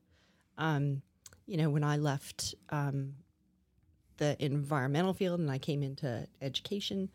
Um, 0.57 1.01
you 1.45 1.57
know, 1.57 1.69
when 1.69 1.83
I 1.83 1.97
left 1.97 2.55
um, 2.69 3.13
the 4.17 4.35
environmental 4.43 5.13
field 5.13 5.39
and 5.39 5.49
I 5.49 5.57
came 5.57 5.81
into 5.81 6.27
education, 6.41 7.09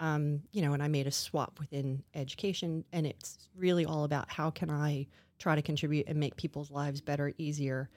um, 0.00 0.40
you 0.52 0.62
know, 0.62 0.72
and 0.72 0.82
I 0.82 0.88
made 0.88 1.06
a 1.06 1.10
swap 1.10 1.58
within 1.58 2.02
education. 2.14 2.84
And 2.92 3.06
it's 3.06 3.48
really 3.56 3.84
all 3.84 4.04
about 4.04 4.30
how 4.30 4.50
can 4.50 4.70
I 4.70 5.06
try 5.38 5.54
to 5.54 5.62
contribute 5.62 6.08
and 6.08 6.18
make 6.18 6.36
people's 6.36 6.70
lives 6.70 7.00
better, 7.00 7.32
easier, 7.38 7.88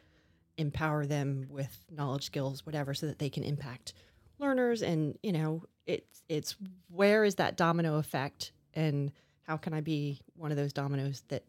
empower 0.58 1.06
them 1.06 1.48
with 1.50 1.86
knowledge, 1.92 2.24
skills, 2.26 2.66
whatever, 2.66 2.94
so 2.94 3.08
that 3.08 3.20
they 3.20 3.30
can 3.30 3.44
impact 3.44 3.94
learners. 4.40 4.82
And, 4.82 5.18
you 5.24 5.32
know, 5.32 5.64
it's, 5.86 6.24
it's 6.30 6.56
where 6.90 7.24
is 7.24 7.36
that 7.36 7.58
domino 7.58 7.98
effect 7.98 8.52
and 8.74 9.12
how 9.48 9.58
can 9.58 9.74
I 9.74 9.82
be 9.82 10.22
one 10.36 10.52
of 10.52 10.58
those 10.58 10.74
dominoes 10.74 11.24
that 11.30 11.44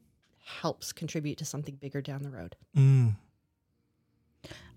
helps 0.45 0.93
contribute 0.93 1.38
to 1.38 1.45
something 1.45 1.77
bigger 1.77 2.01
down 2.01 2.23
the 2.23 2.31
road? 2.31 2.57
mm. 2.77 3.15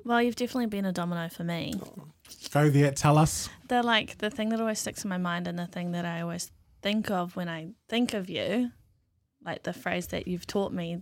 Well, 0.03 0.21
you've 0.21 0.35
definitely 0.35 0.67
been 0.67 0.85
a 0.85 0.91
domino 0.91 1.27
for 1.29 1.43
me. 1.43 1.73
go 2.53 2.69
there 2.69 2.91
tell 2.91 3.17
us 3.17 3.49
They're 3.67 3.81
like 3.81 4.19
the 4.19 4.29
thing 4.29 4.49
that 4.49 4.61
always 4.61 4.77
sticks 4.79 5.03
in 5.03 5.09
my 5.09 5.17
mind 5.17 5.47
and 5.47 5.57
the 5.57 5.65
thing 5.65 5.93
that 5.93 6.05
I 6.05 6.21
always 6.21 6.51
think 6.83 7.09
of 7.09 7.35
when 7.35 7.49
I 7.49 7.69
think 7.89 8.13
of 8.13 8.29
you, 8.29 8.69
like 9.43 9.63
the 9.63 9.73
phrase 9.73 10.07
that 10.07 10.27
you've 10.27 10.45
taught 10.45 10.71
me 10.71 11.01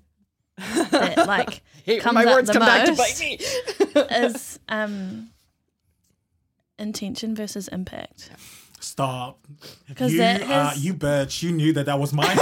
that 0.58 1.26
like 1.28 1.62
comes 2.02 2.14
my 2.14 2.26
up 2.26 2.36
words 2.36 2.48
the 2.48 2.54
come 2.54 2.62
back 2.66 2.86
to 2.86 2.96
bite 2.96 3.20
me. 3.20 3.38
is 4.26 4.60
um 4.70 5.30
intention 6.80 7.36
versus 7.36 7.68
impact. 7.70 8.30
stop 8.80 9.40
'Cause 9.96 10.12
you 10.12 10.18
that 10.20 10.42
uh, 10.44 10.72
you 10.76 10.94
bitch 10.94 11.42
you 11.44 11.52
knew 11.52 11.74
that 11.74 11.86
that 11.86 12.00
was 12.00 12.14
mine 12.14 12.38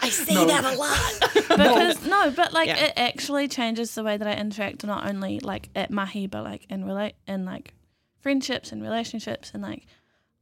I 0.00 0.10
say 0.10 0.34
No. 0.34 0.46
that 0.46 0.64
a 0.64 0.76
lot. 0.78 1.48
Because 1.48 2.06
no, 2.06 2.30
but 2.30 2.52
like 2.52 2.68
Yeah. 2.68 2.76
it 2.86 2.92
actually 2.96 3.48
changes 3.48 3.94
the 3.94 4.02
way 4.04 4.16
that 4.16 4.26
I 4.26 4.34
interact 4.34 4.84
not 4.84 5.06
only 5.06 5.40
like 5.40 5.68
at 5.74 5.90
mahi 5.90 6.26
but 6.26 6.44
like 6.44 6.66
in 6.70 6.84
relate 6.84 7.14
in 7.26 7.44
like 7.44 7.74
friendships 8.20 8.72
and 8.72 8.82
relationships 8.82 9.50
and 9.54 9.62
like 9.62 9.86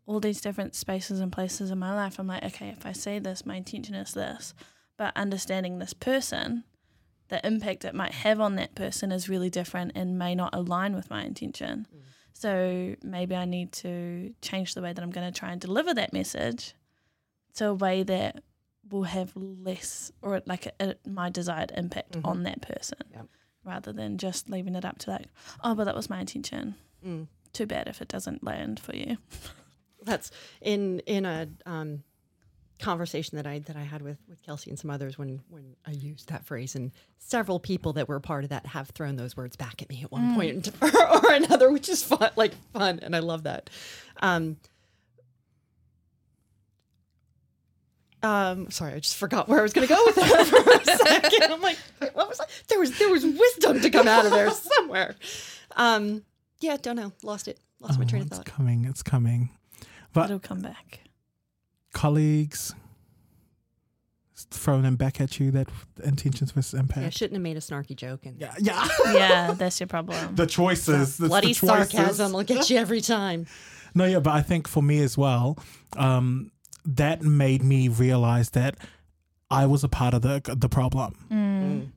all 0.07 0.21
these 0.21 0.41
different 0.41 0.75
spaces 0.77 1.19
and 1.21 1.33
places 1.33 1.71
in 1.71 1.79
my 1.79 1.93
life. 1.95 2.19
I'm 2.21 2.29
like, 2.29 2.45
okay, 2.45 2.69
if 2.69 2.87
I 2.87 2.93
say 2.93 3.19
this, 3.19 3.45
my 3.45 3.57
intention 3.57 3.95
is 3.97 4.13
this. 4.13 4.55
But 4.97 5.17
understanding 5.17 5.79
this 5.79 5.93
person, 5.93 6.65
the 7.29 7.45
impact 7.47 7.85
it 7.85 7.95
might 7.95 8.13
have 8.13 8.41
on 8.41 8.57
that 8.57 8.75
person 8.75 9.13
is 9.13 9.29
really 9.29 9.51
different 9.51 9.93
and 9.95 10.19
may 10.19 10.35
not 10.35 10.55
align 10.55 10.95
with 10.95 11.11
my 11.11 11.25
intention. 11.25 11.87
So 12.33 12.95
maybe 13.03 13.35
I 13.35 13.45
need 13.47 13.73
to 13.73 14.35
change 14.43 14.75
the 14.75 14.83
way 14.83 14.93
that 14.93 15.03
I'm 15.03 15.11
going 15.11 15.31
to 15.33 15.39
try 15.39 15.53
and 15.53 15.61
deliver 15.61 15.93
that 15.95 16.13
message 16.13 16.75
to 17.55 17.69
a 17.69 17.75
way 17.75 18.03
that 18.03 18.43
will 18.89 19.05
have 19.05 19.33
less 19.35 20.13
or 20.23 20.43
like 20.47 20.67
a, 20.67 20.73
a, 20.81 20.95
my 21.09 21.29
desired 21.31 21.73
impact 21.77 22.13
Mhm. 22.13 22.27
on 22.27 22.43
that 22.45 22.61
person 22.63 22.99
Yep. 23.13 23.27
rather 23.65 23.93
than 23.93 24.17
just 24.19 24.49
leaving 24.51 24.75
it 24.77 24.85
up 24.85 24.99
to 24.99 25.11
like, 25.11 25.27
oh, 25.65 25.75
but 25.75 25.85
that 25.85 25.95
was 25.97 26.09
my 26.11 26.21
intention. 26.21 26.75
Mm. 27.05 27.27
Too 27.53 27.67
bad 27.67 27.89
if 27.89 28.01
it 28.03 28.09
doesn't 28.09 28.45
land 28.45 28.79
for 28.79 28.95
you. 28.95 29.17
That's 30.03 30.31
in 30.61 31.01
in 31.01 31.25
a 31.25 31.49
um, 31.65 32.05
conversation 32.79 33.37
that 33.37 33.47
I 33.47 33.61
that 33.61 33.77
I 33.77 33.83
had 33.83 34.03
with 34.03 34.19
with 34.29 34.43
Kelsey 34.43 34.71
and 34.71 34.79
some 34.79 34.91
others 34.91 35.17
when 35.19 35.41
when 35.49 35.77
I 35.87 35.93
used 35.93 36.29
that 36.29 36.45
phrase, 36.45 36.75
and 36.75 36.93
several 37.19 37.59
people 37.59 37.93
that 37.95 38.09
were 38.09 38.17
a 38.17 38.21
part 38.21 38.45
of 38.45 38.51
that 38.51 38.67
have 38.67 38.91
thrown 38.91 39.17
those 39.17 39.37
words 39.37 39.57
back 39.57 39.81
at 39.83 39.89
me 39.89 40.03
at 40.03 40.11
one 40.13 40.35
point 40.35 40.69
or, 40.83 40.89
or 41.25 41.33
another, 41.33 41.71
which 41.73 41.89
is 41.89 42.03
fun, 42.03 42.31
like 42.37 42.53
fun, 42.73 43.01
and 43.03 43.15
I 43.17 43.21
love 43.21 43.45
that. 43.45 43.71
Um, 44.21 44.57
um, 48.23 48.71
sorry, 48.71 48.95
I 48.95 48.99
just 49.01 49.17
forgot 49.17 49.49
where 49.49 49.61
I 49.61 49.63
was 49.63 49.73
going 49.73 49.87
to 49.87 49.93
go 49.95 50.03
with 50.07 50.15
that 50.17 50.47
for 50.47 50.57
a 50.93 50.97
second. 50.97 51.53
I'm 51.53 51.61
like, 51.61 51.79
what 52.15 52.29
was 52.29 52.41
I? 52.41 52.45
There 52.69 52.79
was 52.81 52.99
there 52.99 53.11
was 53.11 53.25
wisdom 53.25 53.81
to 53.83 53.91
come 53.91 54.09
out 54.09 54.25
of 54.27 54.33
there 54.33 54.51
somewhere. 54.77 55.15
Um, 55.77 56.25
yeah, 56.61 56.77
don't 56.81 56.97
know, 56.97 57.13
lost 57.23 57.49
it, 57.49 57.61
lost 57.81 57.99
my 57.99 58.05
Oh, 58.05 58.09
train 58.09 58.23
of 58.23 58.29
thought. 58.31 58.41
it's 58.41 58.51
thought. 58.51 58.57
coming 58.57 58.85
it's 58.87 59.03
coming 59.03 59.51
But- 60.13 60.27
It'll 60.27 60.39
come 60.41 60.61
back. 60.63 61.01
Colleagues 61.97 62.75
throwing 64.51 64.83
them 64.83 64.97
back 64.97 65.19
at 65.21 65.41
you 65.41 65.51
that 65.51 65.67
intentions 66.05 66.51
versus 66.53 66.79
Yeah, 66.95 67.07
I 67.07 67.09
shouldn't 67.09 67.33
have 67.33 67.43
made 67.43 67.57
a 67.57 67.61
snarky 67.61 67.97
joke 67.97 68.27
and 68.27 68.39
yeah 68.39 68.55
yeah, 68.59 68.87
Yeah, 69.07 69.53
that's 69.55 69.81
your 69.81 69.87
problem. 69.87 70.35
the 70.35 70.47
choices 70.47 71.17
the, 71.17 71.29
bloody 71.29 71.49
the 71.49 71.55
choices. 71.55 71.91
sarcasm 71.91 72.33
will 72.33 72.43
get 72.45 72.69
you 72.71 72.77
every 72.77 73.01
time. 73.01 73.47
No, 73.95 74.05
yeah, 74.05 74.19
but 74.19 74.35
I 74.35 74.43
think 74.43 74.69
for 74.69 74.83
me 74.83 75.03
as 75.03 75.17
well, 75.17 75.57
um, 75.97 76.51
that 76.85 77.23
made 77.23 77.63
me 77.63 77.89
realize 77.89 78.51
that 78.51 78.77
I 79.51 79.65
was 79.65 79.85
a 79.85 79.89
part 79.89 80.13
of 80.13 80.21
the 80.21 80.43
the 80.55 80.69
problem. 80.69 81.15
Mm. 81.31 81.93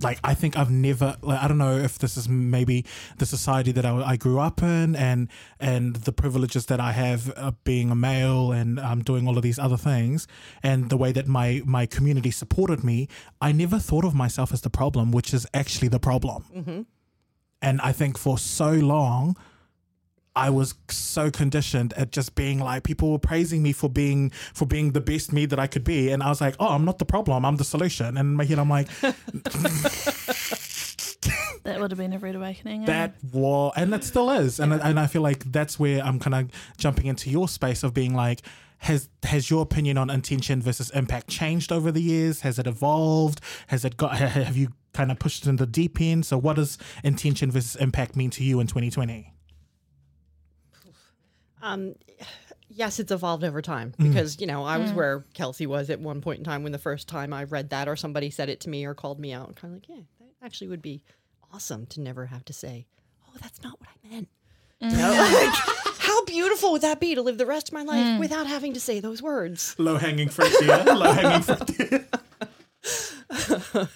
Like 0.00 0.18
I 0.22 0.34
think 0.34 0.56
I've 0.56 0.70
never, 0.70 1.16
like 1.22 1.42
I 1.42 1.48
don't 1.48 1.58
know 1.58 1.76
if 1.76 1.98
this 1.98 2.16
is 2.16 2.28
maybe 2.28 2.84
the 3.18 3.26
society 3.26 3.72
that 3.72 3.84
I, 3.84 3.96
I 4.12 4.16
grew 4.16 4.38
up 4.38 4.62
in, 4.62 4.94
and 4.94 5.28
and 5.58 5.96
the 5.96 6.12
privileges 6.12 6.66
that 6.66 6.80
I 6.80 6.92
have 6.92 7.30
of 7.30 7.62
being 7.64 7.90
a 7.90 7.94
male 7.94 8.52
and 8.52 8.78
um, 8.78 9.02
doing 9.02 9.26
all 9.26 9.36
of 9.36 9.42
these 9.42 9.58
other 9.58 9.76
things, 9.76 10.26
and 10.62 10.88
the 10.90 10.96
way 10.96 11.12
that 11.12 11.26
my 11.26 11.62
my 11.64 11.86
community 11.86 12.30
supported 12.30 12.84
me. 12.84 13.08
I 13.40 13.52
never 13.52 13.78
thought 13.78 14.04
of 14.04 14.14
myself 14.14 14.52
as 14.52 14.60
the 14.60 14.70
problem, 14.70 15.10
which 15.10 15.34
is 15.34 15.46
actually 15.52 15.88
the 15.88 16.00
problem. 16.00 16.44
Mm-hmm. 16.54 16.82
And 17.60 17.80
I 17.80 17.92
think 17.92 18.16
for 18.16 18.38
so 18.38 18.70
long, 18.70 19.36
I 20.46 20.50
was 20.50 20.74
so 20.88 21.30
conditioned 21.30 21.92
at 21.94 22.12
just 22.12 22.34
being 22.34 22.58
like 22.60 22.82
people 22.84 23.10
were 23.12 23.18
praising 23.18 23.60
me 23.62 23.72
for 23.72 23.90
being 23.90 24.30
for 24.54 24.66
being 24.66 24.92
the 24.92 25.00
best 25.00 25.32
me 25.32 25.46
that 25.46 25.58
I 25.58 25.66
could 25.66 25.84
be, 25.84 26.10
and 26.12 26.22
I 26.22 26.28
was 26.28 26.40
like, 26.40 26.54
oh, 26.60 26.68
I'm 26.68 26.84
not 26.84 26.98
the 26.98 27.04
problem, 27.04 27.44
I'm 27.44 27.56
the 27.56 27.64
solution. 27.64 28.06
And 28.16 28.18
in 28.18 28.34
my 28.34 28.44
head, 28.44 28.58
I'm 28.58 28.70
like, 28.70 28.88
That 31.64 31.80
would 31.80 31.90
have 31.90 31.98
been 31.98 32.12
a 32.14 32.18
rude 32.18 32.36
awakening. 32.36 32.84
eh? 32.84 32.86
that 32.86 33.14
was, 33.32 33.72
and 33.76 33.92
it 33.92 34.04
still 34.04 34.30
is, 34.30 34.58
and 34.60 34.72
and 34.72 34.98
I 34.98 35.06
feel 35.06 35.22
like 35.22 35.40
that's 35.52 35.78
where 35.78 36.00
I'm 36.02 36.18
kind 36.18 36.34
of 36.34 36.50
jumping 36.78 37.06
into 37.06 37.30
your 37.30 37.48
space 37.48 37.82
of 37.82 37.92
being 37.92 38.14
like. 38.14 38.42
Has 38.82 39.08
has 39.24 39.50
your 39.50 39.62
opinion 39.62 39.98
on 39.98 40.08
intention 40.08 40.62
versus 40.62 40.88
impact 40.90 41.26
changed 41.26 41.72
over 41.72 41.90
the 41.90 42.00
years? 42.00 42.42
Has 42.42 42.60
it 42.60 42.66
evolved? 42.68 43.40
Has 43.66 43.84
it 43.84 43.96
got? 43.96 44.16
Have 44.18 44.56
you 44.56 44.68
kind 44.92 45.10
of 45.10 45.18
pushed 45.18 45.44
it 45.44 45.48
in 45.48 45.56
the 45.56 45.66
deep 45.66 46.00
end? 46.00 46.24
So, 46.24 46.38
what 46.38 46.54
does 46.54 46.78
intention 47.02 47.50
versus 47.50 47.74
impact 47.74 48.14
mean 48.14 48.30
to 48.30 48.44
you 48.44 48.60
in 48.60 48.68
2020? 48.68 49.34
Um, 51.62 51.94
yes, 52.68 52.98
it's 53.00 53.10
evolved 53.12 53.44
over 53.44 53.60
time 53.62 53.94
Mm. 53.98 54.08
because 54.12 54.40
you 54.40 54.46
know 54.46 54.64
I 54.64 54.78
was 54.78 54.92
where 54.92 55.24
Kelsey 55.34 55.66
was 55.66 55.90
at 55.90 56.00
one 56.00 56.20
point 56.20 56.38
in 56.38 56.44
time 56.44 56.62
when 56.62 56.72
the 56.72 56.78
first 56.78 57.08
time 57.08 57.32
I 57.32 57.44
read 57.44 57.70
that 57.70 57.88
or 57.88 57.96
somebody 57.96 58.30
said 58.30 58.48
it 58.48 58.60
to 58.60 58.68
me 58.68 58.84
or 58.84 58.94
called 58.94 59.18
me 59.18 59.32
out, 59.32 59.54
kind 59.56 59.74
of 59.74 59.76
like, 59.80 59.88
yeah, 59.88 60.02
that 60.20 60.44
actually 60.46 60.68
would 60.68 60.82
be 60.82 61.02
awesome 61.52 61.86
to 61.86 62.00
never 62.00 62.26
have 62.26 62.44
to 62.46 62.52
say, 62.52 62.86
oh, 63.28 63.32
that's 63.40 63.62
not 63.62 63.80
what 63.80 63.88
I 63.88 64.08
meant. 64.14 64.28
You 64.80 64.90
know, 64.90 65.10
like, 65.10 65.54
how 65.98 66.24
beautiful 66.24 66.70
would 66.72 66.82
that 66.82 67.00
be 67.00 67.14
to 67.16 67.22
live 67.22 67.36
the 67.38 67.46
rest 67.46 67.68
of 67.68 67.74
my 67.74 67.82
life 67.82 68.20
without 68.20 68.46
having 68.46 68.74
to 68.74 68.80
say 68.80 69.00
those 69.00 69.20
words? 69.20 69.74
Low 69.78 69.96
hanging 69.96 70.28
fruit, 70.28 70.52
yeah. 70.62 70.84
Low 70.84 71.10
hanging 71.12 71.42
fruit. 71.42 72.04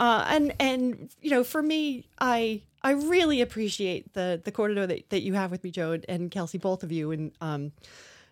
uh, 0.00 0.24
and 0.28 0.52
and 0.58 1.10
you 1.20 1.30
know, 1.30 1.44
for 1.44 1.62
me, 1.62 2.08
I 2.18 2.62
I 2.82 2.92
really 2.92 3.40
appreciate 3.42 4.14
the 4.14 4.40
the 4.42 4.50
kōrero 4.50 4.88
that, 4.88 5.10
that 5.10 5.22
you 5.22 5.34
have 5.34 5.50
with 5.52 5.62
me, 5.62 5.70
Joe 5.70 5.92
and, 5.92 6.04
and 6.08 6.30
Kelsey, 6.30 6.58
both 6.58 6.82
of 6.82 6.90
you, 6.90 7.12
and 7.12 7.30
um, 7.40 7.72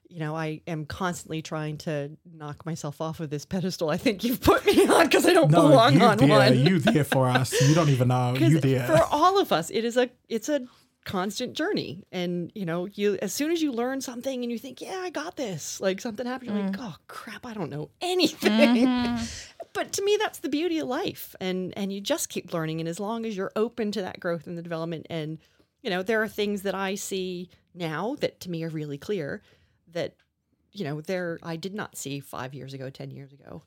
you 0.08 0.18
know, 0.20 0.34
I 0.34 0.62
am 0.66 0.86
constantly 0.86 1.42
trying 1.42 1.76
to 1.78 2.10
knock 2.34 2.64
myself 2.64 3.00
off 3.02 3.20
of 3.20 3.28
this 3.28 3.44
pedestal. 3.44 3.90
I 3.90 3.98
think 3.98 4.24
you've 4.24 4.40
put 4.40 4.64
me 4.64 4.86
on 4.88 5.04
because 5.04 5.26
I 5.26 5.34
don't 5.34 5.50
No, 5.50 5.68
belong 5.68 5.92
you 5.94 6.00
on 6.00 6.16
there, 6.16 6.28
one. 6.28 6.58
you 6.58 6.78
there 6.78 7.04
for 7.04 7.28
us. 7.28 7.52
You 7.68 7.74
don't 7.74 7.90
even 7.90 8.08
know 8.08 8.34
You 8.34 8.58
there. 8.60 8.86
for 8.86 9.02
all 9.10 9.38
of 9.38 9.52
us, 9.52 9.68
it 9.70 9.84
is 9.84 9.98
a 9.98 10.08
it's 10.30 10.48
a 10.48 10.62
constant 11.04 11.52
journey. 11.54 12.04
And 12.10 12.50
you 12.54 12.64
know, 12.64 12.86
you 12.86 13.18
as 13.20 13.34
soon 13.34 13.50
as 13.50 13.60
you 13.60 13.70
learn 13.72 14.00
something 14.00 14.42
and 14.42 14.50
you 14.50 14.58
think, 14.58 14.80
yeah, 14.80 14.98
I 15.02 15.10
got 15.10 15.36
this, 15.36 15.78
like 15.80 16.00
something 16.00 16.24
happened, 16.26 16.52
you're 16.56 16.66
like, 16.66 16.76
oh 16.78 16.94
crap, 17.06 17.44
I 17.44 17.52
don't 17.52 17.68
know 17.70 17.90
anything. 18.00 19.18
but 19.78 19.92
to 19.92 20.02
me, 20.02 20.18
that's 20.18 20.40
the 20.40 20.48
beauty 20.48 20.80
of 20.80 20.88
life, 20.88 21.36
and 21.40 21.72
and 21.76 21.92
you 21.92 22.00
just 22.00 22.30
keep 22.30 22.52
learning. 22.52 22.80
And 22.80 22.88
as 22.88 22.98
long 22.98 23.24
as 23.24 23.36
you're 23.36 23.52
open 23.54 23.92
to 23.92 24.02
that 24.02 24.18
growth 24.18 24.48
and 24.48 24.58
the 24.58 24.62
development, 24.62 25.06
and 25.08 25.38
you 25.82 25.90
know, 25.90 26.02
there 26.02 26.20
are 26.20 26.26
things 26.26 26.62
that 26.62 26.74
I 26.74 26.96
see 26.96 27.48
now 27.74 28.16
that 28.18 28.40
to 28.40 28.50
me 28.50 28.64
are 28.64 28.70
really 28.70 28.98
clear 28.98 29.40
that 29.92 30.16
you 30.72 30.84
know 30.84 31.00
there 31.00 31.38
I 31.44 31.54
did 31.54 31.76
not 31.76 31.96
see 31.96 32.18
five 32.18 32.54
years 32.54 32.74
ago, 32.74 32.90
ten 32.90 33.12
years 33.12 33.32
ago, 33.32 33.62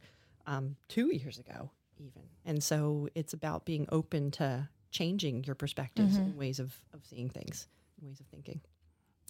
um, 0.47 0.76
two 0.89 1.16
years 1.16 1.39
ago, 1.39 1.72
even. 1.97 2.24
And 2.43 2.62
so 2.62 3.07
it's 3.16 3.32
about 3.32 3.64
being 3.64 3.88
open 3.89 4.32
to 4.32 4.68
changing 4.91 5.45
your 5.45 5.55
perspectives 5.55 6.18
and 6.18 6.36
ways 6.36 6.59
of, 6.59 6.76
of 6.93 7.05
seeing 7.05 7.30
things, 7.30 7.70
ways 8.01 8.20
of 8.20 8.26
thinking. 8.26 8.59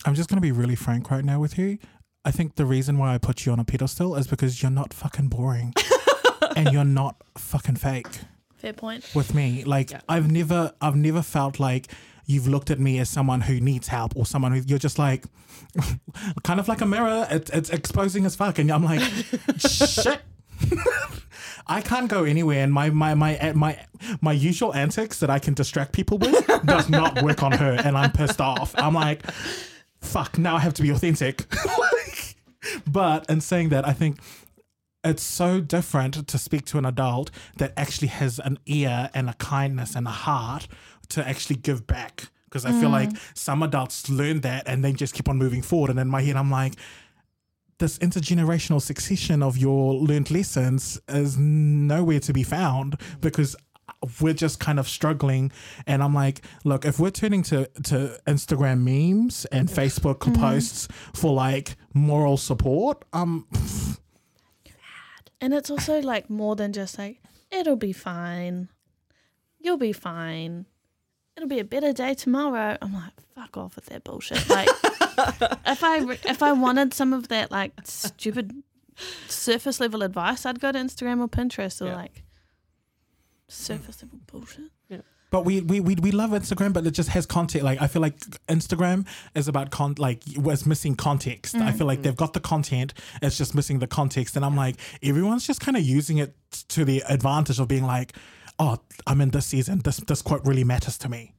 I'm 0.04 0.16
just 0.16 0.30
gonna 0.30 0.42
be 0.42 0.52
really 0.52 0.76
frank 0.76 1.12
right 1.12 1.24
now 1.24 1.40
with 1.40 1.60
you. 1.60 1.78
I 2.26 2.32
think 2.32 2.56
the 2.56 2.66
reason 2.66 2.98
why 2.98 3.14
I 3.14 3.20
put 3.20 3.46
you 3.46 3.52
on 3.52 3.60
a 3.60 3.66
pedestal 3.66 4.16
is 4.16 4.26
because 4.26 4.64
you're 4.64 4.72
not 4.72 4.96
fucking 4.96 5.28
boring. 5.28 5.76
and 6.56 6.72
you're 6.72 6.84
not 6.84 7.16
fucking 7.38 7.76
fake 7.76 8.08
Fair 8.58 8.74
point. 8.74 9.10
with 9.16 9.34
me. 9.34 9.64
Like 9.64 9.92
Yeah. 9.92 10.02
I've 10.10 10.32
never 10.32 10.74
I've 10.82 10.96
never 10.96 11.22
felt 11.22 11.60
like 11.60 11.88
you've 12.26 12.48
looked 12.48 12.70
at 12.72 12.80
me 12.80 13.00
as 13.00 13.10
someone 13.10 13.42
who 13.42 13.60
needs 13.60 13.88
help 13.88 14.16
or 14.16 14.26
someone 14.26 14.52
who 14.54 14.62
you're 14.66 14.80
just 14.80 15.00
like 15.00 15.26
kind 16.44 16.60
of 16.60 16.68
like 16.68 16.82
a 16.82 16.86
mirror. 16.86 17.28
It, 17.30 17.50
it's 17.54 17.70
exposing 17.70 18.26
as 18.26 18.36
fuck, 18.36 18.60
and 18.60 18.72
I'm 18.72 18.84
like, 18.84 19.02
shit. 19.58 20.22
I 21.68 21.82
can't 21.82 22.10
go 22.10 22.24
anywhere, 22.24 22.64
and 22.64 22.72
my 22.74 22.90
my 22.90 23.14
my 23.16 23.54
my 23.56 23.80
my 24.22 24.32
usual 24.34 24.74
antics 24.74 25.20
that 25.20 25.30
I 25.30 25.40
can 25.40 25.54
distract 25.54 25.92
people 25.94 26.18
with 26.18 26.46
does 26.66 26.90
not 26.90 27.22
work 27.24 27.42
on 27.44 27.52
her, 27.54 27.74
and 27.84 27.98
I'm 27.98 28.12
pissed 28.12 28.42
off. 28.42 28.74
I'm 28.78 28.94
like, 28.94 29.30
fuck. 30.02 30.38
Now 30.38 30.56
I 30.56 30.60
have 30.60 30.74
to 30.76 30.82
be 30.82 30.90
authentic. 30.90 31.46
but 32.88 33.30
in 33.30 33.42
saying 33.42 33.70
that, 33.70 33.88
I 33.88 33.94
think 33.94 34.20
it's 35.04 35.24
so 35.24 35.60
different 35.60 36.28
to 36.28 36.38
speak 36.38 36.66
to 36.66 36.78
an 36.78 36.86
adult 36.86 37.32
that 37.58 37.74
actually 37.76 38.10
has 38.10 38.40
an 38.40 38.60
ear 38.66 39.10
and 39.14 39.30
a 39.30 39.34
kindness 39.34 39.96
and 39.96 40.08
a 40.08 40.12
heart 40.12 40.68
to 41.10 41.28
actually 41.28 41.56
give 41.56 41.88
back. 41.88 42.30
Because 42.46 42.66
I 42.66 42.74
feel 42.74 42.90
like 42.90 43.10
mm. 43.10 43.20
some 43.34 43.64
adults 43.64 44.10
learn 44.10 44.42
that 44.42 44.68
and 44.68 44.84
then 44.84 44.98
just 44.98 45.14
keep 45.14 45.30
on 45.30 45.38
moving 45.38 45.62
forward. 45.62 45.90
And 45.90 45.98
in 45.98 46.10
my 46.10 46.22
head, 46.22 46.36
I'm 46.36 46.52
like, 46.52 46.74
this 47.80 47.98
intergenerational 48.00 48.82
succession 48.82 49.42
of 49.42 49.58
your 49.58 49.96
learned 49.96 50.30
lessons 50.30 51.00
is 51.08 51.38
nowhere 51.38 52.20
to 52.20 52.34
be 52.34 52.44
found 52.44 53.00
because 53.22 53.56
we're 54.20 54.34
just 54.34 54.60
kind 54.60 54.80
of 54.80 54.88
struggling 54.88 55.52
and 55.86 56.02
i'm 56.02 56.14
like 56.14 56.42
look 56.64 56.86
if 56.86 57.00
we're 57.00 57.12
turning 57.12 57.44
to 57.44 57.66
to 57.84 58.20
instagram 58.26 58.80
memes 58.80 59.46
and 59.46 59.70
mm. 59.70 59.74
facebook 59.76 60.20
mm-hmm. 60.20 60.42
posts 60.42 60.88
for 61.14 61.34
like 61.34 61.76
moral 61.94 62.38
support 62.38 63.04
um 63.14 63.46
And 65.42 65.54
it's 65.54 65.70
also 65.72 66.00
like 66.02 66.30
more 66.30 66.56
than 66.56 66.72
just 66.72 66.98
like, 67.00 67.20
it'll 67.50 67.76
be 67.76 67.94
fine. 67.94 68.70
You'll 69.60 69.78
be 69.78 69.92
fine. 69.94 70.66
It'll 71.36 71.50
be 71.50 71.60
a 71.60 71.64
better 71.66 71.94
day 71.94 72.14
tomorrow. 72.14 72.78
I'm 72.82 72.94
like, 72.94 73.14
fuck 73.36 73.58
off 73.58 73.76
with 73.76 73.88
that 73.88 74.04
bullshit. 74.04 74.48
Like, 74.50 74.68
if 75.66 75.84
I 75.84 76.18
if 76.26 76.44
I 76.44 76.52
wanted 76.52 76.94
some 76.94 77.14
of 77.14 77.28
that 77.30 77.50
like 77.52 77.74
stupid 77.84 78.52
surface 79.28 79.80
level 79.80 80.04
advice, 80.04 80.46
I'd 80.46 80.60
go 80.60 80.72
to 80.72 80.78
Instagram 80.78 81.20
or 81.22 81.28
Pinterest 81.28 81.82
or 81.82 81.88
Yeah. 81.88 81.96
like 81.96 82.24
surface 83.48 84.04
level 84.04 84.20
bullshit. 84.28 84.72
But 85.32 85.46
we, 85.46 85.62
we, 85.62 85.80
we, 85.80 85.96
we 85.96 86.12
love 86.12 86.32
Instagram, 86.32 86.74
but 86.74 86.86
it 86.86 86.92
just 86.92 87.10
has 87.10 87.26
content. 87.26 87.64
Like 87.64 87.82
I 87.82 87.88
feel 87.88 88.02
like 88.02 88.20
Instagram 88.48 89.08
is 89.34 89.48
about 89.48 89.72
con 89.72 89.96
like 89.98 90.22
was 90.36 90.66
missing 90.66 90.96
context. 90.96 91.56
I 91.56 91.72
feel 91.72 91.88
like 91.88 92.04
they've 92.04 92.16
got 92.16 92.34
the 92.34 92.40
content, 92.40 92.94
it's 93.22 93.38
just 93.38 93.56
missing 93.56 93.80
the 93.80 93.88
context. 93.88 94.36
And 94.36 94.46
I'm 94.46 94.56
like, 94.56 94.76
everyone's 95.02 95.48
just 95.48 95.62
kind 95.62 95.78
of 95.78 95.84
using 95.84 96.18
it 96.18 96.36
to 96.70 96.86
the 96.86 97.02
advantage 97.08 97.60
of 97.60 97.70
being 97.70 97.86
like, 97.86 98.14
oh, 98.60 98.78
I'm 99.08 99.22
in 99.22 99.30
this 99.30 99.46
season. 99.48 99.80
This 99.80 99.98
this 99.98 100.22
quote 100.22 100.46
really 100.46 100.66
matters 100.66 100.98
to 101.00 101.10
me. 101.10 101.34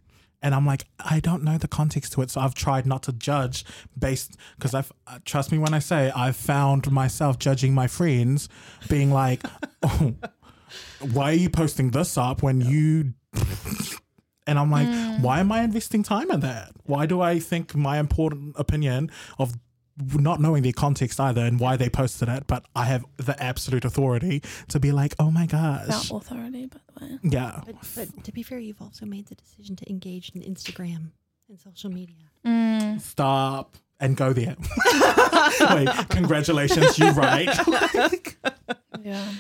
And 0.45 0.55
I'm 0.55 0.67
like, 0.67 0.87
I 0.99 1.21
don't 1.21 1.45
know 1.45 1.57
the 1.57 1.69
context 1.69 2.15
to 2.15 2.23
it, 2.23 2.31
so 2.31 2.41
I've 2.41 2.55
tried 2.55 2.85
not 2.85 3.05
to 3.05 3.13
judge 3.13 3.65
based 3.97 4.37
because 4.57 4.75
I've 4.75 4.91
uh, 5.07 5.19
trust 5.25 5.53
me 5.53 5.59
when 5.59 5.73
I 5.73 5.79
say 5.79 6.11
I've 6.17 6.37
found 6.37 6.91
myself 6.91 7.39
judging 7.39 7.75
my 7.75 7.87
friends, 7.87 8.49
being 8.89 9.13
like, 9.13 9.43
oh, 9.83 10.15
why 11.13 11.31
are 11.31 11.35
you 11.35 11.51
posting 11.51 11.91
this 11.91 12.17
up 12.19 12.43
when 12.43 12.61
you 12.61 13.13
and 14.47 14.59
I'm 14.59 14.71
like, 14.71 14.89
why 15.23 15.41
am 15.41 15.53
I 15.53 15.63
investing 15.63 16.03
time 16.03 16.31
in 16.31 16.41
that? 16.41 16.73
Why 16.85 17.07
do 17.07 17.21
I 17.21 17.39
think 17.39 17.75
my 17.75 17.99
important 17.99 18.57
opinion 18.59 19.11
of 19.39 19.55
not 20.15 20.41
knowing 20.41 20.63
their 20.63 20.73
context 20.73 21.21
either 21.21 21.43
and 21.43 21.61
why 21.61 21.77
they 21.77 21.89
posted 21.89 22.29
it, 22.29 22.47
but 22.47 22.65
I 22.75 22.85
have 22.85 23.05
the 23.19 23.41
absolute 23.43 23.85
authority 23.85 24.43
to 24.69 24.81
be 24.81 24.91
like, 24.91 25.15
oh 25.19 25.31
my 25.31 25.47
gosh. 25.47 25.85
About 25.85 26.23
authority, 26.23 26.67
by 26.67 26.79
the 26.99 27.05
way. 27.05 27.19
Yeah. 27.23 27.61
But, 27.67 27.77
but 27.95 28.25
to 28.25 28.33
be 28.33 28.43
fair, 28.43 28.59
you've 28.59 28.81
also 28.81 29.07
made 29.07 29.27
the 29.27 29.35
decision 29.35 29.77
to 29.77 29.91
engage 29.91 30.31
in 30.35 30.43
Instagram 30.43 31.11
and 31.49 31.61
social 31.61 31.91
media. 31.91 32.17
Mm. 32.45 33.01
Stop 33.01 33.77
and 34.01 34.17
go 34.17 34.33
there. 34.33 34.57
Wait, 35.71 35.89
congratulations, 36.09 36.99
you 36.99 37.11
right. 37.11 37.49
Yeah. 39.05 39.33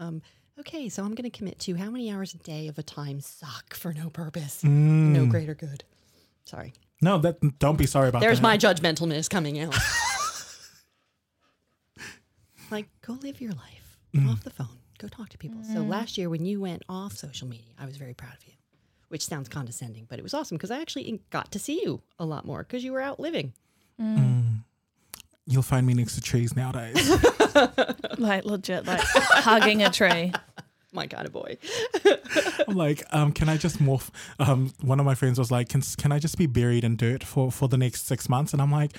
Um, 0.00 0.20
okay, 0.60 0.88
so 0.88 1.02
I'm 1.02 1.14
going 1.14 1.30
to 1.30 1.36
commit 1.36 1.58
to 1.60 1.74
how 1.76 1.90
many 1.90 2.10
hours 2.10 2.34
a 2.34 2.38
day 2.38 2.68
of 2.68 2.78
a 2.78 2.82
time 2.82 3.20
suck 3.20 3.74
for 3.74 3.92
no 3.92 4.10
purpose, 4.10 4.62
Mm. 4.62 5.12
no 5.12 5.26
greater 5.26 5.54
good. 5.54 5.84
Sorry. 6.44 6.72
No, 7.00 7.18
that 7.18 7.58
don't 7.58 7.76
be 7.76 7.86
sorry 7.86 8.08
about 8.08 8.20
There's 8.20 8.40
that. 8.40 8.60
There's 8.60 8.82
my 8.82 8.94
judgmentalness 8.94 9.28
coming 9.28 9.60
out. 9.60 9.74
like, 12.70 12.88
go 13.02 13.14
live 13.14 13.40
your 13.40 13.52
life. 13.52 13.98
Get 14.14 14.26
off 14.28 14.44
the 14.44 14.50
phone. 14.50 14.68
Go 14.98 15.08
talk 15.08 15.28
to 15.30 15.38
people. 15.38 15.62
So 15.62 15.80
mm. 15.80 15.88
last 15.88 16.16
year, 16.16 16.30
when 16.30 16.46
you 16.46 16.60
went 16.60 16.82
off 16.88 17.16
social 17.16 17.48
media, 17.48 17.72
I 17.78 17.84
was 17.84 17.98
very 17.98 18.14
proud 18.14 18.32
of 18.32 18.46
you, 18.46 18.54
which 19.08 19.26
sounds 19.26 19.48
condescending, 19.48 20.06
but 20.08 20.18
it 20.18 20.22
was 20.22 20.32
awesome 20.32 20.56
because 20.56 20.70
I 20.70 20.80
actually 20.80 21.20
got 21.28 21.52
to 21.52 21.58
see 21.58 21.82
you 21.82 22.00
a 22.18 22.24
lot 22.24 22.46
more 22.46 22.62
because 22.62 22.82
you 22.82 22.92
were 22.92 23.02
out 23.02 23.20
living. 23.20 23.52
Mm. 24.00 24.60
You'll 25.46 25.62
find 25.62 25.86
me 25.86 25.92
next 25.92 26.14
to 26.14 26.22
trees 26.22 26.56
nowadays. 26.56 26.96
Like 28.18 28.44
legit, 28.44 28.86
like 28.86 29.00
hugging 29.02 29.82
a 29.82 29.90
tree. 29.90 30.32
My 30.92 31.06
kind 31.06 31.26
of 31.26 31.32
boy. 31.32 31.58
I'm 32.66 32.76
like, 32.76 33.02
um, 33.10 33.32
can 33.32 33.48
I 33.48 33.56
just 33.58 33.78
morph? 33.78 34.08
Um, 34.38 34.72
one 34.80 34.98
of 34.98 35.06
my 35.06 35.14
friends 35.14 35.38
was 35.38 35.50
like, 35.50 35.68
can 35.68 35.82
can 35.98 36.12
I 36.12 36.18
just 36.18 36.38
be 36.38 36.46
buried 36.46 36.84
in 36.84 36.96
dirt 36.96 37.22
for 37.22 37.52
for 37.52 37.68
the 37.68 37.76
next 37.76 38.06
six 38.06 38.28
months? 38.28 38.52
And 38.52 38.62
I'm 38.62 38.72
like, 38.72 38.96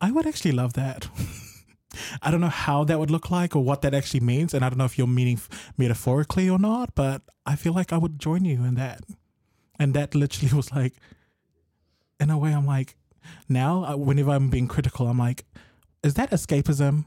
I 0.00 0.10
would 0.10 0.26
actually 0.26 0.52
love 0.52 0.72
that. 0.72 1.08
I 2.22 2.30
don't 2.30 2.40
know 2.40 2.48
how 2.48 2.84
that 2.84 2.98
would 2.98 3.10
look 3.10 3.30
like 3.30 3.54
or 3.56 3.62
what 3.62 3.82
that 3.82 3.94
actually 3.94 4.20
means, 4.20 4.52
and 4.54 4.64
I 4.64 4.68
don't 4.68 4.78
know 4.78 4.84
if 4.84 4.98
you're 4.98 5.06
meaning 5.06 5.40
metaphorically 5.78 6.50
or 6.50 6.58
not, 6.58 6.94
but 6.94 7.22
I 7.46 7.56
feel 7.56 7.72
like 7.72 7.92
I 7.92 7.96
would 7.98 8.18
join 8.18 8.44
you 8.44 8.64
in 8.64 8.74
that. 8.74 9.02
And 9.78 9.94
that 9.94 10.14
literally 10.14 10.52
was 10.60 10.72
like, 10.72 10.94
in 12.18 12.30
a 12.30 12.38
way, 12.38 12.52
I'm 12.52 12.66
like, 12.66 12.96
now 13.48 13.84
uh, 13.84 13.96
whenever 13.96 14.32
I'm 14.32 14.50
being 14.50 14.68
critical, 14.68 15.06
I'm 15.06 15.18
like, 15.18 15.44
is 16.02 16.14
that 16.14 16.30
escapism? 16.30 17.04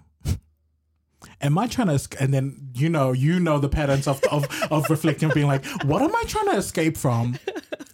Am 1.41 1.57
I 1.57 1.67
trying 1.67 1.88
to, 1.88 1.93
esc- 1.93 2.20
and 2.20 2.34
then 2.34 2.70
you 2.74 2.89
know, 2.89 3.11
you 3.11 3.39
know 3.39 3.59
the 3.59 3.70
patterns 3.70 4.07
of 4.07 4.22
of, 4.32 4.47
of 4.72 4.89
reflecting, 4.89 5.30
being 5.34 5.47
like, 5.47 5.65
what 5.84 6.01
am 6.01 6.15
I 6.15 6.24
trying 6.28 6.47
to 6.47 6.57
escape 6.57 6.97
from? 6.97 7.38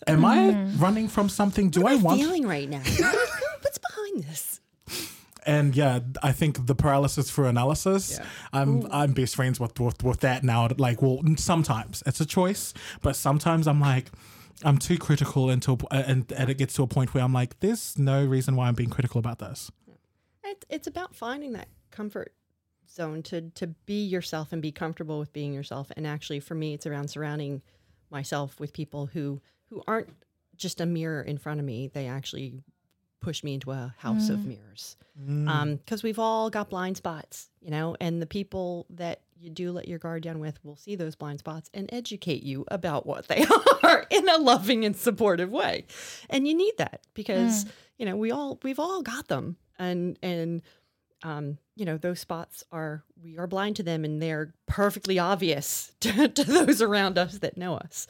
Am 0.07 0.23
I 0.23 0.37
mm-hmm. 0.37 0.81
running 0.81 1.07
from 1.07 1.29
something? 1.29 1.69
Do 1.69 1.87
I 1.87 1.95
want? 1.95 2.19
feeling 2.19 2.47
right 2.47 2.69
now? 2.69 2.81
What's 3.61 3.77
behind 3.77 4.23
this? 4.23 4.61
and 5.45 5.75
yeah, 5.75 5.99
I 6.23 6.31
think 6.31 6.65
the 6.65 6.75
paralysis 6.75 7.29
for 7.29 7.47
analysis. 7.47 8.17
Yeah. 8.17 8.25
I'm 8.53 8.87
I'm 8.91 9.13
best 9.13 9.35
friends 9.35 9.59
with, 9.59 9.79
with 9.79 10.03
with 10.03 10.19
that 10.21 10.43
now. 10.43 10.67
Like, 10.77 11.01
well, 11.01 11.21
sometimes 11.37 12.03
it's 12.05 12.19
a 12.19 12.25
choice, 12.25 12.73
but 13.01 13.15
sometimes 13.15 13.67
I'm 13.67 13.79
like. 13.79 14.11
I'm 14.63 14.77
too 14.77 14.97
critical 14.97 15.49
until 15.49 15.77
and, 15.91 16.31
and 16.31 16.49
it 16.49 16.57
gets 16.57 16.75
to 16.75 16.83
a 16.83 16.87
point 16.87 17.13
where 17.13 17.21
I'm 17.21 17.33
like, 17.33 17.59
there's 17.59 17.99
no 17.99 18.23
reason 18.25 18.55
why 18.55 18.69
I'm 18.69 18.73
being 18.73 18.89
critical 18.89 19.19
about 19.19 19.39
this. 19.39 19.69
It's, 20.45 20.65
it's 20.69 20.87
about 20.87 21.13
finding 21.13 21.51
that 21.53 21.67
comfort 21.91 22.31
zone 22.95 23.23
to 23.23 23.49
to 23.51 23.67
be 23.67 24.05
yourself 24.05 24.51
and 24.51 24.61
be 24.61 24.71
comfortable 24.71 25.19
with 25.19 25.33
being 25.33 25.53
yourself. 25.53 25.91
And 25.95 26.07
actually, 26.07 26.39
for 26.39 26.55
me, 26.55 26.73
it's 26.73 26.85
around 26.85 27.09
surrounding 27.09 27.61
myself 28.09 28.59
with 28.59 28.73
people 28.73 29.07
who 29.07 29.41
who 29.69 29.83
aren't 29.87 30.09
just 30.55 30.81
a 30.81 30.85
mirror 30.85 31.21
in 31.21 31.37
front 31.37 31.59
of 31.59 31.65
me. 31.65 31.89
They 31.93 32.07
actually 32.07 32.63
push 33.21 33.43
me 33.43 33.55
into 33.55 33.71
a 33.71 33.93
house 33.97 34.29
of 34.29 34.39
mm. 34.39 34.49
mirrors. 34.49 34.97
Mm. 35.19 35.49
Um, 35.49 35.75
because 35.77 36.03
we've 36.03 36.19
all 36.19 36.49
got 36.49 36.69
blind 36.69 36.95
spots, 36.97 37.49
you 37.59 37.71
know, 37.71 37.95
and 37.99 38.21
the 38.21 38.27
people 38.27 38.85
that 38.91 39.21
you 39.35 39.49
do 39.49 39.71
let 39.71 39.87
your 39.87 39.97
guard 39.97 40.23
down 40.23 40.39
with 40.39 40.63
will 40.63 40.75
see 40.75 40.95
those 40.95 41.15
blind 41.15 41.39
spots 41.39 41.69
and 41.73 41.89
educate 41.91 42.43
you 42.43 42.65
about 42.67 43.05
what 43.05 43.27
they 43.27 43.43
are 43.83 44.05
in 44.09 44.29
a 44.29 44.37
loving 44.37 44.85
and 44.85 44.95
supportive 44.95 45.49
way. 45.49 45.85
And 46.29 46.47
you 46.47 46.53
need 46.55 46.73
that 46.77 47.01
because, 47.15 47.65
mm. 47.65 47.71
you 47.97 48.05
know, 48.05 48.15
we 48.15 48.31
all 48.31 48.59
we've 48.63 48.79
all 48.79 49.01
got 49.01 49.27
them. 49.27 49.57
And 49.79 50.19
and 50.21 50.61
um, 51.23 51.57
you 51.75 51.85
know, 51.85 51.97
those 51.97 52.19
spots 52.19 52.63
are 52.71 53.03
we 53.21 53.37
are 53.37 53.47
blind 53.47 53.75
to 53.77 53.83
them, 53.83 54.05
and 54.05 54.21
they're 54.21 54.53
perfectly 54.65 55.19
obvious 55.19 55.93
to, 56.01 56.27
to 56.27 56.43
those 56.43 56.81
around 56.81 57.17
us 57.17 57.39
that 57.39 57.57
know 57.57 57.75
us. 57.75 58.07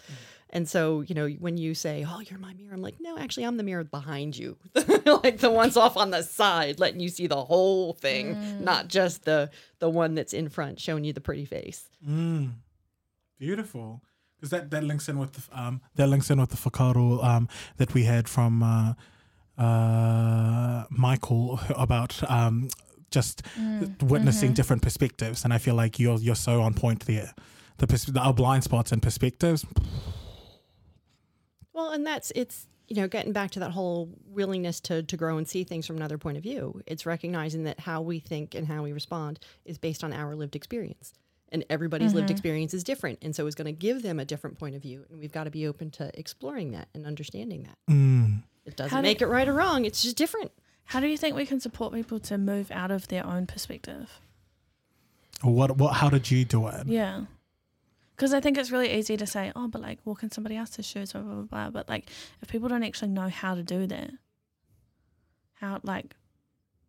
And 0.51 0.69
so, 0.69 1.01
you 1.01 1.15
know, 1.15 1.27
when 1.27 1.57
you 1.57 1.73
say, 1.73 2.05
"Oh, 2.07 2.21
you're 2.21 2.39
my 2.39 2.53
mirror," 2.53 2.73
I'm 2.73 2.81
like, 2.81 2.95
"No, 3.01 3.17
actually, 3.17 3.43
I'm 3.43 3.57
the 3.57 3.63
mirror 3.63 3.83
behind 3.83 4.37
you, 4.37 4.57
like 5.05 5.39
the 5.39 5.51
ones 5.51 5.75
off 5.75 5.97
on 5.97 6.11
the 6.11 6.21
side, 6.21 6.79
letting 6.79 6.99
you 6.99 7.09
see 7.09 7.27
the 7.27 7.43
whole 7.43 7.93
thing, 7.93 8.63
not 8.63 8.87
just 8.87 9.25
the 9.25 9.49
the 9.79 9.89
one 9.89 10.15
that's 10.15 10.33
in 10.33 10.47
front, 10.49 10.79
showing 10.79 11.03
you 11.03 11.13
the 11.13 11.21
pretty 11.21 11.45
face." 11.45 11.89
Mm. 12.07 12.53
Beautiful. 13.37 14.01
Because 14.35 14.49
that, 14.51 14.69
that 14.69 14.83
links 14.83 15.09
in 15.09 15.17
with 15.17 15.33
the 15.33 15.59
um 15.59 15.81
that 15.95 16.07
links 16.07 16.29
in 16.29 16.39
with 16.39 16.49
the 16.51 16.57
whakaaro 16.57 17.23
um 17.23 17.47
that 17.77 17.93
we 17.93 18.03
had 18.03 18.27
from 18.29 18.63
uh, 18.63 18.93
uh 19.57 20.83
Michael 20.89 21.59
about 21.75 22.29
um 22.29 22.69
just 23.15 23.41
mm, 23.57 24.03
witnessing 24.03 24.49
mm-hmm. 24.49 24.55
different 24.55 24.81
perspectives, 24.83 25.43
and 25.43 25.53
I 25.53 25.57
feel 25.57 25.73
like 25.73 25.97
you're 25.97 26.19
you're 26.19 26.35
so 26.35 26.61
on 26.61 26.75
point 26.75 27.05
there. 27.07 27.33
The, 27.77 27.87
pers- 27.87 28.05
the 28.05 28.19
our 28.19 28.33
blind 28.33 28.63
spots 28.63 28.91
and 28.91 29.01
perspectives. 29.01 29.65
Well, 31.73 31.91
and 31.91 32.05
that's 32.05 32.31
it's 32.35 32.67
you 32.87 32.97
know 32.97 33.07
getting 33.07 33.31
back 33.31 33.51
to 33.51 33.59
that 33.61 33.71
whole 33.71 34.09
willingness 34.27 34.79
to 34.81 35.01
to 35.03 35.17
grow 35.17 35.37
and 35.37 35.47
see 35.47 35.63
things 35.63 35.87
from 35.87 35.95
another 35.95 36.17
point 36.17 36.37
of 36.37 36.43
view. 36.43 36.81
It's 36.85 37.05
recognizing 37.05 37.63
that 37.63 37.79
how 37.79 38.01
we 38.01 38.19
think 38.19 38.53
and 38.53 38.67
how 38.67 38.83
we 38.83 38.91
respond 38.91 39.39
is 39.63 39.77
based 39.77 40.03
on 40.03 40.11
our 40.11 40.35
lived 40.35 40.57
experience, 40.57 41.13
and 41.49 41.63
everybody's 41.69 42.13
lived 42.13 42.27
mm-hmm. 42.27 42.33
experience 42.33 42.73
is 42.73 42.83
different, 42.83 43.19
and 43.21 43.33
so 43.33 43.47
it's 43.47 43.55
going 43.55 43.73
to 43.73 43.79
give 43.87 44.01
them 44.01 44.19
a 44.19 44.25
different 44.25 44.59
point 44.59 44.75
of 44.75 44.81
view, 44.81 45.05
and 45.09 45.19
we've 45.19 45.31
got 45.31 45.45
to 45.45 45.51
be 45.51 45.65
open 45.67 45.89
to 45.91 46.11
exploring 46.19 46.71
that 46.71 46.89
and 46.93 47.05
understanding 47.05 47.63
that. 47.63 47.77
Mm. 47.89 48.43
It 48.65 48.75
doesn't 48.75 48.91
How 48.91 49.01
do- 49.01 49.07
make 49.07 49.21
it 49.21 49.27
right 49.27 49.47
or 49.47 49.53
wrong; 49.53 49.85
it's 49.85 50.03
just 50.03 50.17
different. 50.17 50.51
How 50.85 50.99
do 50.99 51.07
you 51.07 51.17
think 51.17 51.35
we 51.35 51.45
can 51.45 51.59
support 51.59 51.93
people 51.93 52.19
to 52.19 52.37
move 52.37 52.71
out 52.71 52.91
of 52.91 53.07
their 53.07 53.25
own 53.25 53.47
perspective? 53.47 54.19
What 55.41 55.77
what? 55.77 55.95
How 55.95 56.09
did 56.09 56.31
you 56.31 56.45
do 56.45 56.67
it? 56.67 56.87
Yeah. 56.87 57.21
Because 58.15 58.33
I 58.33 58.39
think 58.39 58.57
it's 58.57 58.71
really 58.71 58.93
easy 58.93 59.17
to 59.17 59.27
say, 59.27 59.51
oh, 59.55 59.67
but 59.67 59.81
like 59.81 59.99
walk 60.05 60.23
in 60.23 60.31
somebody 60.31 60.55
else's 60.55 60.85
shoes, 60.85 61.11
blah, 61.11 61.21
blah, 61.21 61.33
blah, 61.33 61.43
blah. 61.43 61.69
But 61.69 61.89
like, 61.89 62.09
if 62.41 62.47
people 62.47 62.69
don't 62.69 62.83
actually 62.83 63.09
know 63.09 63.27
how 63.27 63.55
to 63.55 63.63
do 63.63 63.87
that, 63.87 64.11
how, 65.55 65.81
like, 65.83 66.15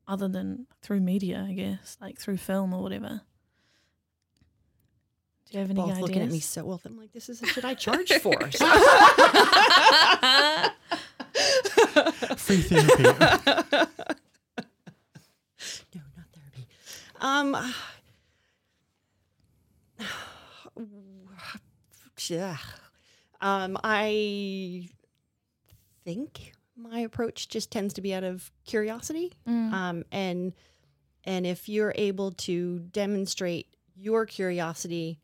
other 0.07 0.29
than 0.29 0.67
through 0.83 1.01
media, 1.01 1.45
I 1.49 1.53
guess, 1.53 1.97
like 2.01 2.21
through 2.21 2.37
film 2.37 2.73
or 2.73 2.81
whatever. 2.81 3.23
Do 5.51 5.53
you 5.53 5.61
have 5.61 5.71
any 5.71 5.81
Both 5.81 5.91
ideas? 5.91 6.03
looking 6.03 6.23
at 6.23 6.31
me 6.31 6.41
so 6.41 6.65
well. 6.65 6.81
I'm 6.85 6.97
like, 6.97 7.13
this 7.13 7.29
is 7.29 7.43
a 7.43 7.47
should 7.47 7.65
I 7.65 7.75
charge 7.75 8.13
for? 8.15 8.33
Free 12.47 12.59
therapy. 12.59 13.03
No, 15.95 16.01
not 16.17 16.27
therapy. 16.33 16.67
Um, 17.21 17.57
yeah. 22.29 22.57
Um, 23.41 23.77
I 23.83 24.89
think 26.05 26.53
my 26.77 27.01
approach 27.01 27.49
just 27.49 27.73
tends 27.73 27.95
to 27.95 28.01
be 28.01 28.15
out 28.15 28.23
of 28.23 28.53
curiosity. 28.65 29.33
Mm. 29.49 29.73
Um, 29.73 30.05
and 30.13 30.53
and 31.25 31.47
if 31.49 31.69
you're 31.69 31.95
able 31.97 32.31
to 32.33 32.79
demonstrate 32.79 33.67
your 33.97 34.25
curiosity 34.25 35.19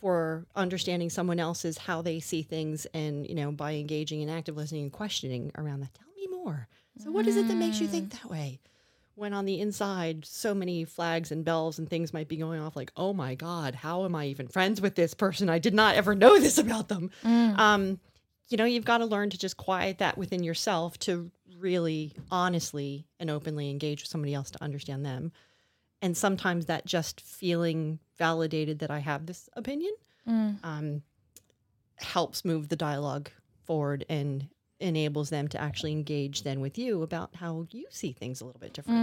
for 0.00 0.46
understanding 0.56 1.10
someone 1.10 1.38
else's 1.38 1.78
how 1.78 2.02
they 2.02 2.20
see 2.20 2.42
things 2.42 2.86
and 2.94 3.26
you 3.28 3.34
know 3.34 3.52
by 3.52 3.74
engaging 3.74 4.22
in 4.22 4.28
active 4.28 4.56
listening 4.56 4.82
and 4.82 4.92
questioning 4.92 5.52
around 5.56 5.80
that. 5.80 5.94
Tell 5.94 6.08
me 6.16 6.26
more. 6.26 6.68
So 6.98 7.10
what 7.10 7.26
is 7.26 7.36
it 7.36 7.48
that 7.48 7.56
makes 7.56 7.80
you 7.80 7.86
think 7.86 8.10
that 8.10 8.30
way? 8.30 8.60
When 9.14 9.34
on 9.34 9.44
the 9.44 9.60
inside 9.60 10.24
so 10.24 10.54
many 10.54 10.84
flags 10.84 11.30
and 11.30 11.44
bells 11.44 11.78
and 11.78 11.88
things 11.88 12.14
might 12.14 12.28
be 12.28 12.36
going 12.36 12.60
off 12.60 12.76
like 12.76 12.90
oh 12.96 13.12
my 13.12 13.34
god 13.34 13.74
how 13.74 14.04
am 14.04 14.14
i 14.14 14.26
even 14.26 14.48
friends 14.48 14.80
with 14.80 14.94
this 14.94 15.14
person? 15.14 15.50
I 15.50 15.58
did 15.58 15.74
not 15.74 15.94
ever 15.96 16.14
know 16.14 16.38
this 16.40 16.58
about 16.58 16.88
them. 16.88 17.10
Um, 17.24 18.00
you 18.48 18.56
know 18.56 18.64
you've 18.64 18.84
got 18.84 18.98
to 18.98 19.06
learn 19.06 19.30
to 19.30 19.38
just 19.38 19.56
quiet 19.56 19.98
that 19.98 20.18
within 20.18 20.42
yourself 20.42 20.98
to 21.00 21.30
really 21.58 22.14
honestly 22.30 23.06
and 23.18 23.30
openly 23.30 23.70
engage 23.70 24.02
with 24.02 24.08
somebody 24.08 24.32
else 24.34 24.50
to 24.50 24.62
understand 24.62 25.04
them 25.04 25.30
and 26.02 26.16
sometimes 26.16 26.66
that 26.66 26.86
just 26.86 27.20
feeling 27.20 27.98
validated 28.18 28.78
that 28.80 28.90
i 28.90 28.98
have 28.98 29.26
this 29.26 29.48
opinion 29.54 29.92
um, 30.62 31.02
helps 31.96 32.44
move 32.44 32.68
the 32.68 32.76
dialogue 32.76 33.30
forward 33.64 34.04
and 34.08 34.48
enables 34.78 35.28
them 35.30 35.46
to 35.48 35.60
actually 35.60 35.92
engage 35.92 36.42
then 36.42 36.60
with 36.60 36.78
you 36.78 37.02
about 37.02 37.34
how 37.34 37.66
you 37.70 37.84
see 37.90 38.12
things 38.12 38.40
a 38.40 38.44
little 38.46 38.60
bit 38.60 38.72
different. 38.72 38.98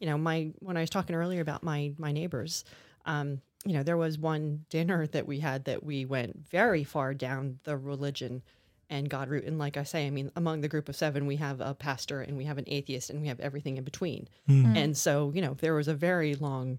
You 0.00 0.06
know 0.06 0.18
my 0.18 0.50
when 0.60 0.76
i 0.76 0.80
was 0.80 0.90
talking 0.90 1.16
earlier 1.16 1.40
about 1.40 1.62
my 1.62 1.92
my 1.98 2.12
neighbors 2.12 2.64
um 3.06 3.40
you 3.64 3.72
know 3.72 3.82
there 3.82 3.96
was 3.96 4.18
one 4.18 4.64
dinner 4.68 5.06
that 5.08 5.26
we 5.26 5.40
had 5.40 5.64
that 5.64 5.82
we 5.82 6.04
went 6.04 6.46
very 6.50 6.84
far 6.84 7.14
down 7.14 7.58
the 7.64 7.76
religion 7.76 8.42
and 8.94 9.10
god 9.10 9.28
route 9.28 9.44
and 9.44 9.58
like 9.58 9.76
i 9.76 9.82
say 9.82 10.06
i 10.06 10.10
mean 10.10 10.30
among 10.36 10.60
the 10.60 10.68
group 10.68 10.88
of 10.88 10.96
seven 10.96 11.26
we 11.26 11.36
have 11.36 11.60
a 11.60 11.74
pastor 11.74 12.20
and 12.20 12.36
we 12.36 12.44
have 12.44 12.58
an 12.58 12.64
atheist 12.66 13.10
and 13.10 13.20
we 13.20 13.28
have 13.28 13.40
everything 13.40 13.76
in 13.76 13.84
between. 13.84 14.28
Hmm. 14.46 14.64
Hmm. 14.64 14.76
And 14.76 14.96
so 14.96 15.32
you 15.34 15.42
know 15.42 15.54
there 15.54 15.74
was 15.74 15.88
a 15.88 15.94
very 15.94 16.34
long 16.34 16.78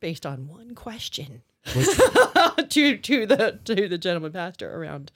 based 0.00 0.26
on 0.26 0.48
one 0.48 0.74
question 0.74 1.42
to 1.64 2.96
to 2.96 3.26
the 3.26 3.60
to 3.64 3.88
the 3.88 3.98
gentleman 3.98 4.32
pastor 4.32 4.74
around 4.76 5.12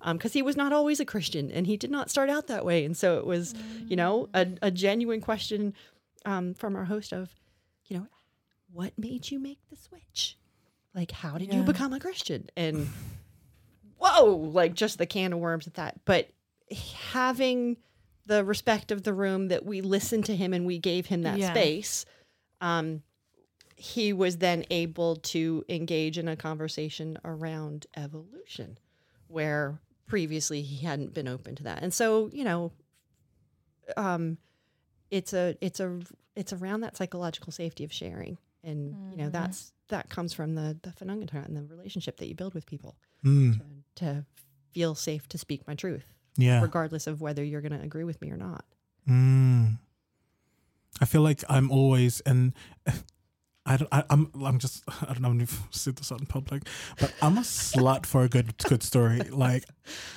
um, 0.00 0.16
because 0.16 0.32
he 0.32 0.42
was 0.42 0.56
not 0.56 0.72
always 0.72 1.00
a 1.00 1.04
Christian 1.04 1.50
and 1.50 1.66
he 1.66 1.76
did 1.76 1.90
not 1.90 2.10
start 2.10 2.30
out 2.30 2.46
that 2.46 2.64
way. 2.64 2.84
And 2.84 2.96
so 2.96 3.18
it 3.18 3.26
was 3.26 3.54
you 3.86 3.96
know 3.96 4.28
hmm. 4.34 4.36
a, 4.36 4.46
a 4.62 4.70
genuine 4.70 5.20
question 5.20 5.74
um, 6.24 6.54
from 6.54 6.76
our 6.76 6.84
host 6.84 7.12
of 7.12 7.30
you 7.86 7.98
know 7.98 8.06
what 8.72 8.92
made 8.98 9.30
you 9.30 9.38
make 9.38 9.58
the 9.70 9.76
switch? 9.76 10.36
Like 10.94 11.10
how 11.10 11.38
did 11.38 11.52
you 11.52 11.62
become 11.62 11.92
a 11.92 12.00
Christian? 12.00 12.48
And 12.56 12.88
whoa 14.00 14.24
like 14.52 14.74
just 14.74 14.98
the 14.98 15.06
can 15.06 15.32
of 15.32 15.38
worms 15.38 15.66
at 15.66 15.74
that. 15.74 16.00
But 16.04 16.30
having 17.10 17.76
the 18.26 18.44
respect 18.44 18.90
of 18.92 19.02
the 19.02 19.12
room 19.14 19.48
that 19.48 19.64
we 19.64 19.80
listened 19.80 20.24
to 20.26 20.36
him 20.36 20.52
and 20.54 20.64
we 20.66 20.78
gave 20.78 21.06
him 21.06 21.22
that 21.22 21.38
Yeah. 21.38 21.52
space 21.52 22.04
um, 22.60 23.02
he 23.76 24.12
was 24.12 24.36
then 24.36 24.64
able 24.70 25.16
to 25.16 25.64
engage 25.68 26.18
in 26.18 26.28
a 26.28 26.36
conversation 26.36 27.18
around 27.24 27.86
evolution 27.96 28.78
where 29.28 29.80
previously 30.06 30.60
he 30.60 30.84
hadn't 30.84 31.14
been 31.14 31.26
open 31.26 31.54
to 31.56 31.62
that. 31.62 31.82
And 31.82 31.92
so 31.94 32.28
you 32.32 32.44
know 32.44 32.72
um 33.96 34.36
it's 35.10 35.32
a 35.32 35.56
it's 35.60 35.80
a 35.80 36.00
it's 36.36 36.52
around 36.52 36.80
that 36.82 36.96
psychological 36.96 37.52
safety 37.52 37.84
of 37.84 37.92
sharing. 37.92 38.38
And 38.62 38.94
you 39.12 39.16
know 39.16 39.30
that's 39.30 39.72
that 39.88 40.10
comes 40.10 40.32
from 40.34 40.54
the 40.54 40.78
the 40.82 40.92
phenomena 40.92 41.42
and 41.46 41.56
the 41.56 41.62
relationship 41.64 42.18
that 42.18 42.28
you 42.28 42.34
build 42.34 42.54
with 42.54 42.66
people. 42.66 42.96
Mm. 43.24 43.58
to, 43.58 43.64
to 43.96 44.24
feel 44.72 44.94
safe 44.94 45.28
to 45.28 45.38
speak 45.38 45.66
my 45.66 45.74
truth 45.74 46.04
Yeah. 46.36 46.60
regardless 46.62 47.06
of 47.06 47.20
whether 47.20 47.42
you're 47.44 47.60
going 47.60 47.76
to 47.78 47.84
agree 47.84 48.04
with 48.04 48.20
me 48.20 48.30
or 48.30 48.36
not 48.36 48.64
Mm. 49.08 49.78
I 51.00 51.04
feel 51.06 51.22
like 51.22 51.42
I'm 51.48 51.70
always 51.70 52.20
and 52.20 52.52
I 53.66 53.76
don't, 53.76 53.88
I, 53.92 54.04
I'm 54.10 54.30
I'm 54.44 54.58
just 54.58 54.82
I 55.08 55.12
don't 55.14 55.22
know 55.38 55.42
if 55.42 55.62
I've 55.62 55.74
said 55.74 55.96
this 55.96 56.10
out 56.12 56.20
in 56.20 56.26
public, 56.26 56.62
but 56.98 57.12
I'm 57.22 57.38
a 57.38 57.42
slut 57.42 58.04
for 58.06 58.22
a 58.24 58.28
good 58.28 58.56
good 58.58 58.82
story. 58.82 59.20
Like 59.20 59.64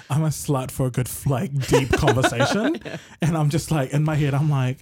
I'm 0.09 0.23
a 0.23 0.29
slut 0.29 0.71
for 0.71 0.87
a 0.87 0.91
good 0.91 1.09
like 1.25 1.53
deep 1.67 1.91
conversation, 1.93 2.79
and 3.21 3.37
I'm 3.37 3.49
just 3.49 3.71
like 3.71 3.91
in 3.93 4.03
my 4.03 4.15
head 4.15 4.33
I'm 4.33 4.49
like, 4.49 4.79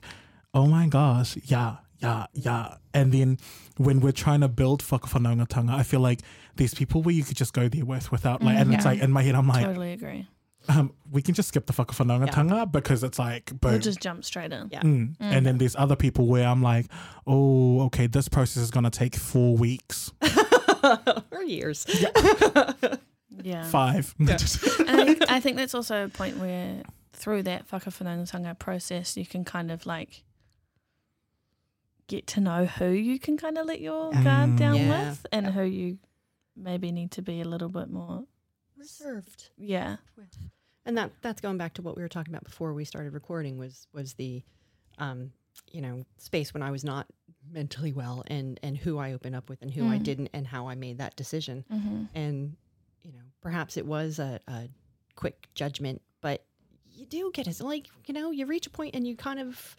oh 0.53 0.65
my 0.67 0.87
gosh, 0.87 1.37
yeah, 1.43 1.77
yeah, 2.01 2.25
yeah. 2.33 2.75
And 2.93 3.11
then 3.11 3.37
when 3.77 3.99
we're 4.01 4.11
trying 4.11 4.41
to 4.41 4.47
build 4.47 4.83
whakawhanaungatanga, 4.83 5.73
I 5.73 5.83
feel 5.83 5.99
like 6.01 6.21
there's 6.55 6.73
people 6.73 7.01
where 7.01 7.13
you 7.15 7.23
could 7.23 7.37
just 7.37 7.53
go 7.53 7.67
there 7.67 7.85
with 7.85 8.11
without 8.11 8.41
like, 8.43 8.57
and 8.57 8.73
it's 8.73 8.85
like 8.85 8.99
in 9.01 9.11
my 9.11 9.21
head 9.23 9.35
I'm 9.35 9.47
like, 9.47 9.65
totally 9.65 9.93
agree. 9.93 10.27
um, 10.67 10.93
we 11.09 11.21
can 11.21 11.33
just 11.33 11.49
skip 11.49 11.65
the 11.67 11.73
whakawhanaungatanga 11.73 12.71
because 12.71 13.03
it's 13.03 13.17
like 13.17 13.45
boom. 13.61 13.71
We'll 13.71 13.79
just 13.79 14.01
jump 14.01 14.25
straight 14.25 14.51
in. 14.51 14.69
Yeah. 14.71 14.81
Mm. 14.81 15.15
And 15.19 15.45
then 15.45 15.57
there's 15.57 15.75
other 15.75 15.95
people 15.95 16.27
where 16.27 16.47
I'm 16.47 16.61
like, 16.61 16.87
oh, 17.25 17.81
okay, 17.85 18.07
this 18.07 18.27
process 18.27 18.61
is 18.63 18.71
going 18.71 18.83
to 18.83 18.89
take 18.91 19.15
four 19.15 19.55
weeks, 19.55 20.11
or 21.31 21.43
years 21.43 21.85
Yeah. 23.43 23.63
five. 23.69 24.13
and 24.19 24.29
I 24.31 25.05
think, 25.05 25.31
I 25.31 25.39
think 25.39 25.57
that's 25.57 25.73
also 25.73 26.05
a 26.05 26.09
point 26.09 26.37
where 26.37 26.83
through 27.13 27.43
that 27.43 27.67
whakawhanaungatanga 27.69 28.59
process, 28.59 29.15
you 29.17 29.25
can 29.25 29.45
kind 29.45 29.71
of 29.71 29.85
like 29.85 30.23
get 32.11 32.27
to 32.27 32.39
know 32.41 32.65
who 32.65 32.89
you 32.89 33.17
can 33.19 33.35
kind 33.37 33.57
of 33.57 33.65
let 33.65 33.79
your 33.81 34.11
guard 34.11 34.55
down 34.57 34.75
Yeah. 34.75 35.09
with 35.09 35.25
and 35.31 35.47
who 35.47 35.63
you 35.63 35.97
maybe 36.55 36.91
need 36.91 37.11
to 37.11 37.21
be 37.21 37.41
a 37.41 37.45
little 37.45 37.69
bit 37.69 37.89
more, 37.89 38.25
reserved 38.77 39.49
yeah. 39.57 39.97
and 40.85 40.97
that 40.97 41.11
that's 41.21 41.41
going 41.41 41.57
back 41.57 41.73
to 41.75 41.81
what 41.81 41.95
we 41.95 42.01
were 42.01 42.09
talking 42.09 42.33
about 42.33 42.43
before 42.43 42.73
we 42.73 42.83
started 42.85 43.13
recording 43.13 43.57
was 43.57 43.87
was 43.93 44.13
the 44.15 44.43
um 44.97 45.31
you 45.71 45.81
know 45.81 46.03
space 46.17 46.53
when 46.53 46.63
i 46.63 46.71
was 46.71 46.83
not 46.83 47.05
mentally 47.51 47.91
well 47.93 48.23
and 48.27 48.59
and 48.63 48.77
who 48.77 48.97
i 48.97 49.13
opened 49.13 49.35
up 49.35 49.49
with 49.49 49.61
and 49.61 49.71
who 49.71 49.85
i 49.87 49.97
Mm. 49.97 50.03
didn't 50.03 50.29
and 50.33 50.47
how 50.47 50.67
i 50.67 50.75
made 50.75 50.97
that 50.99 51.15
decision 51.15 51.63
Mm-hmm. 51.71 52.03
and 52.15 52.55
you 53.03 53.11
know 53.13 53.25
perhaps 53.41 53.77
it 53.77 53.85
was 53.85 54.19
a, 54.19 54.39
a 54.47 54.67
quick 55.15 55.47
judgment 55.53 56.01
but 56.21 56.43
you 56.91 57.05
do 57.05 57.31
get 57.33 57.47
it 57.47 57.59
like 57.61 57.87
you 58.07 58.13
know 58.13 58.31
you 58.31 58.45
reach 58.45 58.65
a 58.67 58.69
point 58.69 58.95
and 58.95 59.05
you 59.07 59.15
kind 59.15 59.39
of 59.39 59.75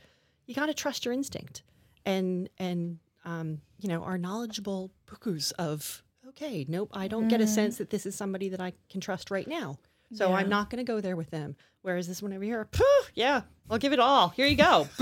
you 0.47 0.55
got 0.55 0.67
to 0.67 0.75
trust 0.75 1.05
your 1.05 1.15
instinct 1.15 1.63
and 2.07 2.49
and 2.59 2.99
um, 3.25 3.61
you 3.79 3.89
know 3.89 4.03
are 4.03 4.19
knowledgeable 4.19 4.91
pukus 5.07 5.53
of 5.59 6.03
okay, 6.29 6.65
nope, 6.69 6.91
I 6.95 7.09
don't 7.09 7.29
get 7.29 7.41
a 7.41 7.47
sense 7.47 7.77
that 7.79 7.91
this 7.91 8.07
is 8.07 8.15
somebody 8.15 8.49
that 8.51 8.61
I 8.61 8.73
can 8.91 9.01
trust 9.01 9.31
right 9.31 9.47
now. 9.47 9.79
So 10.15 10.29
Yeah. 10.31 10.37
I'm 10.37 10.49
not 10.49 10.71
going 10.71 10.85
to 10.85 10.91
go 10.93 11.01
there 11.01 11.17
with 11.17 11.31
them. 11.31 11.57
Whereas 11.83 12.07
this 12.07 12.23
one 12.23 12.33
over 12.33 12.45
here, 12.45 12.69
"Phew, 12.73 13.03
yeah, 13.15 13.43
I'll 13.69 13.79
give 13.79 13.93
it 13.93 13.99
all. 13.99 14.29
Here 14.31 14.47
you 14.47 14.57
go. 14.57 14.89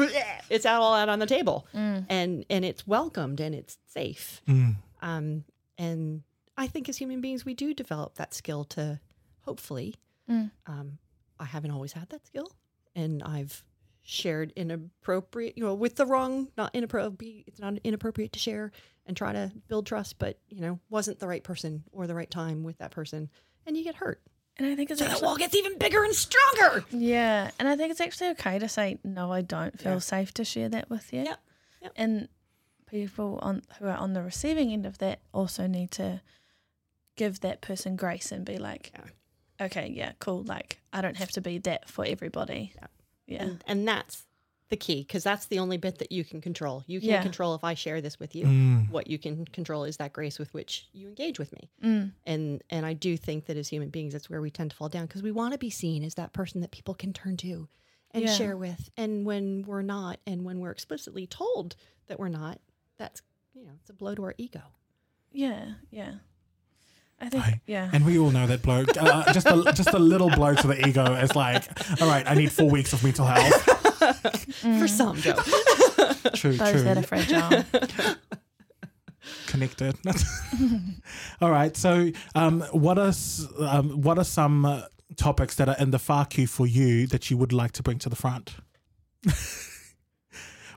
it's 0.51 0.65
out 0.67 0.81
all 0.81 0.95
out 0.95 1.09
on 1.09 1.19
the 1.19 1.27
table, 1.27 1.67
and 1.75 2.45
and 2.49 2.65
it's 2.65 2.87
welcomed 2.87 3.41
and 3.41 3.55
it's 3.55 3.77
safe. 3.87 4.41
Um, 5.03 5.45
and 5.79 6.23
I 6.57 6.67
think 6.69 6.89
as 6.89 6.97
human 6.99 7.21
beings, 7.21 7.45
we 7.45 7.55
do 7.55 7.75
develop 7.75 8.15
that 8.17 8.35
skill 8.35 8.65
to 8.77 9.01
hopefully. 9.43 9.95
Um, 10.67 10.99
I 11.39 11.45
haven't 11.45 11.71
always 11.73 11.93
had 11.93 12.09
that 12.11 12.25
skill, 12.27 12.51
and 12.95 13.23
I've 13.23 13.65
shared 14.11 14.53
inappropriate, 14.57 15.57
you 15.57 15.65
know, 15.65 15.75
with 15.75 15.95
the 15.97 16.05
wrong, 16.05 16.49
not 16.57 16.75
inappropriate. 16.75 17.45
It's 17.47 17.61
not 17.61 17.75
inappropriate 17.85 18.33
to 18.33 18.39
share 18.41 18.73
and 19.07 19.17
try 19.17 19.33
to 19.33 19.53
build 19.69 19.87
trust, 19.87 20.19
but 20.19 20.39
you 20.49 20.61
know, 20.61 20.81
wasn't 20.89 21.21
the 21.21 21.29
right 21.29 21.43
person 21.45 21.85
or 21.93 22.07
the 22.07 22.15
right 22.15 22.31
time 22.31 22.65
with 22.65 22.79
that 22.79 22.91
person, 22.91 23.31
and 23.67 23.77
you 23.77 23.85
get 23.85 23.95
hurt. 23.97 24.21
And 24.57 24.67
I 24.67 24.75
think 24.75 24.91
it's 24.91 24.99
So 24.99 25.05
that 25.05 25.13
actually, 25.13 25.27
wall 25.27 25.37
gets 25.37 25.55
even 25.55 25.79
bigger 25.79 26.03
and 26.05 26.15
stronger. 26.15 26.85
yeah, 26.91 27.51
and 27.59 27.69
I 27.69 27.77
think 27.77 27.93
it's 27.93 28.01
actually 28.01 28.31
okay 28.31 28.59
to 28.59 28.69
say 28.69 28.99
no. 29.05 29.33
I 29.33 29.43
don't 29.43 29.79
feel 29.79 29.93
Yeah. 29.95 29.99
safe 30.01 30.35
to 30.35 30.45
share 30.45 30.69
that 30.69 30.91
with 30.91 31.13
you. 31.13 31.23
Yep, 31.23 31.41
yep. 31.83 31.93
And 31.97 32.29
people 32.87 33.39
on 33.43 33.63
who 33.79 33.87
are 33.87 33.97
on 33.97 34.13
the 34.13 34.23
receiving 34.23 34.73
end 34.73 34.85
of 34.87 34.99
that 34.99 35.21
also 35.33 35.67
need 35.69 35.93
to 35.93 36.21
give 37.17 37.41
that 37.41 37.61
person 37.61 37.95
grace 37.97 38.33
and 38.33 38.45
be 38.45 38.59
like, 38.59 38.93
Yeah. 38.93 39.67
okay, 39.67 39.89
yeah, 39.95 40.13
cool. 40.19 40.43
Like 40.43 40.81
I 40.93 41.01
don't 41.01 41.17
have 41.17 41.31
to 41.33 41.41
be 41.41 41.59
that 41.59 41.89
for 41.89 42.05
everybody. 42.05 42.73
Yeah. 42.75 42.87
Yeah. 43.31 43.43
And, 43.45 43.65
and 43.67 43.89
that's 43.89 44.27
the 44.69 44.77
key 44.77 45.03
because 45.03 45.25
that's 45.25 45.47
the 45.47 45.59
only 45.59 45.77
bit 45.79 45.99
that 45.99 46.13
you 46.13 46.25
can 46.25 46.41
control. 46.41 46.85
You 46.87 47.01
can't 47.01 47.11
Yeah. 47.11 47.23
control 47.23 47.55
if 47.57 47.65
I 47.65 47.75
share 47.75 48.01
this 48.01 48.21
with 48.21 48.35
you. 48.37 48.45
Mm. 48.47 48.91
What 48.91 49.09
you 49.09 49.19
can 49.19 49.45
control 49.47 49.85
is 49.85 49.97
that 49.97 50.13
grace 50.13 50.39
with 50.39 50.53
which 50.55 50.87
you 50.93 51.09
engage 51.09 51.39
with 51.39 51.53
me. 51.53 51.71
Mm. 51.83 52.13
And 52.25 52.63
and 52.71 52.87
I 52.87 52.93
do 52.93 53.17
think 53.17 53.47
that 53.47 53.57
as 53.57 53.69
human 53.69 53.89
beings, 53.89 54.13
that's 54.13 54.31
where 54.31 54.41
we 54.41 54.51
tend 54.51 54.71
to 54.71 54.77
fall 54.77 54.89
down 54.89 55.07
because 55.07 55.23
we 55.23 55.33
want 55.33 55.53
to 55.53 55.59
be 55.59 55.71
seen 55.71 56.05
as 56.05 56.15
that 56.15 56.33
person 56.33 56.61
that 56.61 56.71
people 56.71 56.95
can 56.95 57.13
turn 57.13 57.37
to 57.39 57.69
and 58.13 58.25
Yeah. 58.25 58.33
share 58.35 58.57
with. 58.57 58.91
And 58.97 59.25
when 59.27 59.63
we're 59.67 59.83
not, 59.83 60.21
and 60.27 60.45
when 60.45 60.61
we're 60.61 60.71
explicitly 60.73 61.27
told 61.27 61.75
that 62.07 62.19
we're 62.21 62.29
not, 62.29 62.61
that's 62.97 63.23
you 63.55 63.65
know, 63.65 63.73
it's 63.81 63.91
a 63.91 63.93
blow 63.93 64.15
to 64.15 64.23
our 64.23 64.35
ego. 64.39 64.63
Yeah. 65.33 65.75
Yeah. 65.91 66.15
I 67.21 67.29
think. 67.29 67.45
Right. 67.45 67.61
Yeah. 67.67 67.91
And 67.93 68.07
we 68.07 68.19
all 68.19 68.31
know 68.31 68.47
that 68.47 68.63
bloke, 68.63 68.89
Uh, 68.99 69.33
just 69.33 69.47
a 69.47 69.73
just 69.75 69.93
a 69.93 69.99
little 69.99 70.31
blow 70.31 70.55
to 70.55 70.67
the 70.67 70.89
ego 70.89 71.15
is 71.15 71.37
like, 71.37 71.69
all 72.01 72.09
right, 72.09 72.27
I 72.27 72.35
need 72.35 72.51
four 72.51 72.71
weeks 72.71 72.93
of 72.93 73.05
mental 73.05 73.27
health. 73.27 73.63
For 74.81 74.89
some, 74.89 75.17
Joe. 75.17 75.35
True, 76.35 76.55
Those 76.55 76.71
true. 76.73 76.83
that 76.83 76.97
are 76.97 77.03
fragile. 77.03 77.65
Connected. 79.47 79.97
all 81.41 81.51
right. 81.51 81.77
So, 81.77 82.11
um, 82.35 82.63
what 82.73 82.99
are 82.99 83.13
um, 83.61 83.91
what 84.03 84.19
are 84.19 84.25
some 84.25 84.65
uh, 84.65 84.83
topics 85.17 85.57
that 85.57 85.69
are 85.69 85.77
in 85.79 85.91
the 85.91 85.99
far 85.99 86.25
queue 86.25 86.47
for 86.47 86.67
you 86.67 87.07
that 87.09 87.31
you 87.31 87.37
would 87.37 87.53
like 87.53 87.73
to 87.73 87.83
bring 87.83 87.99
to 87.99 88.09
the 88.09 88.17
front? 88.17 88.55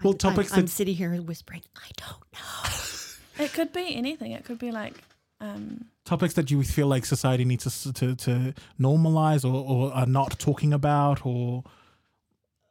well, 0.04 0.14
topics 0.14 0.52
I'm, 0.52 0.60
I'm 0.60 0.66
that 0.66 0.72
sitting 0.72 0.96
here 0.96 1.14
whispering, 1.22 1.62
I 1.78 1.90
don't 1.96 2.24
know. 2.34 3.46
it 3.46 3.54
could 3.54 3.72
be 3.72 3.96
anything. 3.96 4.32
It 4.34 4.44
could 4.44 4.60
be 4.60 4.72
like. 4.72 5.02
Um, 5.44 5.86
topics 6.06 6.34
that 6.36 6.50
you 6.50 6.64
feel 6.64 6.88
like 6.88 7.06
society 7.06 7.44
needs 7.44 7.66
to 7.84 7.94
to, 7.94 8.16
to 8.16 8.54
normalize 8.80 9.44
or, 9.44 9.66
or 9.66 9.94
are 9.94 10.06
not 10.06 10.40
talking 10.40 10.74
about 10.74 11.26
or 11.26 11.64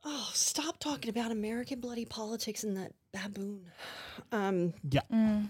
Oh, 0.04 0.30
stop 0.32 0.78
talking 0.80 1.10
about 1.10 1.30
American 1.30 1.80
bloody 1.80 2.04
politics 2.04 2.64
and 2.64 2.76
that 2.76 2.92
baboon. 3.12 3.66
Um, 4.32 4.74
yeah. 4.90 5.02
mm, 5.12 5.48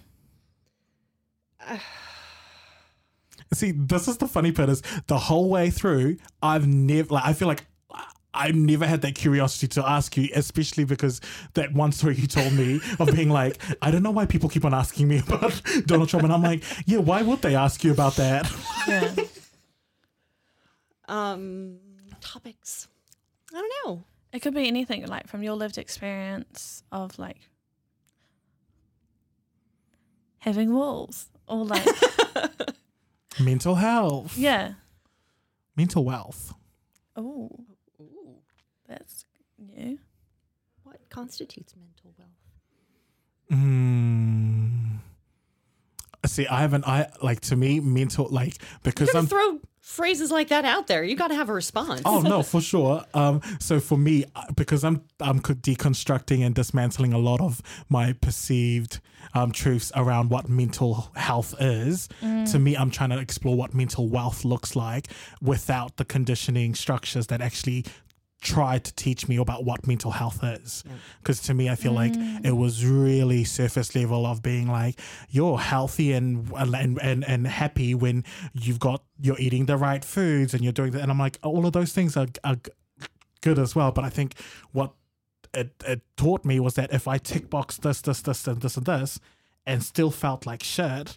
See, 3.53 3.73
this 3.73 4.09
is 4.09 4.16
the 4.16 4.29
funny 4.29 4.53
part 4.53 4.68
is 4.68 4.83
the 5.07 5.18
whole 5.18 5.49
way 5.51 5.70
through, 5.70 6.16
I've 6.43 6.66
never, 6.66 7.14
like, 7.14 7.25
I 7.25 7.33
feel 7.35 7.49
like 7.49 7.66
I've 8.35 8.55
never 8.55 8.87
had 8.87 9.03
that 9.03 9.14
curiosity 9.14 9.68
to 9.68 9.89
ask 9.89 10.16
you, 10.16 10.28
especially 10.35 10.85
because 10.85 11.20
that 11.55 11.72
one 11.74 11.93
story 11.93 12.16
you 12.16 12.26
told 12.26 12.53
me 12.55 12.80
of 12.99 13.14
being 13.14 13.28
like, 13.41 13.59
I 13.83 13.91
don't 13.91 14.03
know 14.03 14.11
why 14.11 14.26
people 14.26 14.49
keep 14.49 14.64
on 14.64 14.72
asking 14.74 15.09
me 15.09 15.18
about 15.18 15.61
Donald 15.87 16.09
Trump. 16.09 16.24
And 16.24 16.33
I'm 16.33 16.43
like, 16.43 16.62
yeah, 16.87 16.99
why 16.99 17.22
would 17.22 17.43
they 17.43 17.55
ask 17.55 17.85
you 17.85 17.93
about 17.93 18.16
that? 18.16 18.51
yeah. 18.89 19.14
um, 21.09 21.76
topics. 22.20 22.89
I 23.55 23.59
don't 23.61 23.72
know. 23.87 24.05
It 24.33 24.41
could 24.41 24.55
be 24.55 24.66
anything, 24.66 25.07
like 25.07 25.26
from 25.28 25.43
your 25.43 25.55
lived 25.55 25.76
experience 25.76 26.83
of 26.91 27.18
like 27.18 27.37
having 30.39 30.72
walls 30.72 31.26
or 31.47 31.64
like, 31.64 31.87
Mental 33.41 33.74
health, 33.74 34.37
yeah. 34.37 34.72
mental 35.76 36.05
wealth. 36.05 36.55
Oh, 37.16 37.22
Ooh, 37.22 37.64
that's 38.93 39.24
new. 39.59 39.99
what 40.82 40.99
constitutes 41.09 41.74
mental 41.76 42.14
wealth? 42.18 42.30
Mm. 43.51 44.99
See, 46.26 46.47
I 46.47 46.61
haven't, 46.61 46.86
I 46.86 47.11
like 47.22 47.40
to 47.43 47.57
me, 47.57 47.80
mental, 47.80 48.28
like, 48.30 48.55
because 48.82 49.14
I'm 49.14 49.26
throw 49.26 49.61
phrases 49.82 50.30
like 50.30 50.49
that 50.49 50.64
out 50.64 50.86
there. 50.86 51.03
You 51.03 51.16
got 51.16 51.28
to 51.28 51.34
have 51.34 51.49
a 51.49 51.53
response. 51.53 52.03
Oh 52.05 52.20
no, 52.20 52.43
for 52.53 52.61
sure. 52.61 53.05
Um, 53.12 53.43
so 53.59 53.80
for 53.80 53.99
me, 53.99 54.24
uh, 54.34 54.45
because 54.57 54.84
I'm 54.84 55.03
I'm 55.20 55.40
deconstructing 55.40 56.47
and 56.47 56.55
dismantling 56.55 57.12
a 57.12 57.18
lot 57.18 57.40
of 57.40 57.61
my 57.88 58.12
perceived 58.14 59.01
um, 59.34 59.51
truths 59.53 59.90
around 59.97 60.30
what 60.30 60.49
mental 60.49 61.11
health 61.16 61.55
is. 61.61 62.09
To 62.20 62.59
me, 62.59 62.76
I'm 62.76 62.90
trying 62.90 63.11
to 63.11 63.18
explore 63.18 63.57
what 63.57 63.74
mental 63.74 64.09
wealth 64.09 64.45
looks 64.45 64.76
like 64.76 65.09
without 65.40 65.97
the 65.97 66.05
conditioning 66.05 66.74
structures 66.74 67.26
that 67.28 67.40
actually 67.40 67.84
try 68.43 68.76
to 68.76 68.93
teach 68.95 69.28
me 69.28 69.36
about 69.36 69.64
what 69.64 69.86
mental 69.86 70.11
health 70.11 70.43
is. 70.43 70.82
Because 71.20 71.40
to 71.43 71.55
me, 71.55 71.70
I 71.70 71.76
feel 71.76 71.93
like 71.93 72.12
it 72.45 72.57
was 72.57 72.84
really 72.84 73.45
surface 73.45 73.95
level 73.95 74.26
of 74.26 74.43
being 74.43 74.66
like 74.68 74.99
you're 75.30 75.59
healthy 75.59 76.12
and 76.12 76.51
and 76.59 76.99
and, 77.01 77.24
and 77.24 77.47
happy 77.47 77.95
when 77.95 78.24
you've 78.53 78.80
got 78.80 79.05
you're 79.20 79.38
eating 79.38 79.66
the 79.66 79.76
right 79.76 80.05
foods 80.05 80.53
and 80.55 80.62
you're 80.64 80.72
doing 80.72 80.90
that. 80.93 81.03
And 81.03 81.11
I'm 81.11 81.18
like, 81.20 81.38
all 81.43 81.64
of 81.66 81.72
those 81.72 81.93
things 81.93 82.16
are, 82.16 82.26
are 82.43 82.57
good 83.40 83.59
as 83.61 83.74
well. 83.76 83.93
But 83.93 84.05
I 84.05 84.11
think 84.11 84.34
what 84.72 84.93
it, 85.55 85.70
it 85.86 86.03
taught 86.16 86.45
me 86.45 86.59
was 86.61 86.74
that 86.74 86.93
if 86.93 87.07
I 87.07 87.18
tick 87.18 87.49
box 87.49 87.76
this, 87.76 88.01
this, 88.01 88.22
this, 88.22 88.47
and 88.49 88.61
this, 88.61 88.76
and 88.76 88.86
this, 88.86 89.20
and 89.66 89.82
still 89.84 90.11
felt 90.11 90.47
like 90.47 90.62
shit, 90.64 91.16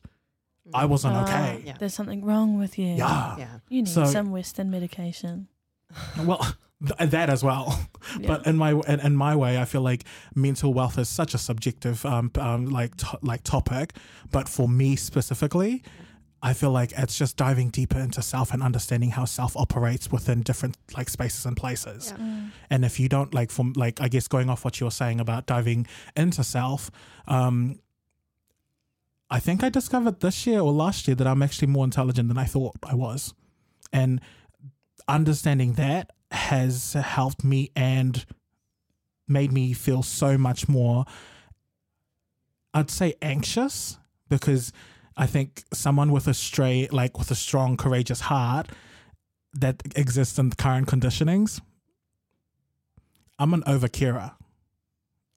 I 0.74 0.86
wasn't 0.86 1.16
Ah, 1.16 1.24
okay. 1.24 1.64
Yeah. 1.66 1.74
There's 1.80 1.94
something 1.96 2.24
wrong 2.24 2.60
with 2.60 2.78
you. 2.78 2.88
Yeah. 2.96 3.38
Yeah. 3.38 3.48
You 3.70 3.82
need 3.84 3.88
So- 3.90 4.06
some 4.06 4.32
Western 4.32 4.70
medication. 4.70 5.48
Well, 6.20 6.56
th- 6.86 7.10
that 7.12 7.30
as 7.30 7.44
well. 7.44 7.88
Yeah. 8.20 8.28
But 8.28 8.46
in 8.46 8.56
my 8.56 8.72
in, 8.88 9.00
in 9.00 9.16
my 9.16 9.36
way, 9.36 9.60
I 9.60 9.66
feel 9.66 9.82
like 9.82 10.04
mental 10.36 10.74
wealth 10.76 11.00
is 11.00 11.10
such 11.10 11.34
a 11.34 11.40
subjective 11.40 12.06
um, 12.06 12.32
um 12.36 12.68
like 12.68 12.96
to, 12.98 13.18
like 13.24 13.42
topic. 13.44 13.94
But 14.32 14.48
for 14.48 14.70
me 14.70 14.96
specifically, 14.96 15.82
I 16.44 16.54
feel 16.54 16.70
like 16.70 16.94
it's 16.96 17.18
just 17.18 17.36
diving 17.36 17.72
deeper 17.72 17.98
into 17.98 18.22
self 18.22 18.54
and 18.54 18.62
understanding 18.62 19.10
how 19.10 19.26
self 19.26 19.58
operates 19.58 20.12
within 20.12 20.44
different 20.44 20.78
like 20.96 21.10
spaces 21.10 21.48
and 21.48 21.58
places. 21.58 22.14
Yeah. 22.16 22.42
And 22.70 22.86
if 22.86 23.00
you 23.00 23.10
don't 23.10 23.34
like 23.34 23.50
from 23.50 23.74
like 23.76 24.00
I 24.00 24.08
guess 24.08 24.28
going 24.28 24.52
off 24.52 24.64
what 24.64 24.80
you 24.80 24.86
were 24.86 24.92
saying 24.92 25.20
about 25.20 25.48
diving 25.48 25.88
into 26.16 26.44
self, 26.44 26.92
um 27.28 27.80
I 29.32 29.40
think 29.40 29.64
I 29.64 29.70
discovered 29.70 30.20
this 30.20 30.46
year 30.46 30.60
or 30.60 30.72
last 30.72 31.08
year 31.08 31.16
that 31.16 31.26
I'm 31.26 31.42
actually 31.42 31.70
more 31.70 31.84
intelligent 31.86 32.28
than 32.28 32.38
I 32.38 32.46
thought 32.46 32.76
I 32.84 32.94
was. 32.94 33.34
And 33.92 34.22
understanding 35.08 35.74
that 35.74 36.12
has 36.32 36.94
helped 36.94 37.44
me 37.44 37.72
and 37.76 38.26
made 39.28 39.52
me 39.52 39.74
feel 39.74 40.04
so 40.04 40.38
much 40.38 40.68
more 40.68 41.06
I'd 42.74 42.92
say 42.92 43.14
anxious 43.22 43.98
because 44.30 44.74
I 45.16 45.28
think 45.28 45.64
someone 45.74 46.12
with 46.12 46.28
a 46.28 46.34
stray 46.34 46.88
like 46.92 47.18
with 47.18 47.32
a 47.32 47.36
strong 47.36 47.78
courageous 47.78 48.22
heart 48.22 48.68
that 49.54 49.82
exists 49.96 50.38
in 50.38 50.50
the 50.50 50.56
current 50.56 50.88
conditionings 50.88 51.62
I'm 53.38 53.54
an 53.54 53.64
overcarer. 53.64 54.32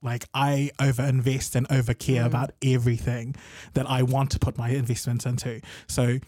Like 0.01 0.27
I 0.33 0.71
overinvest 0.79 1.57
and 1.57 1.69
overcare 1.69 2.23
Mm. 2.23 2.27
about 2.27 2.51
everything 2.63 3.35
that 3.75 3.91
I 3.91 4.03
want 4.05 4.31
to 4.31 4.39
put 4.39 4.57
my 4.57 4.71
investments 4.71 5.27
into. 5.27 5.61
So 5.89 6.19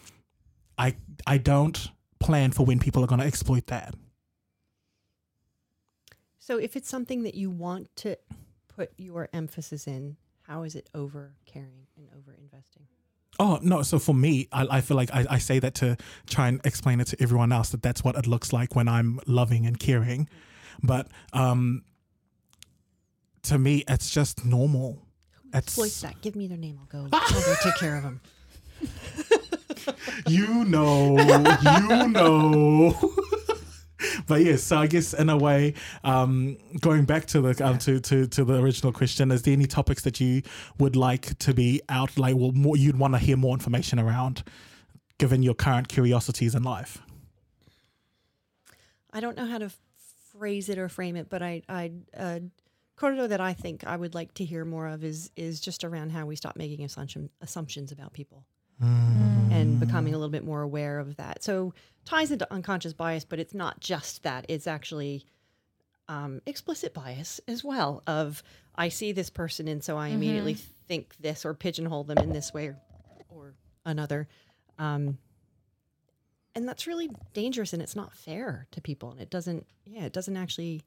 I 0.77 0.95
I 1.25 1.37
don't 1.37 1.89
plan 2.21 2.51
for 2.51 2.65
when 2.65 2.79
people 2.79 3.03
are 3.03 3.07
going 3.07 3.19
to 3.19 3.27
exploit 3.27 3.67
that. 3.67 3.95
So 6.39 6.57
if 6.57 6.75
it's 6.75 6.89
something 6.89 7.23
that 7.23 7.35
you 7.35 7.49
want 7.49 7.95
to 7.97 8.17
put 8.67 8.91
your 8.97 9.29
emphasis 9.33 9.87
in, 9.87 10.17
how 10.43 10.63
is 10.63 10.75
it 10.75 10.89
over 10.93 11.33
caring 11.45 11.87
and 11.97 12.07
over 12.17 12.35
investing? 12.39 12.87
Oh 13.39 13.59
no! 13.61 13.81
So 13.81 13.97
for 13.97 14.13
me, 14.13 14.47
I, 14.51 14.67
I 14.69 14.81
feel 14.81 14.97
like 14.97 15.09
I, 15.13 15.25
I 15.29 15.37
say 15.37 15.59
that 15.59 15.73
to 15.75 15.97
try 16.27 16.47
and 16.47 16.59
explain 16.65 16.99
it 16.99 17.07
to 17.07 17.21
everyone 17.21 17.51
else 17.51 17.69
that 17.69 17.81
that's 17.81 18.03
what 18.03 18.15
it 18.15 18.27
looks 18.27 18.51
like 18.51 18.75
when 18.75 18.87
I'm 18.87 19.19
loving 19.25 19.65
and 19.65 19.79
caring, 19.79 20.27
but 20.83 21.07
um, 21.31 21.83
to 23.43 23.57
me, 23.57 23.83
it's 23.87 24.11
just 24.11 24.45
normal. 24.45 24.99
Exploit 25.53 25.85
That's 25.85 26.01
that. 26.01 26.21
Give 26.21 26.35
me 26.35 26.47
their 26.47 26.57
name. 26.57 26.79
I'll 26.79 26.85
go. 26.85 27.07
I'll 27.13 27.41
go 27.41 27.55
take 27.63 27.75
care 27.75 27.97
of 27.97 28.03
them. 28.03 28.21
you 30.27 30.63
know, 30.65 31.17
you 31.19 32.07
know. 32.07 33.13
but 34.27 34.41
yes, 34.41 34.63
so 34.63 34.77
I 34.77 34.87
guess 34.87 35.13
in 35.13 35.29
a 35.29 35.37
way, 35.37 35.73
um, 36.03 36.57
going 36.79 37.05
back 37.05 37.25
to 37.27 37.41
the 37.41 37.65
um, 37.65 37.77
to, 37.79 37.99
to 37.99 38.27
to 38.27 38.43
the 38.43 38.61
original 38.61 38.91
question, 38.91 39.31
is 39.31 39.43
there 39.43 39.53
any 39.53 39.67
topics 39.67 40.03
that 40.03 40.19
you 40.19 40.41
would 40.79 40.95
like 40.95 41.37
to 41.39 41.53
be 41.53 41.81
out, 41.89 42.17
like, 42.17 42.35
well, 42.35 42.51
more 42.51 42.77
you'd 42.77 42.97
want 42.97 43.13
to 43.13 43.19
hear 43.19 43.37
more 43.37 43.53
information 43.53 43.99
around, 43.99 44.43
given 45.17 45.43
your 45.43 45.53
current 45.53 45.87
curiosities 45.87 46.55
in 46.55 46.63
life? 46.63 47.01
I 49.13 49.19
don't 49.19 49.35
know 49.35 49.45
how 49.45 49.57
to 49.57 49.69
phrase 50.31 50.69
it 50.69 50.77
or 50.77 50.87
frame 50.87 51.17
it, 51.17 51.29
but 51.29 51.41
I, 51.41 51.61
I, 51.67 51.91
uh, 52.17 52.39
kōrero 52.97 53.27
that 53.27 53.41
I 53.41 53.53
think 53.53 53.85
I 53.85 53.97
would 53.97 54.15
like 54.15 54.33
to 54.35 54.45
hear 54.45 54.63
more 54.63 54.87
of 54.87 55.03
is 55.03 55.31
is 55.35 55.59
just 55.59 55.83
around 55.83 56.11
how 56.11 56.25
we 56.25 56.35
stop 56.35 56.55
making 56.55 56.85
assumption 56.85 57.29
assumptions 57.41 57.91
about 57.91 58.13
people 58.13 58.45
and 58.81 59.79
becoming 59.79 60.13
a 60.13 60.17
little 60.17 60.31
bit 60.31 60.43
more 60.43 60.61
aware 60.61 60.99
of 60.99 61.15
that. 61.17 61.43
So 61.43 61.73
ties 62.05 62.31
into 62.31 62.51
unconscious 62.51 62.93
bias, 62.93 63.25
but 63.25 63.39
it's 63.39 63.53
not 63.53 63.79
just 63.79 64.23
that; 64.23 64.45
it's 64.49 64.67
actually 64.67 65.25
um, 66.07 66.41
explicit 66.45 66.93
bias 66.93 67.39
as 67.47 67.63
well. 67.63 68.03
Of 68.07 68.43
I 68.75 68.89
see 68.89 69.11
this 69.11 69.29
person, 69.29 69.67
and 69.67 69.83
so 69.83 69.97
I 69.97 70.09
immediately 70.09 70.53
think 70.55 71.15
this 71.17 71.45
or 71.45 71.53
pigeonhole 71.53 72.03
them 72.03 72.17
in 72.17 72.33
this 72.33 72.53
way 72.53 72.67
or, 72.67 72.77
or 73.29 73.53
another. 73.85 74.27
Um, 74.77 75.17
and 76.55 76.67
that's 76.67 76.87
really 76.87 77.09
dangerous 77.33 77.73
and 77.73 77.81
it's 77.81 77.95
not 77.95 78.13
fair 78.13 78.67
to 78.71 78.81
people 78.81 79.11
and 79.11 79.21
it 79.21 79.29
doesn't 79.29 79.65
yeah 79.85 80.03
it 80.03 80.13
doesn't 80.13 80.37
actually 80.37 80.83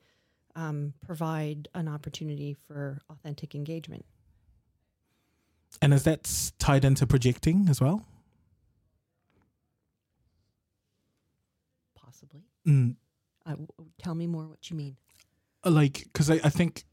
um, 0.56 0.92
provide 1.04 1.68
an 1.74 1.88
opportunity 1.88 2.54
for 2.54 3.00
authentic 3.10 3.54
engagement 3.54 4.04
And 5.82 5.92
is 5.92 6.04
that 6.04 6.52
tied 6.58 6.84
into 6.84 7.06
projecting 7.06 7.68
as 7.68 7.80
well? 7.80 8.06
possibly. 11.94 12.42
Mm. 12.66 12.96
uh, 13.46 13.50
w- 13.50 13.68
tell 13.98 14.14
me 14.14 14.26
more 14.26 14.46
what 14.46 14.70
you 14.70 14.76
mean. 14.76 14.96
Like 15.64 16.04
because 16.04 16.30
I, 16.30 16.34
I 16.44 16.50
think 16.50 16.84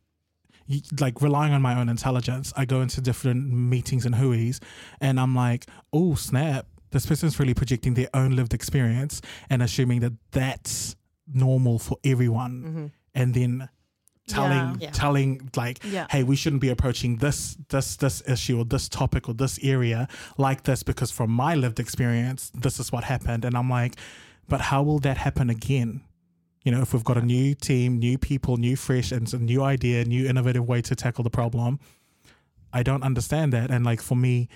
like 1.00 1.22
relying 1.22 1.54
on 1.54 1.62
my 1.62 1.78
own 1.78 1.90
intelligence 1.90 2.54
i 2.56 2.64
go 2.64 2.80
into 2.82 3.02
different 3.02 3.52
meetings 3.52 4.06
and 4.06 4.16
hui's 4.16 4.62
and 5.02 5.20
i'm 5.20 5.36
like 5.36 5.66
oh 5.92 6.16
snap. 6.16 6.66
This 6.92 7.06
person's 7.06 7.40
really 7.40 7.54
projecting 7.54 7.94
their 7.94 8.10
own 8.14 8.36
lived 8.36 8.54
experience 8.54 9.22
and 9.50 9.64
assuming 9.64 10.02
that 10.02 10.12
that's 10.32 10.98
normal 11.26 11.80
for 11.80 11.98
everyone. 12.04 12.92
And 13.16 13.34
then 13.34 13.70
telling 14.28 14.60
Yeah. 14.60 14.76
Yeah. 14.80 14.90
telling 14.92 15.50
like 15.56 15.84
Yeah. 15.84 16.08
hey 16.10 16.24
we 16.24 16.36
shouldn't 16.36 16.62
be 16.62 16.70
approaching 16.70 17.18
this 17.18 17.58
this 17.70 17.96
this 17.98 18.22
issue 18.28 18.60
or 18.60 18.66
this 18.66 18.88
topic 18.88 19.28
or 19.28 19.34
this 19.34 19.60
area 19.64 20.08
like 20.38 20.64
this 20.64 20.84
because 20.84 21.12
from 21.12 21.32
my 21.32 21.56
lived 21.56 21.80
experience 21.80 22.52
this 22.54 22.80
is 22.80 22.92
what 22.92 23.04
happened 23.04 23.44
and 23.46 23.58
i'm 23.58 23.70
like 23.70 23.96
but 24.48 24.62
how 24.62 24.84
will 24.84 25.00
that 25.00 25.18
happen 25.18 25.50
again 25.50 26.02
you 26.64 26.72
know, 26.72 26.82
if 26.84 26.94
we've 26.94 27.04
got 27.04 27.18
a 27.18 27.24
new 27.24 27.56
team, 27.56 27.98
new 27.98 28.20
people, 28.20 28.56
new 28.58 28.76
fresh, 28.76 29.12
and 29.12 29.32
a 29.34 29.40
new 29.40 29.64
idea, 29.64 30.06
new 30.06 30.28
innovative 30.28 30.68
way 30.68 30.80
to 30.84 30.96
tackle 30.96 31.24
the 31.24 31.30
problem, 31.32 31.80
I 32.72 32.84
don't 32.84 33.02
understand 33.02 33.52
that. 33.54 33.72
And 33.72 33.84
like 33.84 34.00
for 34.00 34.16
me, 34.16 34.48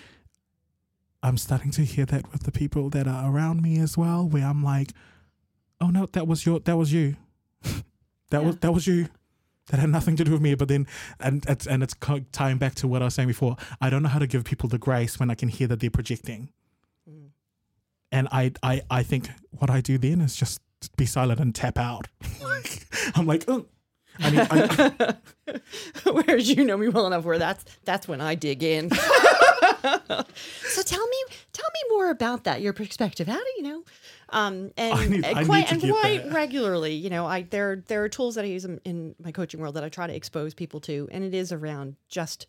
I'm 1.23 1.37
starting 1.39 1.71
to 1.71 1.81
hear 1.83 2.05
that 2.05 2.31
with 2.31 2.43
the 2.43 2.51
people 2.51 2.91
that 2.91 3.07
are 3.07 3.31
around 3.31 3.63
me 3.63 3.79
as 3.79 3.97
well, 3.97 4.27
where 4.29 4.45
I'm 4.45 4.63
like, 4.63 4.91
oh 5.81 5.87
no, 5.87 6.05
that 6.11 6.27
was 6.27 6.45
your, 6.45 6.59
that 6.59 6.77
was 6.77 6.93
you, 6.93 7.15
that 8.29 8.43
was 8.43 8.57
that 8.57 8.71
was 8.71 8.85
you. 8.85 9.07
That 9.67 9.79
had 9.79 9.89
nothing 9.89 10.15
to 10.17 10.23
do 10.23 10.31
with 10.31 10.41
me, 10.41 10.53
but 10.53 10.67
then, 10.67 10.85
and 11.19 11.43
it's 11.47 11.65
and 11.65 11.81
it's 11.81 11.95
tying 12.31 12.57
back 12.57 12.75
to 12.75 12.87
what 12.87 13.01
I 13.01 13.05
was 13.05 13.15
saying 13.15 13.27
before. 13.27 13.57
I 13.81 13.89
don't 13.89 14.03
know 14.03 14.09
how 14.09 14.19
to 14.19 14.27
give 14.27 14.43
people 14.43 14.69
the 14.69 14.77
grace 14.77 15.19
when 15.19 15.31
I 15.31 15.35
can 15.35 15.49
hear 15.49 15.67
that 15.67 15.79
they're 15.79 15.89
projecting, 15.89 16.49
mm. 17.09 17.29
and 18.11 18.27
I, 18.31 18.51
I, 18.61 18.83
I 18.91 19.01
think 19.01 19.29
what 19.49 19.71
I 19.71 19.81
do 19.81 19.97
then 19.97 20.21
is 20.21 20.35
just 20.35 20.61
be 20.97 21.07
silent 21.07 21.39
and 21.39 21.55
tap 21.55 21.79
out. 21.79 22.07
I'm 23.15 23.25
like, 23.25 23.45
oh, 23.47 23.65
I 24.19 24.29
need, 24.29 24.47
I, 24.51 25.15
whereas 26.11 26.49
you 26.49 26.63
know 26.63 26.77
me 26.77 26.89
well 26.89 27.07
enough 27.07 27.25
where 27.25 27.37
that's 27.39 27.65
that's 27.83 28.07
when 28.07 28.21
i 28.21 28.35
dig 28.35 28.63
in 28.63 28.89
so 30.69 30.81
tell 30.81 31.07
me 31.07 31.17
tell 31.53 31.69
me 31.73 31.79
more 31.89 32.09
about 32.09 32.43
that 32.43 32.61
your 32.61 32.73
perspective 32.73 33.27
how 33.27 33.37
do 33.37 33.51
you 33.57 33.63
know 33.63 33.83
um 34.29 34.71
and, 34.77 35.11
need- 35.11 35.25
and 35.25 35.37
I 35.37 35.39
need 35.41 35.45
quite 35.47 35.71
and 35.71 35.81
quite 35.81 36.23
that. 36.25 36.33
regularly 36.33 36.93
you 36.93 37.09
know 37.09 37.25
i 37.25 37.43
there 37.43 37.83
there 37.87 38.03
are 38.03 38.09
tools 38.09 38.35
that 38.35 38.45
i 38.45 38.47
use 38.47 38.65
in, 38.65 38.79
in 38.85 39.15
my 39.23 39.31
coaching 39.31 39.59
world 39.59 39.75
that 39.75 39.83
i 39.83 39.89
try 39.89 40.07
to 40.07 40.15
expose 40.15 40.53
people 40.53 40.79
to 40.81 41.07
and 41.11 41.23
it 41.23 41.33
is 41.33 41.51
around 41.51 41.95
just 42.09 42.47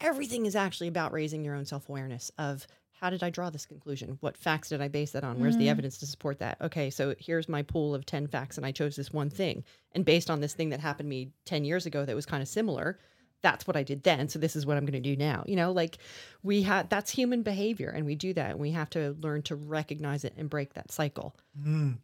everything 0.00 0.46
is 0.46 0.56
actually 0.56 0.88
about 0.88 1.12
raising 1.12 1.44
your 1.44 1.54
own 1.54 1.64
self-awareness 1.64 2.30
of 2.38 2.66
how 3.00 3.10
did 3.10 3.22
I 3.22 3.28
draw 3.28 3.50
this 3.50 3.66
conclusion? 3.66 4.16
What 4.20 4.34
facts 4.36 4.70
did 4.70 4.80
I 4.80 4.88
base 4.88 5.10
that 5.10 5.24
on? 5.24 5.38
Where's 5.38 5.58
the 5.58 5.68
evidence 5.68 5.98
to 5.98 6.06
support 6.06 6.38
that? 6.38 6.56
Okay, 6.62 6.88
so 6.88 7.14
here's 7.18 7.50
my 7.50 7.60
pool 7.60 7.94
of 7.94 8.06
10 8.06 8.28
facts, 8.28 8.56
and 8.56 8.64
I 8.64 8.72
chose 8.72 8.96
this 8.96 9.12
one 9.12 9.28
thing. 9.28 9.62
And 9.92 10.06
based 10.06 10.30
on 10.30 10.40
this 10.40 10.54
thing 10.54 10.70
that 10.70 10.80
happened 10.80 11.08
to 11.08 11.10
me 11.10 11.30
10 11.44 11.64
years 11.66 11.84
ago 11.84 12.04
that 12.06 12.16
was 12.16 12.24
kind 12.24 12.40
of 12.40 12.48
similar, 12.48 12.98
that's 13.44 13.66
what 13.66 13.76
I 13.76 13.82
did 13.82 14.04
then. 14.04 14.30
So 14.30 14.38
this 14.38 14.56
is 14.56 14.64
what 14.64 14.78
I'm 14.78 14.86
going 14.86 15.00
to 15.00 15.06
do 15.06 15.16
now. 15.16 15.44
You 15.46 15.54
know, 15.54 15.70
like 15.70 15.98
we 16.42 16.62
had 16.62 16.88
that's 16.88 17.10
human 17.10 17.42
behavior, 17.42 17.90
and 17.90 18.06
we 18.06 18.14
do 18.14 18.32
that, 18.32 18.52
and 18.52 18.58
we 18.58 18.70
have 18.70 18.88
to 18.90 19.14
learn 19.20 19.42
to 19.42 19.54
recognize 19.54 20.24
it 20.24 20.32
and 20.38 20.48
break 20.48 20.72
that 20.72 20.90
cycle. 20.90 21.36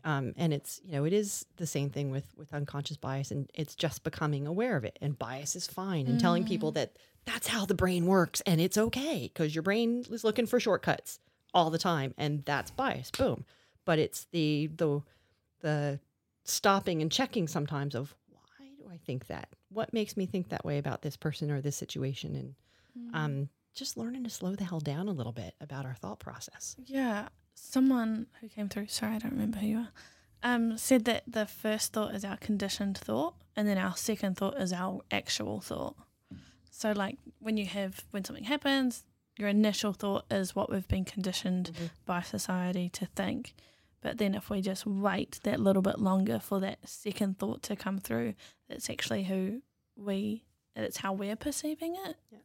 Um, 0.04 0.34
and 0.36 0.52
it's 0.52 0.82
you 0.84 0.92
know 0.92 1.04
it 1.04 1.14
is 1.14 1.46
the 1.56 1.66
same 1.66 1.88
thing 1.88 2.10
with 2.10 2.26
with 2.36 2.52
unconscious 2.52 2.98
bias, 2.98 3.30
and 3.30 3.50
it's 3.54 3.74
just 3.74 4.04
becoming 4.04 4.46
aware 4.46 4.76
of 4.76 4.84
it. 4.84 4.98
And 5.00 5.18
bias 5.18 5.56
is 5.56 5.66
fine, 5.66 6.06
and 6.06 6.20
telling 6.20 6.44
people 6.44 6.72
that 6.72 6.98
that's 7.24 7.48
how 7.48 7.64
the 7.64 7.74
brain 7.74 8.04
works, 8.04 8.42
and 8.42 8.60
it's 8.60 8.76
okay 8.76 9.30
because 9.32 9.54
your 9.54 9.62
brain 9.62 10.04
is 10.10 10.22
looking 10.22 10.46
for 10.46 10.60
shortcuts 10.60 11.20
all 11.54 11.70
the 11.70 11.78
time, 11.78 12.12
and 12.18 12.44
that's 12.44 12.70
bias. 12.70 13.10
Boom. 13.10 13.46
But 13.86 13.98
it's 13.98 14.26
the 14.30 14.68
the 14.76 15.00
the 15.62 16.00
stopping 16.44 17.00
and 17.00 17.10
checking 17.10 17.48
sometimes 17.48 17.94
of 17.94 18.14
why 18.28 18.66
do 18.76 18.84
I 18.92 18.98
think 18.98 19.26
that? 19.28 19.48
What 19.72 19.92
makes 19.92 20.16
me 20.16 20.26
think 20.26 20.48
that 20.48 20.64
way 20.64 20.78
about 20.78 21.02
this 21.02 21.16
person 21.16 21.50
or 21.50 21.60
this 21.60 21.76
situation? 21.76 22.34
And 22.34 23.14
um, 23.14 23.48
just 23.74 23.96
learning 23.96 24.24
to 24.24 24.30
slow 24.30 24.54
the 24.54 24.64
hell 24.64 24.80
down 24.80 25.08
a 25.08 25.12
little 25.12 25.32
bit 25.32 25.54
about 25.60 25.86
our 25.86 25.94
thought 25.94 26.18
process. 26.18 26.76
Yeah, 26.84 27.28
someone 27.54 28.26
who 28.40 28.48
came 28.48 28.68
through, 28.68 28.88
sorry, 28.88 29.14
I 29.14 29.18
don't 29.18 29.32
remember 29.32 29.58
who 29.58 29.66
you 29.66 29.78
are, 29.78 29.88
um, 30.42 30.76
said 30.78 31.04
that 31.04 31.24
the 31.26 31.46
first 31.46 31.92
thought 31.92 32.14
is 32.14 32.24
our 32.24 32.36
conditioned 32.36 32.98
thought, 32.98 33.34
and 33.56 33.68
then 33.68 33.78
our 33.78 33.96
second 33.96 34.36
thought 34.36 34.60
is 34.60 34.72
our 34.72 35.00
actual 35.10 35.60
thought. 35.60 35.96
So, 36.70 36.92
like 36.92 37.18
when 37.38 37.56
you 37.56 37.66
have, 37.66 38.04
when 38.10 38.24
something 38.24 38.44
happens, 38.44 39.04
your 39.38 39.48
initial 39.48 39.92
thought 39.92 40.24
is 40.30 40.54
what 40.56 40.70
we've 40.70 40.88
been 40.88 41.04
conditioned 41.04 41.70
by 42.06 42.22
society 42.22 42.88
to 42.90 43.06
think. 43.06 43.54
But 44.02 44.18
then 44.18 44.34
if 44.34 44.48
we 44.48 44.62
just 44.62 44.86
wait 44.86 45.40
that 45.42 45.60
little 45.60 45.82
bit 45.82 45.98
longer 45.98 46.38
for 46.38 46.58
that 46.60 46.78
second 46.88 47.38
thought 47.38 47.62
to 47.64 47.76
come 47.76 47.98
through, 47.98 48.34
it's 48.68 48.88
actually 48.88 49.24
who 49.24 49.60
we, 49.96 50.44
it's 50.74 50.96
how 50.98 51.12
we're 51.12 51.36
perceiving 51.36 51.94
it. 51.96 52.16
Yeah. 52.30 52.38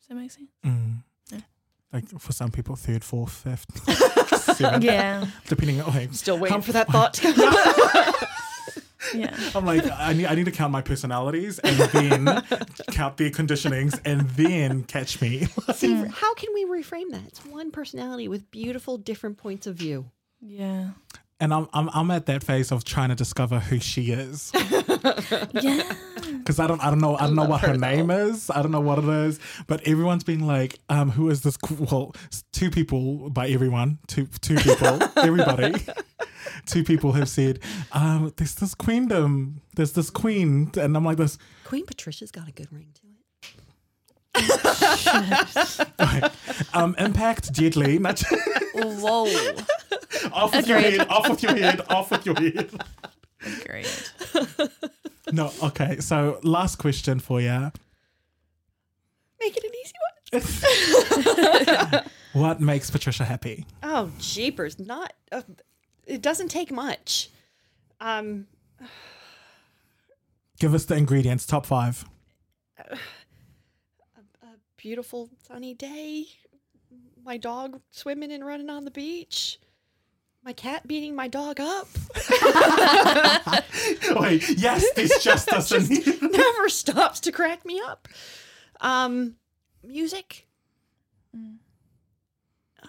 Does 0.00 0.08
that 0.08 0.14
make 0.16 0.30
sense? 0.32 0.50
mm, 0.64 1.02
Yeah. 1.30 1.38
like 1.92 2.08
for 2.18 2.32
some 2.32 2.50
people, 2.50 2.74
third, 2.74 3.04
fourth, 3.04 3.32
fifth, 3.32 3.66
seventh, 4.56 4.82
Yeah. 4.84 5.26
depending 5.48 5.80
on. 5.80 5.88
Okay, 5.90 6.08
Still 6.12 6.38
waiting 6.38 6.56
How- 6.58 6.62
for 6.62 6.72
that 6.72 6.88
thought. 6.90 7.22
Yeah. 9.14 9.36
I'm 9.54 9.64
like, 9.64 9.84
I 9.88 10.14
need, 10.14 10.26
I 10.26 10.34
need 10.34 10.46
to 10.46 10.50
count 10.50 10.72
my 10.72 10.82
personalities 10.82 11.60
and 11.60 11.76
then 11.78 12.24
count 12.90 13.16
their 13.18 13.30
conditionings 13.30 13.98
and 14.04 14.22
then 14.30 14.82
catch 14.82 15.20
me. 15.20 15.46
See, 15.74 15.94
how 15.94 16.34
can 16.34 16.52
we 16.52 16.64
reframe 16.64 17.10
that? 17.10 17.22
It's 17.28 17.44
one 17.46 17.70
personality 17.70 18.26
with 18.26 18.50
beautiful 18.50 18.98
different 18.98 19.36
points 19.38 19.68
of 19.68 19.76
view. 19.76 20.06
Yeah. 20.40 20.90
And 21.38 21.52
I'm, 21.52 21.68
I'm, 21.74 21.90
I'm 21.92 22.10
at 22.12 22.26
that 22.26 22.42
phase 22.42 22.72
of 22.72 22.84
trying 22.84 23.10
to 23.10 23.14
discover 23.14 23.58
who 23.60 23.78
she 23.78 24.12
is. 24.12 24.52
Yeah. 25.52 25.82
because 26.38 26.58
I 26.58 26.66
don't 26.66 26.82
I 26.82 26.90
don't 26.90 26.98
know 27.00 27.16
I 27.16 27.26
don't 27.26 27.36
know 27.36 27.44
what 27.44 27.60
her 27.62 27.76
name 27.76 28.10
is. 28.10 28.50
I 28.50 28.62
don't 28.62 28.72
know 28.72 28.80
what 28.80 28.98
it 28.98 29.04
is. 29.08 29.38
But 29.66 29.86
everyone's 29.86 30.24
been 30.24 30.46
like, 30.46 30.78
um, 30.88 31.10
who 31.10 31.28
is 31.30 31.42
this? 31.42 31.56
Well, 31.78 32.14
two 32.52 32.70
people 32.70 33.30
by 33.30 33.48
everyone, 33.48 33.98
two 34.08 34.26
two 34.40 34.56
people, 34.56 34.98
everybody. 35.16 35.74
Two 36.66 36.82
people 36.84 37.12
have 37.12 37.28
said, 37.28 37.60
um, 37.92 38.32
there's 38.36 38.54
this 38.56 38.74
queendom, 38.74 39.60
there's 39.76 39.92
this 39.92 40.10
queen, 40.10 40.70
and 40.78 40.96
I'm 40.96 41.04
like 41.04 41.16
this. 41.18 41.38
Queen 41.64 41.86
Patricia's 41.86 42.30
got 42.30 42.48
a 42.48 42.52
good 42.52 42.72
ring 42.72 42.88
to 42.94 43.00
it. 43.06 43.15
Um, 46.72 46.94
impact 46.98 47.52
deadly. 47.52 47.98
Not 47.98 48.22
Whoa. 48.74 49.26
off 50.32 50.54
with 50.54 50.68
your 50.68 50.78
head. 50.78 51.08
Off 51.08 51.28
with 51.28 51.42
your 51.42 51.56
head. 51.56 51.80
Off 51.88 52.10
with 52.10 52.26
your 52.26 52.34
head. 52.34 52.70
Agreed. 53.62 53.88
No. 55.32 55.52
Okay. 55.62 55.98
So 56.00 56.38
last 56.42 56.76
question 56.76 57.18
for 57.18 57.40
you. 57.40 57.72
Make 59.40 59.56
it 59.56 59.64
an 59.64 59.70
easy 59.82 59.94
one. 61.92 62.02
What 62.36 62.60
makes 62.60 62.90
Patricia 62.90 63.24
happy? 63.24 63.64
Oh, 63.82 64.10
jeepers! 64.18 64.78
Not. 64.78 65.14
Uh, 65.32 65.40
it 66.06 66.20
doesn't 66.20 66.48
take 66.48 66.70
much. 66.70 67.30
Um, 67.98 68.46
Give 70.60 70.74
us 70.74 70.84
the 70.84 70.96
ingredients. 70.96 71.46
Top 71.46 71.64
five. 71.64 72.04
Beautiful 74.86 75.28
sunny 75.48 75.74
day, 75.74 76.26
my 77.24 77.38
dog 77.38 77.80
swimming 77.90 78.30
and 78.30 78.46
running 78.46 78.70
on 78.70 78.84
the 78.84 78.92
beach, 78.92 79.58
my 80.44 80.52
cat 80.52 80.86
beating 80.86 81.16
my 81.16 81.26
dog 81.26 81.58
up. 81.58 81.88
Wait, 84.20 84.48
yes, 84.50 84.86
this 84.94 85.24
just 85.24 85.48
doesn't. 85.48 86.22
Never 86.22 86.68
stops 86.68 87.18
to 87.18 87.32
crack 87.32 87.66
me 87.66 87.82
up. 87.84 88.06
Um, 88.80 89.34
music. 89.82 90.46
Mm. 91.36 91.56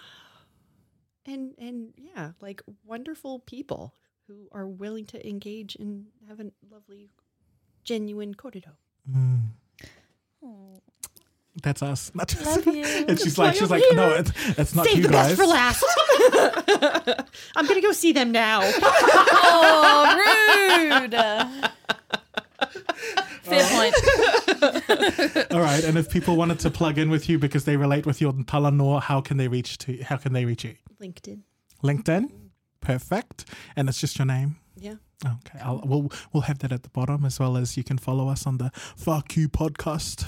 And 1.26 1.56
and 1.58 1.94
yeah, 1.96 2.30
like 2.40 2.62
wonderful 2.86 3.40
people 3.40 3.92
who 4.28 4.46
are 4.52 4.68
willing 4.68 5.06
to 5.06 5.28
engage 5.28 5.74
and 5.74 6.06
have 6.28 6.38
a 6.38 6.52
lovely, 6.70 7.10
genuine 7.82 8.36
kōrero. 8.36 8.76
That's 11.62 11.82
us. 11.82 12.12
Not 12.14 12.28
just-. 12.28 12.66
And 12.66 13.18
she's 13.18 13.36
like, 13.38 13.56
she's 13.56 13.70
like, 13.70 13.82
no, 13.92 14.08
here. 14.10 14.18
it's, 14.18 14.32
it's 14.58 14.74
not 14.74 14.86
Save 14.86 14.96
you 14.98 15.02
the 15.04 15.08
guys. 15.08 15.36
best 15.36 15.40
for 15.40 15.46
last. 15.46 15.84
I'm 17.56 17.66
gonna 17.66 17.80
go 17.80 17.92
see 17.92 18.12
them 18.12 18.32
now. 18.32 18.60
Oh, 19.50 20.04
rude. 21.00 21.12
Fair 23.42 23.64
point. 23.70 23.94
All 25.52 25.60
right, 25.60 25.82
and 25.84 25.96
if 25.96 26.10
people 26.10 26.36
wanted 26.36 26.58
to 26.60 26.70
plug 26.70 26.98
in 26.98 27.08
with 27.10 27.28
you 27.28 27.38
because 27.38 27.64
they 27.64 27.76
relate 27.76 28.04
with 28.06 28.20
your 28.20 28.32
Talanoa, 28.32 29.02
how 29.02 29.20
can 29.20 29.36
they 29.36 29.48
reach 29.48 29.78
to? 29.78 29.96
How 30.02 30.16
can 30.16 30.32
they 30.32 30.44
reach 30.44 30.64
you? 30.64 30.74
LinkedIn. 31.02 31.40
LinkedIn, 31.82 32.30
perfect. 32.80 33.46
And 33.76 33.88
it's 33.88 34.00
just 34.00 34.18
your 34.18 34.26
name. 34.26 34.56
Yeah. 34.76 34.94
Okay, 35.24 35.58
I'll, 35.62 35.82
we'll 35.84 36.12
we'll 36.32 36.42
have 36.42 36.58
that 36.60 36.72
at 36.72 36.82
the 36.84 36.90
bottom 36.90 37.24
as 37.24 37.40
well 37.40 37.56
as 37.56 37.76
you 37.76 37.82
can 37.84 37.98
follow 37.98 38.28
us 38.28 38.46
on 38.46 38.58
the 38.58 38.70
Fuck 38.96 39.36
You 39.36 39.48
podcast 39.48 40.26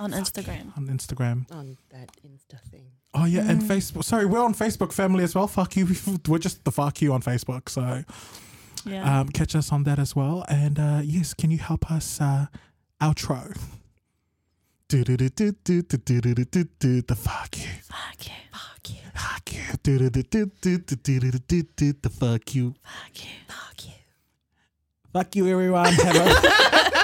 On 0.00 0.12
Instagram. 0.12 0.76
on 0.76 0.86
Instagram. 0.86 1.50
On 1.52 1.76
that 1.90 2.10
Insta 2.24 2.60
thing. 2.70 2.86
Oh 3.14 3.24
yeah, 3.24 3.48
and 3.50 3.62
Mm. 3.62 3.66
Facebook. 3.68 4.04
Sorry, 4.04 4.26
we're 4.26 4.42
on 4.44 4.54
Facebook 4.54 4.92
family 4.92 5.24
as 5.24 5.34
well. 5.34 5.48
Fuck 5.48 5.76
you. 5.76 5.86
We're 6.28 6.38
just 6.38 6.62
the 6.64 6.70
Fuck 6.70 7.00
You 7.02 7.12
on 7.14 7.22
Facebook. 7.22 7.68
So 7.68 8.04
Yeah. 8.84 9.20
um, 9.20 9.28
catch 9.30 9.56
us 9.56 9.72
on 9.72 9.82
that 9.84 9.98
as 9.98 10.14
well. 10.14 10.44
And 10.48 10.78
uh, 10.78 11.00
yes, 11.02 11.34
can 11.34 11.50
you 11.50 11.58
help 11.58 11.90
us 11.90 12.20
uh, 12.20 12.46
outro? 13.00 13.56
Do 14.88 15.04
do 15.04 15.16
do 15.16 15.28
do 15.28 15.52
do 15.64 15.82
do 15.82 15.96
do 15.98 16.20
do 16.34 16.44
do 16.44 16.64
do 16.78 17.02
the 17.02 17.14
fuck 17.16 17.56
you. 17.58 17.68
Fuck 17.82 18.26
you. 18.26 18.32
Fuck 18.52 18.90
you. 18.90 18.96
Fuck 19.14 19.52
you. 19.52 19.60
Do 19.82 19.98
do 19.98 20.10
do 20.10 20.22
do 20.22 20.46
do 20.60 20.78
do 20.78 20.96
do 20.96 21.30
do 21.30 21.38
do 21.40 21.62
do 21.76 21.92
the 22.02 22.08
fuck 22.10 22.54
you. 22.54 22.74
Fuck 22.84 23.24
you. 23.24 23.30
Fuck 23.48 23.86
you. 23.86 23.92
Fuck 25.12 25.36
you, 25.36 25.48
everyone. 25.48 25.92
Have 25.92 26.16
a, 26.16 26.97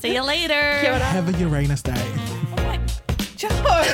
See 0.00 0.14
you 0.14 0.22
later. 0.22 0.54
have 0.54 1.28
a 1.28 1.38
Uranus 1.38 1.82
day. 1.82 1.92
Oh 1.94 2.56
my 2.56 2.78
God. 3.38 3.86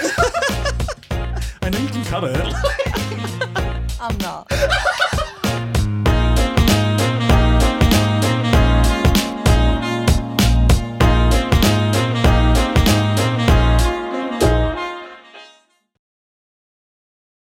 I 1.62 1.68
know 1.68 1.78
you 1.78 1.88
can 1.88 2.04
cut 2.04 2.22
it. 2.24 2.36
I'm 4.00 4.16
not. 4.18 4.46